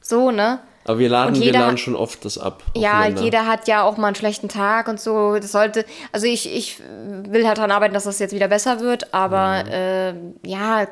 [0.00, 0.60] So, ne?
[0.88, 2.62] Aber wir laden, wir laden schon oft das ab.
[2.74, 5.34] Ja, jeder hat ja auch mal einen schlechten Tag und so.
[5.34, 9.12] Das sollte, also ich, ich will halt daran arbeiten, dass das jetzt wieder besser wird,
[9.12, 10.14] aber äh,
[10.46, 10.88] ja,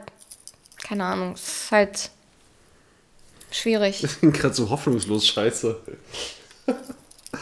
[0.87, 2.11] keine Ahnung, es ist halt
[3.51, 4.03] schwierig.
[4.05, 5.81] Ich bin gerade so hoffnungslos scheiße.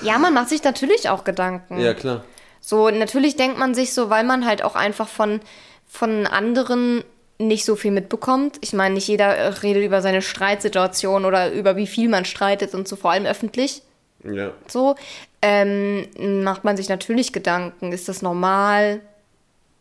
[0.03, 1.81] ja, man macht sich natürlich auch Gedanken.
[1.81, 2.23] Ja, klar.
[2.61, 5.41] So, natürlich denkt man sich so, weil man halt auch einfach von,
[5.89, 7.03] von anderen
[7.47, 8.59] nicht so viel mitbekommt.
[8.61, 12.89] Ich meine, nicht jeder redet über seine Streitsituation oder über wie viel man streitet und
[12.89, 13.83] so, vor allem öffentlich.
[14.25, 14.53] Ja.
[14.69, 14.97] So,
[15.43, 16.07] ähm,
[16.43, 17.93] macht man sich natürlich Gedanken.
[17.93, 19.01] Ist das normal?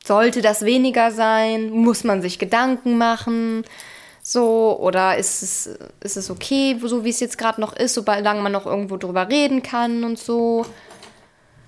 [0.03, 1.69] Sollte das weniger sein?
[1.69, 3.63] Muss man sich Gedanken machen?
[4.21, 8.41] So, oder ist es, ist es okay, so wie es jetzt gerade noch ist, solange
[8.41, 10.65] man noch irgendwo drüber reden kann und so.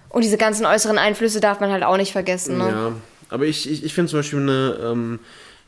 [0.10, 2.58] Und diese ganzen äußeren Einflüsse darf man halt auch nicht vergessen.
[2.58, 2.70] Ne?
[2.70, 2.92] Ja,
[3.30, 5.20] aber ich, ich, ich finde zum Beispiel eine, ähm,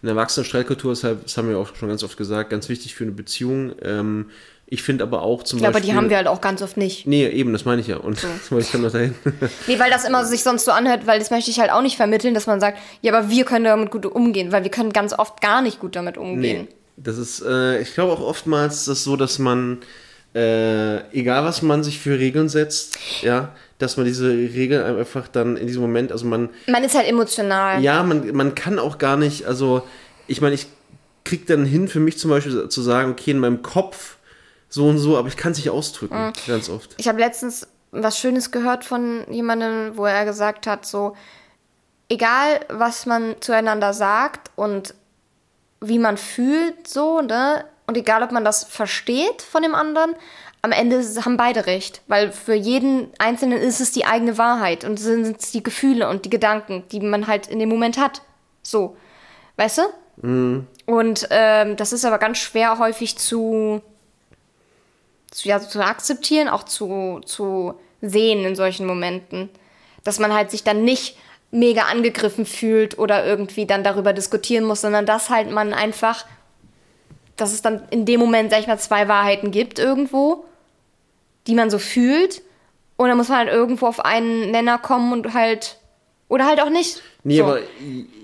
[0.01, 2.95] eine erwachsene Streitkultur, ist halt, das haben wir auch schon ganz oft gesagt, ganz wichtig
[2.95, 3.73] für eine Beziehung.
[3.81, 4.29] Ähm,
[4.69, 5.91] ich finde aber auch zum Ich glaube, Beispiel.
[5.91, 7.07] die haben wir halt auch ganz oft nicht.
[7.07, 7.97] Nee, eben, das meine ich ja.
[7.97, 9.15] Und das wollte ich dann noch dahin.
[9.67, 11.95] Nee, weil das immer sich sonst so anhört, weil das möchte ich halt auch nicht
[11.95, 15.13] vermitteln, dass man sagt, ja, aber wir können damit gut umgehen, weil wir können ganz
[15.17, 16.67] oft gar nicht gut damit umgehen.
[16.69, 16.75] Nee.
[16.97, 19.77] Das ist, äh, ich glaube auch oftmals ist das so, dass man,
[20.35, 25.55] äh, egal was man sich für Regeln setzt, ja, dass man diese Regeln einfach dann
[25.57, 27.81] in diesem Moment, also man, Man ist halt emotional.
[27.81, 29.83] ja, man, man kann auch gar nicht, also
[30.27, 30.67] ich meine, ich
[31.23, 34.17] krieg dann hin für mich zum Beispiel zu sagen, okay, in meinem Kopf
[34.69, 36.33] so und so, aber ich kann es nicht ausdrücken, Mhm.
[36.47, 36.95] ganz oft.
[36.97, 41.15] Ich habe letztens was Schönes gehört von jemandem, wo er gesagt hat, so,
[42.09, 44.93] egal was man zueinander sagt und
[45.81, 47.63] wie man fühlt, so, ne?
[47.85, 50.15] Und egal, ob man das versteht von dem anderen,
[50.61, 52.01] am Ende haben beide recht.
[52.07, 56.25] Weil für jeden Einzelnen ist es die eigene Wahrheit und sind es die Gefühle und
[56.25, 58.21] die Gedanken, die man halt in dem Moment hat.
[58.63, 58.97] So.
[59.55, 59.81] Weißt du?
[60.85, 63.81] Und ähm, das ist aber ganz schwer häufig zu,
[65.31, 69.49] zu, ja, zu akzeptieren, auch zu, zu sehen in solchen Momenten.
[70.03, 71.17] Dass man halt sich dann nicht
[71.51, 76.25] mega angegriffen fühlt oder irgendwie dann darüber diskutieren muss, sondern dass halt man einfach,
[77.37, 80.45] dass es dann in dem Moment, sag ich mal, zwei Wahrheiten gibt irgendwo,
[81.45, 82.41] die man so fühlt.
[82.97, 85.77] Und dann muss man halt irgendwo auf einen Nenner kommen und halt,
[86.27, 87.01] oder halt auch nicht.
[87.23, 87.43] Nee, so.
[87.43, 87.59] aber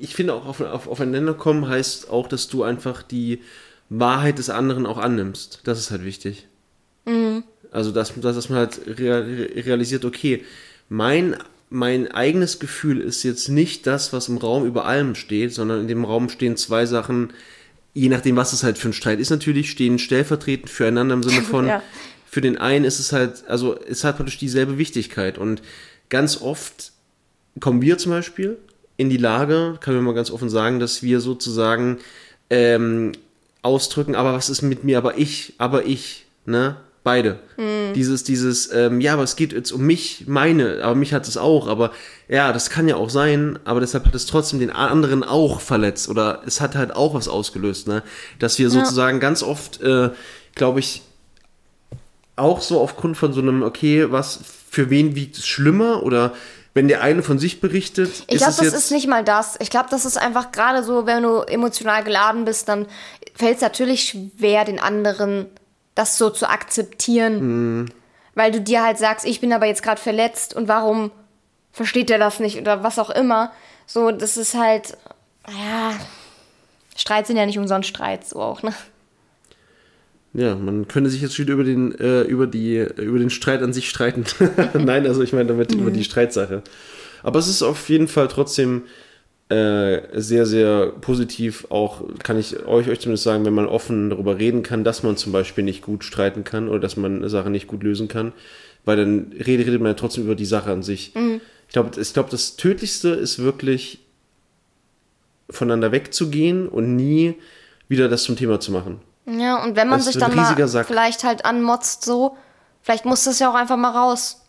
[0.01, 3.41] ich finde auch auf, auf, aufeinander kommen heißt auch, dass du einfach die
[3.89, 5.61] Wahrheit des anderen auch annimmst.
[5.66, 6.47] Das ist halt wichtig.
[7.05, 7.43] Mhm.
[7.72, 9.24] Also, dass, dass man halt real,
[9.55, 10.43] realisiert, okay,
[10.89, 11.36] mein,
[11.70, 15.88] mein eigenes Gefühl ist jetzt nicht das, was im Raum über allem steht, sondern in
[15.88, 17.34] dem Raum stehen zwei Sachen,
[17.94, 21.41] je nachdem, was es halt für ein Streit ist, natürlich, stehen stellvertretend füreinander im Sinne
[21.41, 21.82] von, Ja.
[22.26, 25.62] für den einen ist es halt, also es hat praktisch dieselbe Wichtigkeit und
[26.10, 26.91] ganz oft
[27.60, 28.58] kommen wir zum Beispiel
[28.98, 32.00] in die Lage, kann man mal ganz offen sagen, dass wir sozusagen
[32.50, 33.12] ähm,
[33.62, 36.78] ausdrücken, aber was ist mit mir, aber ich, aber ich, ne?
[37.04, 37.39] Beide.
[37.95, 41.36] Dieses, dieses, ähm, ja, aber es geht jetzt um mich, meine, aber mich hat es
[41.36, 41.91] auch, aber
[42.30, 46.08] ja, das kann ja auch sein, aber deshalb hat es trotzdem den anderen auch verletzt
[46.08, 48.04] oder es hat halt auch was ausgelöst, ne?
[48.39, 50.12] Dass wir sozusagen ganz oft, äh,
[50.56, 51.01] glaube ich,
[52.38, 54.39] auch so aufgrund von so einem, okay, was,
[54.70, 56.34] für wen wiegt es schlimmer oder
[56.74, 59.58] wenn der eine von sich berichtet, Ich glaube, das ist nicht mal das.
[59.60, 62.88] Ich glaube, das ist einfach gerade so, wenn du emotional geladen bist, dann
[63.36, 65.47] fällt es natürlich schwer, den anderen
[65.96, 67.82] das so zu akzeptieren.
[67.82, 67.86] Mhm.
[68.36, 71.12] Weil du dir halt sagst, ich bin aber jetzt gerade verletzt und warum
[71.72, 73.52] versteht er das nicht oder was auch immer.
[73.86, 74.98] So, das ist halt,
[75.48, 75.94] ja,
[76.96, 78.74] Streits sind ja nicht umsonst Streits, so auch, ne?
[80.34, 83.72] Ja, man könnte sich jetzt wieder über den, äh, über die, über den Streit an
[83.72, 84.26] sich streiten.
[84.74, 86.64] Nein, also ich meine damit über die Streitsache.
[87.22, 88.84] Aber es ist auf jeden Fall trotzdem
[89.50, 91.68] äh, sehr, sehr positiv.
[91.70, 95.18] Auch kann ich euch, euch zumindest sagen, wenn man offen darüber reden kann, dass man
[95.18, 98.34] zum Beispiel nicht gut streiten kann oder dass man eine Sache nicht gut lösen kann.
[98.86, 101.14] Weil dann redet, redet man ja trotzdem über die Sache an sich.
[101.68, 104.00] Ich glaube, ich glaub, das Tödlichste ist wirklich
[105.50, 107.36] voneinander wegzugehen und nie
[107.88, 109.00] wieder das zum Thema zu machen.
[109.26, 110.88] Ja, und wenn man Das sich dann mal Sack.
[110.88, 112.36] vielleicht halt anmotzt, so,
[112.82, 114.41] vielleicht muss das ja auch einfach mal raus.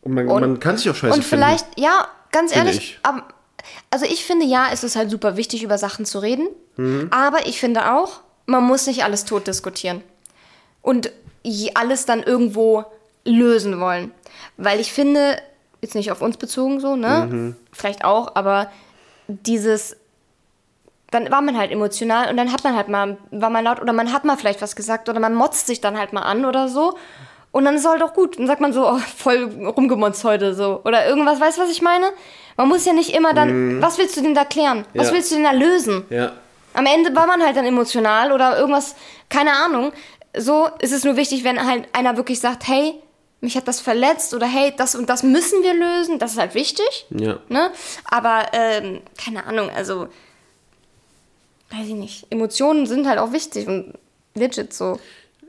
[0.00, 3.00] Und man, Und- man kann sich auch scheiße Und vielleicht, ja, ganz ehrlich, ich.
[3.90, 6.48] Also ich finde ja, es ist halt super wichtig, über Sachen zu reden.
[6.76, 7.08] Mhm.
[7.10, 10.02] Aber ich finde auch, man muss nicht alles tot diskutieren.
[10.82, 11.10] Und
[11.74, 12.84] alles dann irgendwo
[13.24, 14.12] lösen wollen.
[14.56, 15.38] Weil ich finde,
[15.80, 17.28] jetzt nicht auf uns bezogen so, ne?
[17.30, 17.56] Mhm.
[17.72, 18.70] Vielleicht auch, aber
[19.28, 19.96] dieses,
[21.10, 23.92] dann war man halt emotional und dann hat man halt mal, war man laut oder
[23.92, 26.68] man hat mal vielleicht was gesagt oder man motzt sich dann halt mal an oder
[26.68, 26.96] so.
[27.50, 28.38] Und dann ist es halt auch gut.
[28.38, 30.80] Dann sagt man so, oh, voll rumgemotzt heute so.
[30.84, 32.10] Oder irgendwas, weißt du, was ich meine?
[32.56, 34.84] Man muss ja nicht immer dann, was willst du denn da klären?
[34.94, 35.08] Was.
[35.08, 35.14] Ja.
[35.14, 36.04] willst du denn da lösen?
[36.10, 36.32] Ja,
[36.74, 38.96] Am Ende war man halt dann emotional oder irgendwas,
[39.28, 39.92] keine Ahnung.
[40.36, 42.94] So ist es nur wichtig, wenn halt einer wirklich sagt, hey,
[43.40, 46.18] mich hat das verletzt oder hey, das und das müssen wir lösen.
[46.18, 47.06] Das ist halt wichtig.
[47.10, 47.38] ja.
[47.48, 47.70] Ne?
[48.04, 50.08] Aber, ähm, keine Ahnung, also,
[51.70, 52.26] weiß ich nicht.
[52.30, 53.94] Emotionen sind halt auch wichtig und
[54.34, 54.98] legit so.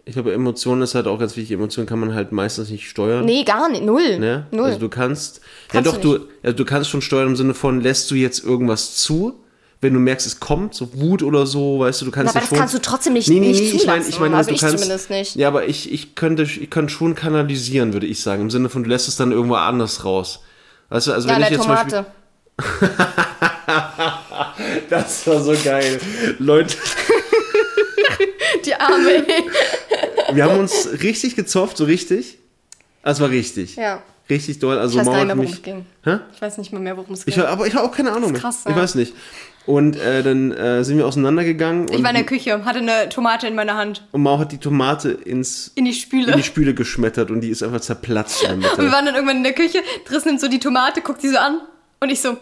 [0.06, 1.52] Ich glaube, Emotionen ist halt auch ganz wichtig.
[1.56, 3.26] Emotionen kann man halt meistens nicht steuern.
[3.26, 3.84] Nee, gar nicht.
[3.84, 4.18] Null.
[4.18, 4.48] Ne?
[4.52, 4.66] Null.
[4.66, 7.54] Also du kannst, Kannst ja doch, du du, also du kannst schon steuern im Sinne
[7.54, 9.40] von, lässt du jetzt irgendwas zu,
[9.82, 12.40] wenn du merkst, es kommt, so Wut oder so, weißt du, du kannst Na, aber
[12.42, 14.22] das schon, kannst du trotzdem nicht- nee, nee, nicht nee, ich meine, ich zulassen.
[14.22, 15.36] meine, Also du ich kannst, zumindest nicht.
[15.36, 18.84] Ja, aber ich, ich könnte, ich könnte schon kanalisieren, würde ich sagen, im Sinne von,
[18.84, 20.42] du lässt es dann irgendwo anders raus.
[20.90, 22.12] Weißt du, also ja, wenn ich jetzt zum Beispiel, Tomate.
[24.90, 26.00] Das war so geil.
[26.40, 26.76] Leute,
[28.66, 29.24] Die Arme.
[30.34, 32.38] wir haben uns richtig gezofft, so richtig.
[33.04, 33.76] Das war richtig.
[33.76, 34.02] ja.
[34.30, 34.78] Richtig doll.
[34.78, 35.86] Also Ich weiß Mauer nicht mehr, worum es ging.
[36.04, 36.20] Hä?
[36.36, 37.34] Ich weiß nicht mal mehr, worum es ging.
[37.34, 38.40] Ich, aber ich habe auch keine Ahnung mehr.
[38.40, 38.76] krass, Ich ja.
[38.80, 39.16] weiß nicht.
[39.66, 43.48] Und äh, dann äh, sind wir auseinandergegangen Ich war in der Küche, hatte eine Tomate
[43.48, 44.08] in meiner Hand.
[44.12, 46.32] und Mau hat die Tomate ins, In die Spüle.
[46.32, 49.44] in die Spüle geschmettert und die ist einfach zerplatzt Und wir waren dann irgendwann in
[49.44, 49.80] der Küche.
[50.06, 51.62] Driss nimmt so die Tomate, guckt sie so an.
[52.00, 52.38] Und ich so,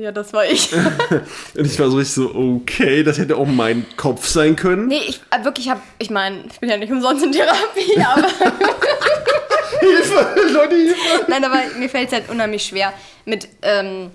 [0.00, 0.72] ja, das war ich.
[1.54, 4.86] Und ich war so richtig so, okay, das hätte auch mein Kopf sein können.
[4.88, 8.26] nee, ich äh, wirklich hab, ich meine, ich bin ja nicht umsonst in Therapie, aber
[9.80, 10.96] Hilfe, Leute, Hilfe.
[11.28, 12.92] nein, aber mir fällt es halt unheimlich schwer
[13.24, 14.10] mit ähm,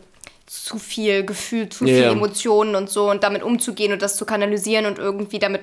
[0.45, 2.03] zu viel Gefühl, zu Ja, viel.
[2.17, 5.61] Emotionen und so und damit umzugehen und das zu kanalisieren und irgendwie damit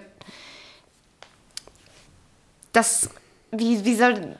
[2.72, 3.10] das
[3.50, 4.36] wie, wie soll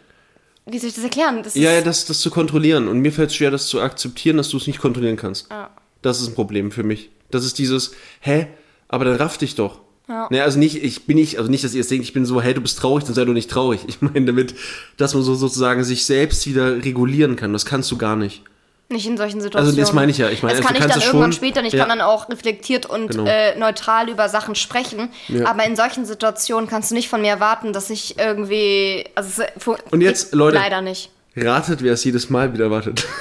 [0.67, 1.43] wie soll ich das erklären?
[1.43, 2.89] Das Ja, ja, das, das zu kontrollieren.
[2.89, 5.51] Und mir fällt es schwer, das zu akzeptieren, dass du es nicht kontrollieren kannst.
[5.51, 5.71] Ja.
[6.03, 7.11] Das ist ein Problem für mich.
[7.31, 8.47] Das ist dieses, hä,
[8.89, 9.81] aber dann raff dich doch.
[10.09, 10.29] Ja.
[10.31, 12.41] Ne, also nicht, ich bin nicht, also nicht, dass ihr jetzt denkt, ich bin so,
[12.43, 13.81] hey, du bist traurig, dann sei du nicht traurig.
[13.87, 14.55] Ich meine damit,
[14.97, 17.53] dass man so sozusagen sich selbst wieder regulieren kann.
[17.53, 18.43] Das kannst du gar nicht.
[18.89, 19.69] Nicht in solchen Situationen.
[19.71, 20.29] Also das meine ich ja.
[20.29, 21.81] Ich meine, das also kann ich dann irgendwann später und ich Ja.
[21.81, 23.25] kann dann auch reflektiert und Genau.
[23.27, 25.09] äh, neutral über Sachen sprechen.
[25.29, 25.47] Ja.
[25.47, 29.05] Aber in solchen Situationen kannst du nicht von mir erwarten, dass ich irgendwie.
[29.15, 29.43] Also
[29.91, 31.11] Und jetzt, Leute- Leider nicht.
[31.35, 33.07] Ratet, wer es jedes Mal wieder wartet.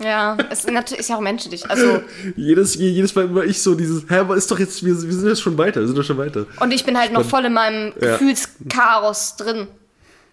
[0.00, 1.68] Ja, es ist, ja auch menschlich.
[1.68, 2.02] Also,
[2.36, 5.26] jedes, jedes Mal immer ich so dieses, hä, aber ist doch jetzt, wir, wir sind
[5.28, 6.46] jetzt schon weiter, wir sind doch schon weiter.
[6.60, 8.12] und ich bin halt noch voll in meinem Ja.
[8.16, 9.66] Gefühlschaos drin.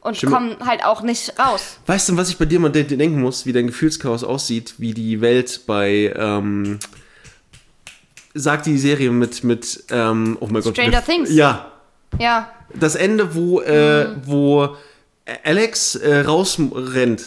[0.05, 0.33] Und Stimmt.
[0.33, 1.77] komme halt auch nicht raus.
[1.87, 4.93] Weißt du, was ich bei dir mal de- denken muss, wie dein Gefühlschaos aussieht, wie
[4.93, 6.79] die Welt bei, ähm,
[8.33, 10.73] sagt die Serie mit, mit, ähm, oh mein Gott.
[10.75, 11.31] Stranger Things.
[11.33, 11.71] Ja.
[12.19, 12.51] Ja.
[12.73, 14.75] Das Ende, wo, äh, wo
[15.43, 17.23] Alex äh, rausrennt,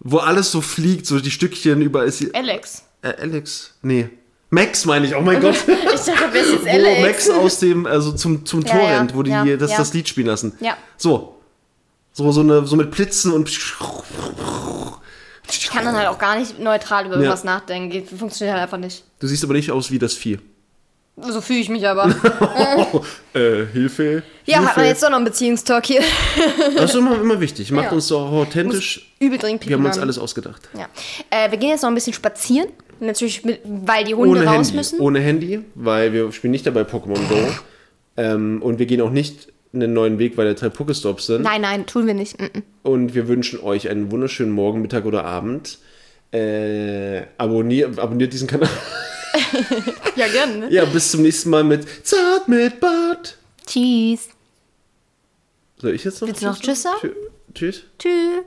[0.00, 2.82] wo alles so fliegt, so die Stückchen über, ist Alex.
[3.02, 3.74] äh, Alex?
[3.82, 4.10] Nee.
[4.50, 5.56] Max meine ich, oh mein Gott.
[5.66, 7.00] Ich dachte, wer ist jetzt wo Alex?
[7.02, 9.78] Max aus dem, also zum, zum Ja, Tor rennt, wo die ja, das, ja.
[9.78, 10.52] das Lied spielen lassen.
[10.60, 10.76] Ja.
[10.96, 11.34] So.
[12.18, 13.48] So, so, eine, so mit Blitzen und.
[15.48, 17.20] Ich kann dann halt auch gar nicht neutral über Ja.
[17.20, 17.90] irgendwas nachdenken.
[17.90, 19.04] Geht- Funktioniert halt einfach nicht.
[19.20, 20.40] Du siehst aber nicht aus wie das Vieh.
[21.16, 22.06] So fühle ich mich aber.
[23.34, 24.24] äh, Hilfe.
[24.46, 24.68] Ja, Hilfe.
[24.68, 26.02] hat man jetzt doch noch einen Beziehungstalk hier.
[26.76, 27.70] Das ist immer, immer wichtig.
[27.70, 27.92] Macht Ja.
[27.92, 29.12] uns doch authentisch.
[29.20, 30.68] Übel dringend Wir haben uns alles ausgedacht.
[30.76, 30.88] Ja.
[31.30, 32.68] Äh, wir gehen jetzt noch ein bisschen spazieren.
[32.98, 34.74] Natürlich, mit, weil die Hunde Ohne raus Handy.
[34.76, 34.98] müssen.
[34.98, 37.48] Ohne Handy, weil wir spielen nicht dabei Pokémon Go.
[38.16, 41.42] Ähm, und wir gehen auch nicht einen neuen Weg, weil da drei Pokestops sind.
[41.42, 42.40] Nein, nein, tun wir nicht.
[42.40, 42.62] Mm -mm.
[42.82, 45.78] Und wir wünschen euch einen wunderschönen Morgen, Mittag oder Abend.
[46.32, 48.68] Äh, abonnier, abonniert diesen Kanal.
[50.16, 50.56] Ja, gerne.
[50.58, 50.72] Ne?
[50.72, 53.36] Ja, bis zum nächsten Mal mit Zart mit Bart.
[53.66, 54.28] Tschüss.
[55.80, 56.28] Soll ich jetzt noch?
[56.28, 56.96] Willst du noch Tschüss sagen?
[57.02, 57.82] Tschü- Tschüss.
[57.98, 58.44] Tschüss.